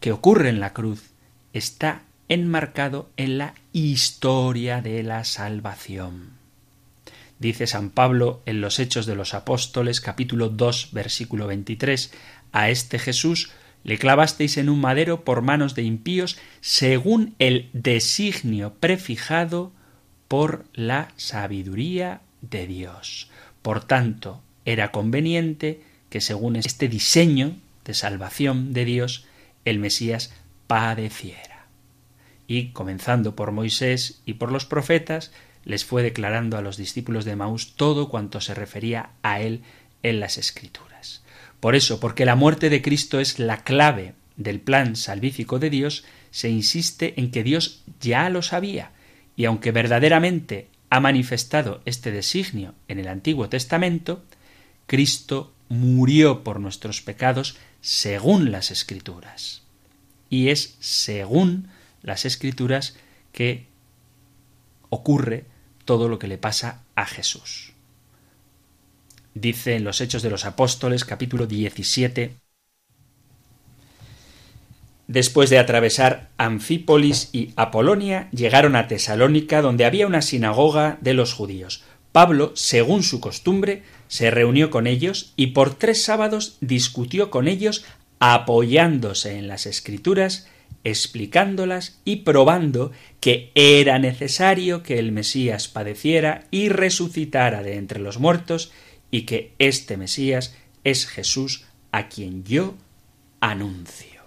que 0.00 0.12
ocurre 0.12 0.48
en 0.48 0.58
la 0.58 0.72
cruz 0.72 1.10
está 1.52 2.07
enmarcado 2.28 3.08
en 3.16 3.38
la 3.38 3.54
historia 3.72 4.82
de 4.82 5.02
la 5.02 5.24
salvación. 5.24 6.30
Dice 7.38 7.66
San 7.66 7.90
Pablo 7.90 8.42
en 8.46 8.60
los 8.60 8.78
Hechos 8.78 9.06
de 9.06 9.14
los 9.14 9.32
Apóstoles 9.32 10.00
capítulo 10.00 10.48
2 10.48 10.90
versículo 10.92 11.46
23 11.46 12.12
A 12.52 12.68
este 12.68 12.98
Jesús 12.98 13.50
le 13.84 13.96
clavasteis 13.96 14.58
en 14.58 14.68
un 14.68 14.80
madero 14.80 15.24
por 15.24 15.40
manos 15.40 15.74
de 15.74 15.82
impíos 15.82 16.36
según 16.60 17.34
el 17.38 17.70
designio 17.72 18.74
prefijado 18.74 19.72
por 20.26 20.66
la 20.74 21.08
sabiduría 21.16 22.20
de 22.42 22.66
Dios. 22.66 23.30
Por 23.62 23.84
tanto, 23.84 24.42
era 24.64 24.90
conveniente 24.90 25.82
que 26.10 26.20
según 26.20 26.56
este 26.56 26.88
diseño 26.88 27.56
de 27.84 27.94
salvación 27.94 28.74
de 28.74 28.84
Dios, 28.84 29.24
el 29.64 29.78
Mesías 29.78 30.34
padeciera 30.66 31.57
y, 32.48 32.70
comenzando 32.70 33.36
por 33.36 33.52
Moisés 33.52 34.22
y 34.24 34.34
por 34.34 34.50
los 34.50 34.64
profetas, 34.64 35.30
les 35.64 35.84
fue 35.84 36.02
declarando 36.02 36.56
a 36.56 36.62
los 36.62 36.78
discípulos 36.78 37.26
de 37.26 37.36
Maús 37.36 37.74
todo 37.76 38.08
cuanto 38.08 38.40
se 38.40 38.54
refería 38.54 39.10
a 39.22 39.40
él 39.40 39.62
en 40.02 40.18
las 40.18 40.38
Escrituras. 40.38 41.22
Por 41.60 41.76
eso, 41.76 42.00
porque 42.00 42.24
la 42.24 42.36
muerte 42.36 42.70
de 42.70 42.80
Cristo 42.80 43.20
es 43.20 43.38
la 43.38 43.62
clave 43.64 44.14
del 44.36 44.60
plan 44.60 44.96
salvífico 44.96 45.58
de 45.58 45.70
Dios, 45.70 46.04
se 46.30 46.48
insiste 46.48 47.20
en 47.20 47.30
que 47.30 47.44
Dios 47.44 47.84
ya 48.00 48.30
lo 48.30 48.42
sabía, 48.42 48.92
y 49.36 49.44
aunque 49.44 49.70
verdaderamente 49.70 50.68
ha 50.88 51.00
manifestado 51.00 51.82
este 51.84 52.12
designio 52.12 52.74
en 52.88 52.98
el 52.98 53.08
Antiguo 53.08 53.48
Testamento, 53.48 54.24
Cristo 54.86 55.52
murió 55.68 56.44
por 56.44 56.60
nuestros 56.60 57.02
pecados 57.02 57.58
según 57.82 58.52
las 58.52 58.70
Escrituras. 58.70 59.62
Y 60.30 60.48
es 60.48 60.76
según 60.80 61.68
las 62.02 62.24
escrituras 62.24 62.96
que 63.32 63.66
ocurre 64.90 65.44
todo 65.84 66.08
lo 66.08 66.18
que 66.18 66.28
le 66.28 66.38
pasa 66.38 66.82
a 66.94 67.06
Jesús. 67.06 67.72
Dice 69.34 69.76
en 69.76 69.84
los 69.84 70.00
Hechos 70.00 70.22
de 70.22 70.30
los 70.30 70.44
Apóstoles 70.44 71.04
capítulo 71.04 71.46
17 71.46 72.36
Después 75.08 75.48
de 75.48 75.58
atravesar 75.58 76.28
Anfípolis 76.36 77.30
y 77.32 77.52
Apolonia, 77.56 78.28
llegaron 78.30 78.76
a 78.76 78.88
Tesalónica, 78.88 79.62
donde 79.62 79.86
había 79.86 80.06
una 80.06 80.20
sinagoga 80.20 80.98
de 81.00 81.14
los 81.14 81.32
judíos. 81.32 81.82
Pablo, 82.12 82.52
según 82.56 83.02
su 83.02 83.18
costumbre, 83.18 83.82
se 84.08 84.30
reunió 84.30 84.70
con 84.70 84.86
ellos 84.86 85.32
y 85.34 85.48
por 85.48 85.74
tres 85.74 86.02
sábados 86.02 86.58
discutió 86.60 87.30
con 87.30 87.48
ellos 87.48 87.86
apoyándose 88.18 89.38
en 89.38 89.48
las 89.48 89.64
escrituras, 89.64 90.46
explicándolas 90.84 92.00
y 92.04 92.16
probando 92.16 92.92
que 93.20 93.50
era 93.54 93.98
necesario 93.98 94.82
que 94.82 94.98
el 94.98 95.12
Mesías 95.12 95.68
padeciera 95.68 96.46
y 96.50 96.68
resucitara 96.68 97.62
de 97.62 97.76
entre 97.76 98.00
los 98.00 98.18
muertos 98.18 98.72
y 99.10 99.22
que 99.22 99.52
este 99.58 99.96
Mesías 99.96 100.56
es 100.84 101.06
Jesús 101.06 101.64
a 101.92 102.08
quien 102.08 102.44
yo 102.44 102.74
anuncio. 103.40 104.22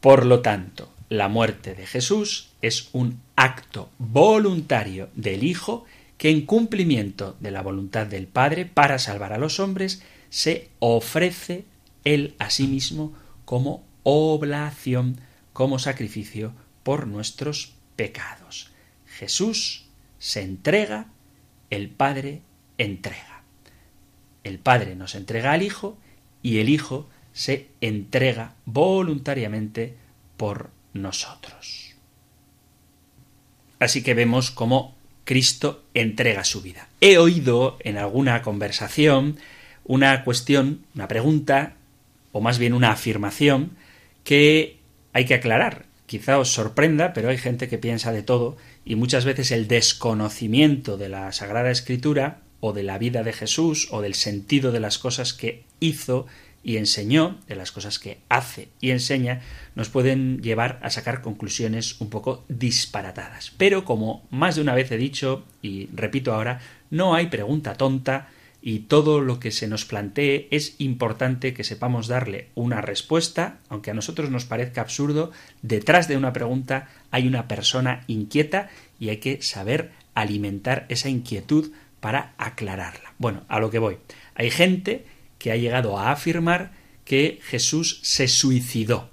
Por 0.00 0.26
lo 0.26 0.40
tanto, 0.40 0.92
la 1.08 1.28
muerte 1.28 1.74
de 1.74 1.86
Jesús 1.86 2.50
es 2.62 2.88
un 2.92 3.20
acto 3.36 3.90
voluntario 3.98 5.08
del 5.14 5.44
Hijo 5.44 5.84
que 6.18 6.30
en 6.30 6.46
cumplimiento 6.46 7.36
de 7.40 7.50
la 7.50 7.62
voluntad 7.62 8.06
del 8.06 8.26
Padre 8.26 8.64
para 8.66 8.98
salvar 8.98 9.32
a 9.32 9.38
los 9.38 9.60
hombres 9.60 10.02
se 10.30 10.68
ofrece 10.78 11.64
él 12.04 12.34
a 12.38 12.50
sí 12.50 12.66
mismo 12.66 13.14
como 13.44 13.85
oblación, 14.08 15.18
como 15.52 15.80
sacrificio 15.80 16.52
por 16.84 17.08
nuestros 17.08 17.74
pecados. 17.96 18.70
Jesús 19.04 19.86
se 20.20 20.42
entrega, 20.42 21.08
el 21.70 21.90
Padre 21.90 22.42
entrega. 22.78 23.42
El 24.44 24.60
Padre 24.60 24.94
nos 24.94 25.16
entrega 25.16 25.50
al 25.50 25.62
Hijo 25.62 25.98
y 26.40 26.58
el 26.58 26.68
Hijo 26.68 27.08
se 27.32 27.66
entrega 27.80 28.54
voluntariamente 28.64 29.96
por 30.36 30.70
nosotros. 30.92 31.96
Así 33.80 34.04
que 34.04 34.14
vemos 34.14 34.52
cómo 34.52 34.94
Cristo 35.24 35.82
entrega 35.94 36.44
su 36.44 36.62
vida. 36.62 36.86
He 37.00 37.18
oído 37.18 37.76
en 37.80 37.98
alguna 37.98 38.42
conversación 38.42 39.40
una 39.82 40.22
cuestión, 40.22 40.84
una 40.94 41.08
pregunta, 41.08 41.74
o 42.30 42.40
más 42.40 42.58
bien 42.58 42.72
una 42.72 42.92
afirmación, 42.92 43.72
que 44.26 44.80
hay 45.12 45.24
que 45.24 45.34
aclarar. 45.34 45.86
Quizá 46.06 46.38
os 46.38 46.50
sorprenda, 46.52 47.12
pero 47.14 47.30
hay 47.30 47.38
gente 47.38 47.68
que 47.68 47.78
piensa 47.78 48.10
de 48.12 48.22
todo 48.22 48.56
y 48.84 48.96
muchas 48.96 49.24
veces 49.24 49.52
el 49.52 49.68
desconocimiento 49.68 50.96
de 50.98 51.08
la 51.08 51.30
Sagrada 51.30 51.70
Escritura 51.70 52.42
o 52.60 52.72
de 52.72 52.82
la 52.82 52.98
vida 52.98 53.22
de 53.22 53.32
Jesús 53.32 53.86
o 53.92 54.02
del 54.02 54.14
sentido 54.14 54.72
de 54.72 54.80
las 54.80 54.98
cosas 54.98 55.32
que 55.32 55.62
hizo 55.78 56.26
y 56.64 56.76
enseñó, 56.76 57.38
de 57.46 57.54
las 57.54 57.70
cosas 57.70 58.00
que 58.00 58.18
hace 58.28 58.68
y 58.80 58.90
enseña, 58.90 59.42
nos 59.76 59.90
pueden 59.90 60.42
llevar 60.42 60.80
a 60.82 60.90
sacar 60.90 61.22
conclusiones 61.22 62.00
un 62.00 62.10
poco 62.10 62.44
disparatadas. 62.48 63.52
Pero 63.56 63.84
como 63.84 64.26
más 64.30 64.56
de 64.56 64.62
una 64.62 64.74
vez 64.74 64.90
he 64.90 64.96
dicho, 64.96 65.44
y 65.62 65.86
repito 65.94 66.34
ahora, 66.34 66.60
no 66.90 67.14
hay 67.14 67.28
pregunta 67.28 67.74
tonta, 67.74 68.28
y 68.66 68.80
todo 68.80 69.20
lo 69.20 69.38
que 69.38 69.52
se 69.52 69.68
nos 69.68 69.84
plantee 69.84 70.48
es 70.50 70.74
importante 70.78 71.54
que 71.54 71.62
sepamos 71.62 72.08
darle 72.08 72.48
una 72.56 72.80
respuesta, 72.80 73.60
aunque 73.68 73.92
a 73.92 73.94
nosotros 73.94 74.28
nos 74.28 74.44
parezca 74.44 74.80
absurdo, 74.80 75.30
detrás 75.62 76.08
de 76.08 76.16
una 76.16 76.32
pregunta 76.32 76.88
hay 77.12 77.28
una 77.28 77.46
persona 77.46 78.02
inquieta 78.08 78.68
y 78.98 79.10
hay 79.10 79.18
que 79.18 79.40
saber 79.40 79.92
alimentar 80.14 80.84
esa 80.88 81.08
inquietud 81.08 81.70
para 82.00 82.34
aclararla. 82.38 83.12
Bueno, 83.18 83.44
a 83.46 83.60
lo 83.60 83.70
que 83.70 83.78
voy. 83.78 83.98
Hay 84.34 84.50
gente 84.50 85.04
que 85.38 85.52
ha 85.52 85.56
llegado 85.56 85.96
a 85.96 86.10
afirmar 86.10 86.72
que 87.04 87.38
Jesús 87.44 88.00
se 88.02 88.26
suicidó. 88.26 89.08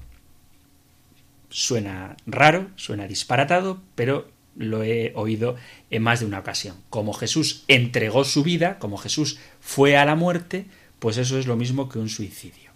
Suena 1.49 2.17
raro, 2.25 2.71
suena 2.75 3.07
disparatado, 3.07 3.83
pero 3.93 4.31
lo 4.55 4.83
he 4.83 5.11
oído 5.15 5.55
en 5.89 6.03
más 6.03 6.19
de 6.19 6.25
una 6.25 6.39
ocasión. 6.39 6.75
Como 6.89 7.13
Jesús 7.13 7.63
entregó 7.67 8.23
su 8.23 8.43
vida, 8.43 8.79
como 8.79 8.97
Jesús 8.97 9.39
fue 9.59 9.97
a 9.97 10.05
la 10.05 10.15
muerte, 10.15 10.65
pues 10.99 11.17
eso 11.17 11.37
es 11.37 11.47
lo 11.47 11.55
mismo 11.55 11.89
que 11.89 11.99
un 11.99 12.09
suicidio. 12.09 12.71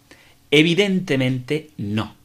Evidentemente 0.52 1.72
no. 1.78 2.16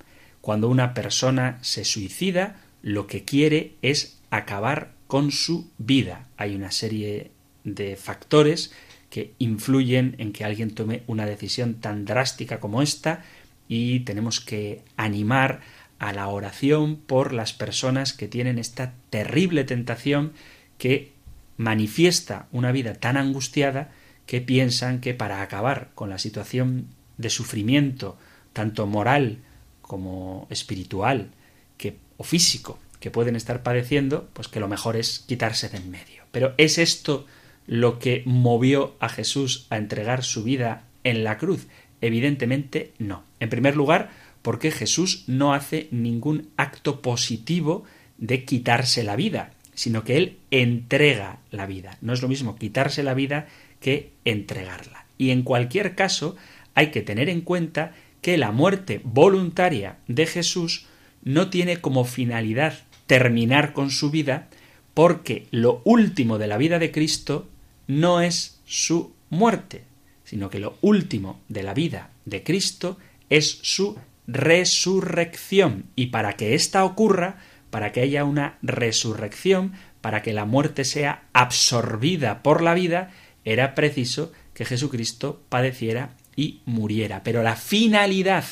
Cuando 0.41 0.69
una 0.69 0.95
persona 0.95 1.59
se 1.63 1.85
suicida, 1.85 2.61
lo 2.83 3.07
que 3.07 3.25
quiere 3.25 3.75
es 3.83 4.19
acabar 4.31 4.93
con 5.07 5.31
su 5.31 5.71
vida. 5.79 6.27
Hay 6.37 6.55
una 6.55 6.71
serie 6.71 7.31
de 7.65 7.97
factores 7.97 8.73
que 9.11 9.35
influyen 9.39 10.17
en 10.19 10.33
que 10.33 10.45
alguien 10.45 10.75
tome 10.75 11.03
una 11.07 11.27
decisión 11.27 11.75
tan 11.75 12.05
drástica 12.05 12.61
como 12.61 12.83
esta 12.83 13.23
y 13.69 14.01
tenemos 14.01 14.41
que 14.41 14.83
animar 14.97 15.61
a 16.03 16.13
la 16.13 16.27
oración 16.27 16.97
por 16.97 17.33
las 17.33 17.53
personas 17.53 18.13
que 18.13 18.27
tienen 18.27 18.59
esta 18.59 18.93
terrible 19.11 19.63
tentación 19.63 20.33
que 20.77 21.13
manifiesta 21.57 22.49
una 22.51 22.73
vida 22.73 22.95
tan 22.95 23.17
angustiada 23.17 23.93
que 24.27 24.41
piensan 24.41 25.01
que 25.01 25.15
para 25.15 25.43
acabar 25.43 25.91
con 25.95 26.11
la 26.11 26.19
situación 26.19 26.89
de 27.19 27.31
sufrimiento, 27.31 28.19
tanto 28.53 28.89
moral 28.89 29.39
como 29.81 30.49
espiritual 30.51 31.31
que, 31.79 31.99
o 32.17 32.25
físico, 32.25 32.81
que 32.99 33.13
pueden 33.13 33.37
estar 33.37 33.63
padeciendo, 33.63 34.29
pues 34.33 34.49
que 34.49 34.59
lo 34.59 34.67
mejor 34.67 34.97
es 34.97 35.21
quitarse 35.21 35.69
de 35.69 35.77
en 35.77 35.89
medio. 35.93 36.25
Pero 36.33 36.55
¿es 36.59 36.79
esto 36.79 37.27
lo 37.69 38.01
que 38.01 38.25
movió 38.27 38.97
a 38.99 39.09
Jesús 39.09 39.69
a 39.71 39.77
entregar 39.77 40.25
su 40.25 40.43
vida 40.43 40.83
en 41.05 41.23
la 41.23 41.39
cruz? 41.39 41.69
Evidentemente 42.01 42.93
no. 42.99 43.23
En 43.39 43.51
primer 43.51 43.77
lugar, 43.77 44.11
porque 44.43 44.71
Jesús 44.71 45.25
no 45.27 45.55
hace 45.55 45.89
ningún 45.91 46.49
acto 46.57 47.01
positivo 47.01 47.85
de 48.19 48.45
quitarse 48.45 49.05
la 49.05 49.17
vida, 49.17 49.53
sino 49.75 50.05
que 50.05 50.17
Él 50.17 50.39
entrega 50.51 51.39
la 51.51 51.67
vida. 51.67 51.97
No 52.01 52.13
es 52.13 52.23
lo 52.23 52.29
mismo 52.29 52.57
quitarse 52.57 53.03
la 53.03 53.15
vida 53.15 53.49
que 53.81 54.13
entregarla. 54.25 55.07
Y 55.19 55.31
en 55.31 55.43
cualquier 55.43 55.95
caso, 55.95 56.37
hay 56.75 56.91
que 56.91 57.03
tener 57.03 57.29
en 57.29 57.41
cuenta 57.41 57.95
que 58.21 58.37
la 58.37 58.53
muerte 58.53 59.01
voluntaria 59.05 59.99
de 60.09 60.27
Jesús 60.27 60.87
no 61.25 61.51
tiene 61.51 61.81
como 61.81 62.05
finalidad 62.05 62.79
terminar 63.07 63.73
con 63.73 63.91
su 63.91 64.11
vida, 64.11 64.49
porque 64.95 65.47
lo 65.51 65.81
último 65.85 66.39
de 66.39 66.47
la 66.47 66.57
vida 66.57 66.79
de 66.79 66.91
Cristo 66.93 67.49
no 67.87 68.21
es 68.21 68.61
su 68.65 69.13
muerte, 69.31 69.85
sino 70.25 70.51
que 70.51 70.59
lo 70.59 70.77
último 70.81 71.41
de 71.49 71.63
la 71.63 71.75
vida 71.75 72.11
de 72.25 72.43
Cristo 72.43 72.99
es 73.29 73.59
su 73.63 73.99
resurrección. 74.33 75.85
Y 75.95 76.07
para 76.07 76.35
que 76.35 76.55
ésta 76.55 76.85
ocurra, 76.85 77.37
para 77.71 77.93
que 77.93 78.01
haya 78.01 78.25
una 78.25 78.59
resurrección, 78.63 79.73
para 80.01 80.23
que 80.23 80.33
la 80.33 80.45
muerte 80.45 80.85
sea 80.85 81.23
absorbida 81.33 82.43
por 82.43 82.63
la 82.63 82.75
vida, 82.75 83.13
era 83.45 83.75
preciso 83.75 84.33
que 84.55 84.65
Jesucristo 84.65 85.41
padeciera 85.49 86.15
y 86.37 86.61
muriera. 86.65 87.23
Pero 87.23 87.43
la 87.43 87.57
finalidad 87.57 88.45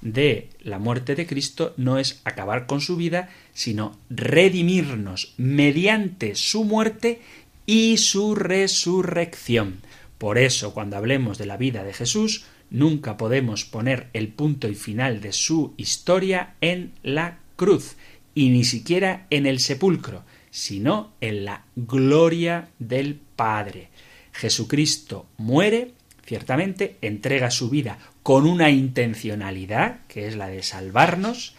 de 0.00 0.50
la 0.60 0.78
muerte 0.78 1.14
de 1.14 1.26
Cristo 1.26 1.74
no 1.76 1.98
es 1.98 2.20
acabar 2.24 2.66
con 2.66 2.80
su 2.80 2.96
vida, 2.96 3.30
sino 3.54 3.98
redimirnos 4.10 5.34
mediante 5.38 6.34
su 6.34 6.64
muerte 6.64 7.22
y 7.66 7.96
su 7.96 8.34
resurrección. 8.34 9.80
Por 10.18 10.38
eso, 10.38 10.74
cuando 10.74 10.96
hablemos 10.96 11.38
de 11.38 11.46
la 11.46 11.56
vida 11.56 11.84
de 11.84 11.92
Jesús, 11.92 12.44
nunca 12.74 13.16
podemos 13.16 13.64
poner 13.64 14.08
el 14.12 14.28
punto 14.28 14.68
y 14.68 14.74
final 14.74 15.20
de 15.20 15.32
su 15.32 15.74
historia 15.76 16.56
en 16.60 16.92
la 17.04 17.38
cruz, 17.54 17.94
y 18.34 18.50
ni 18.50 18.64
siquiera 18.64 19.28
en 19.30 19.46
el 19.46 19.60
sepulcro, 19.60 20.24
sino 20.50 21.12
en 21.20 21.44
la 21.44 21.64
gloria 21.76 22.68
del 22.80 23.14
Padre. 23.36 23.90
Jesucristo 24.32 25.26
muere, 25.36 25.92
ciertamente, 26.26 26.96
entrega 27.00 27.52
su 27.52 27.70
vida 27.70 27.98
con 28.24 28.44
una 28.44 28.70
intencionalidad, 28.70 30.00
que 30.08 30.26
es 30.26 30.34
la 30.34 30.48
de 30.48 30.64
salvarnos, 30.64 31.54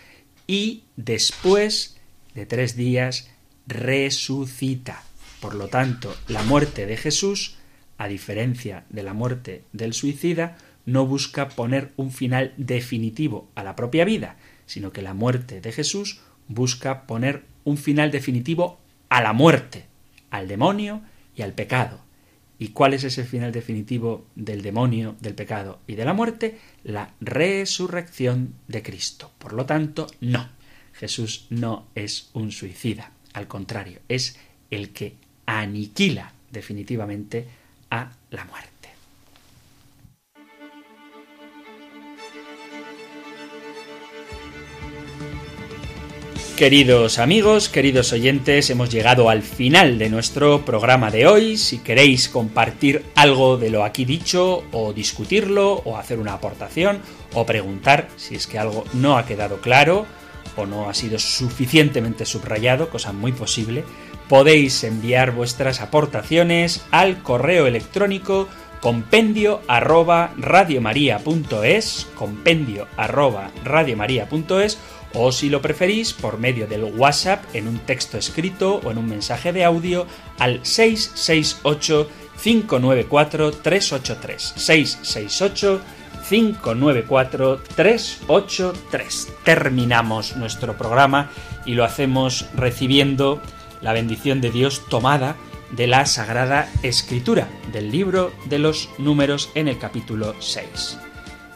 y 0.48 0.84
después 0.98 1.96
de 2.34 2.46
tres 2.46 2.76
días 2.76 3.30
resucita. 3.68 5.02
Por 5.40 5.56
lo 5.56 5.70
tanto, 5.70 6.14
la 6.28 6.44
muerte 6.44 6.86
de 6.86 6.98
Jesús, 6.98 7.56
a 7.98 8.10
diferencia 8.10 8.84
de 8.90 9.04
la 9.04 9.14
muerte 9.14 9.64
del 9.72 9.94
suicida, 9.94 10.58
no 10.86 11.06
busca 11.06 11.50
poner 11.50 11.92
un 11.98 12.12
final 12.12 12.54
definitivo 12.58 13.50
a 13.56 13.64
la 13.64 13.76
propia 13.76 14.06
vida, 14.06 14.38
sino 14.66 14.92
que 14.92 15.02
la 15.02 15.14
muerte 15.14 15.62
de 15.62 15.72
Jesús 15.72 16.22
busca 16.48 17.08
poner 17.08 17.44
un 17.64 17.78
final 17.78 18.12
definitivo 18.12 18.80
a 19.10 19.22
la 19.22 19.34
muerte, 19.34 19.86
al 20.30 20.48
demonio 20.48 21.02
y 21.36 21.42
al 21.42 21.54
pecado. 21.54 22.00
¿Y 22.58 22.70
cuál 22.70 22.94
es 22.94 23.04
ese 23.04 23.26
final 23.26 23.52
definitivo 23.52 24.26
del 24.36 24.62
demonio, 24.62 25.16
del 25.20 25.36
pecado 25.36 25.80
y 25.88 25.96
de 25.96 26.06
la 26.06 26.14
muerte? 26.14 26.58
La 26.84 27.14
resurrección 27.20 28.54
de 28.68 28.82
Cristo. 28.82 29.32
Por 29.40 29.54
lo 29.54 29.66
tanto, 29.66 30.08
no. 30.22 30.50
Jesús 30.94 31.48
no 31.50 31.88
es 31.96 32.30
un 32.34 32.52
suicida. 32.52 33.12
Al 33.34 33.48
contrario, 33.48 34.00
es 34.08 34.40
el 34.72 34.92
que 34.92 35.16
aniquila 35.46 36.34
definitivamente 36.52 37.48
a 37.90 38.12
la 38.32 38.46
muerte. 38.46 38.75
Queridos 46.58 47.20
amigos, 47.20 47.68
queridos 47.68 48.14
oyentes, 48.14 48.70
hemos 48.70 48.90
llegado 48.90 49.30
al 49.30 49.42
final 49.42 49.98
de 49.98 50.10
nuestro 50.10 50.64
programa 50.64 51.12
de 51.12 51.28
hoy. 51.28 51.58
Si 51.58 51.80
queréis 51.80 52.30
compartir 52.30 53.04
algo 53.14 53.58
de 53.58 53.70
lo 53.70 53.84
aquí 53.84 54.06
dicho, 54.06 54.64
o 54.72 54.94
discutirlo, 54.94 55.82
o 55.84 55.98
hacer 55.98 56.18
una 56.18 56.32
aportación, 56.32 57.00
o 57.34 57.46
preguntar 57.46 58.08
si 58.16 58.36
es 58.36 58.48
que 58.48 58.58
algo 58.58 58.86
no 58.94 59.18
ha 59.18 59.26
quedado 59.26 59.60
claro, 59.60 60.06
o 60.56 60.66
no 60.66 60.90
ha 60.90 60.94
sido 60.94 61.20
suficientemente 61.20 62.26
subrayado, 62.26 62.90
cosa 62.90 63.12
muy 63.12 63.34
posible, 63.34 63.84
podéis 64.30 64.82
enviar 64.86 65.32
vuestras 65.32 65.82
aportaciones 65.82 66.86
al 66.90 67.22
correo 67.22 67.68
electrónico 67.68 68.48
compendio 68.80 69.62
arroba 69.68 70.34
radiomaria.es, 70.38 72.08
compendio 72.16 72.88
arroba 72.96 73.52
radiomaria.es 73.64 74.78
o 75.16 75.32
si 75.32 75.50
lo 75.50 75.62
preferís 75.62 76.14
por 76.14 76.38
medio 76.38 76.68
del 76.68 76.84
WhatsApp 76.84 77.44
en 77.54 77.68
un 77.68 77.80
texto 77.80 78.18
escrito 78.18 78.82
o 78.84 78.92
en 78.92 78.98
un 78.98 79.08
mensaje 79.08 79.54
de 79.54 79.64
audio 79.64 80.06
al 80.38 80.60
668 80.66 82.10
594 82.42 83.52
383 83.52 84.54
668 84.56 85.82
594 86.30 87.62
383. 87.76 89.28
Terminamos 89.44 90.36
nuestro 90.36 90.78
programa 90.78 91.32
y 91.66 91.74
lo 91.74 91.84
hacemos 91.84 92.48
recibiendo 92.56 93.42
la 93.82 93.94
bendición 93.94 94.42
de 94.42 94.52
Dios 94.52 94.84
tomada 94.90 95.36
de 95.72 95.88
la 95.88 96.06
Sagrada 96.06 96.70
Escritura, 96.84 97.48
del 97.72 97.92
libro 97.92 98.32
de 98.46 98.60
los 98.60 98.90
números 98.98 99.50
en 99.56 99.68
el 99.68 99.78
capítulo 99.78 100.36
6. 100.40 100.98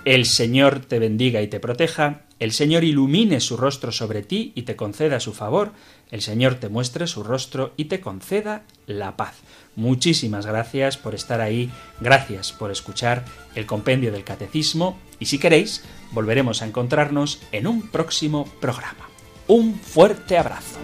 El 0.05 0.25
Señor 0.25 0.79
te 0.79 0.99
bendiga 0.99 1.41
y 1.41 1.47
te 1.47 1.59
proteja, 1.59 2.21
el 2.39 2.53
Señor 2.53 2.83
ilumine 2.83 3.41
su 3.41 3.57
rostro 3.57 3.91
sobre 3.91 4.23
ti 4.23 4.53
y 4.55 4.63
te 4.63 4.75
conceda 4.75 5.19
su 5.19 5.33
favor, 5.33 5.73
el 6.09 6.21
Señor 6.21 6.55
te 6.55 6.69
muestre 6.69 7.05
su 7.05 7.23
rostro 7.23 7.73
y 7.75 7.85
te 7.85 7.99
conceda 7.99 8.63
la 8.87 9.17
paz. 9.17 9.35
Muchísimas 9.75 10.45
gracias 10.45 10.97
por 10.97 11.15
estar 11.15 11.41
ahí, 11.41 11.69
gracias 11.99 12.53
por 12.53 12.71
escuchar 12.71 13.25
el 13.55 13.65
compendio 13.65 14.11
del 14.11 14.23
catecismo 14.23 14.97
y 15.19 15.25
si 15.25 15.37
queréis, 15.37 15.83
volveremos 16.11 16.61
a 16.61 16.65
encontrarnos 16.65 17.41
en 17.51 17.67
un 17.67 17.89
próximo 17.89 18.45
programa. 18.61 19.09
Un 19.47 19.75
fuerte 19.75 20.37
abrazo. 20.37 20.79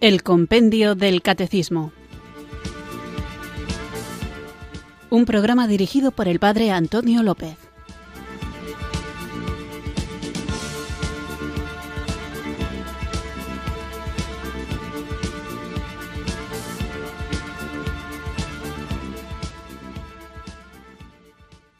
El 0.00 0.22
compendio 0.22 0.94
del 0.94 1.22
catecismo. 1.22 1.92
Un 5.08 5.24
programa 5.24 5.66
dirigido 5.66 6.10
por 6.10 6.28
el 6.28 6.38
padre 6.38 6.70
Antonio 6.70 7.22
López. 7.22 7.65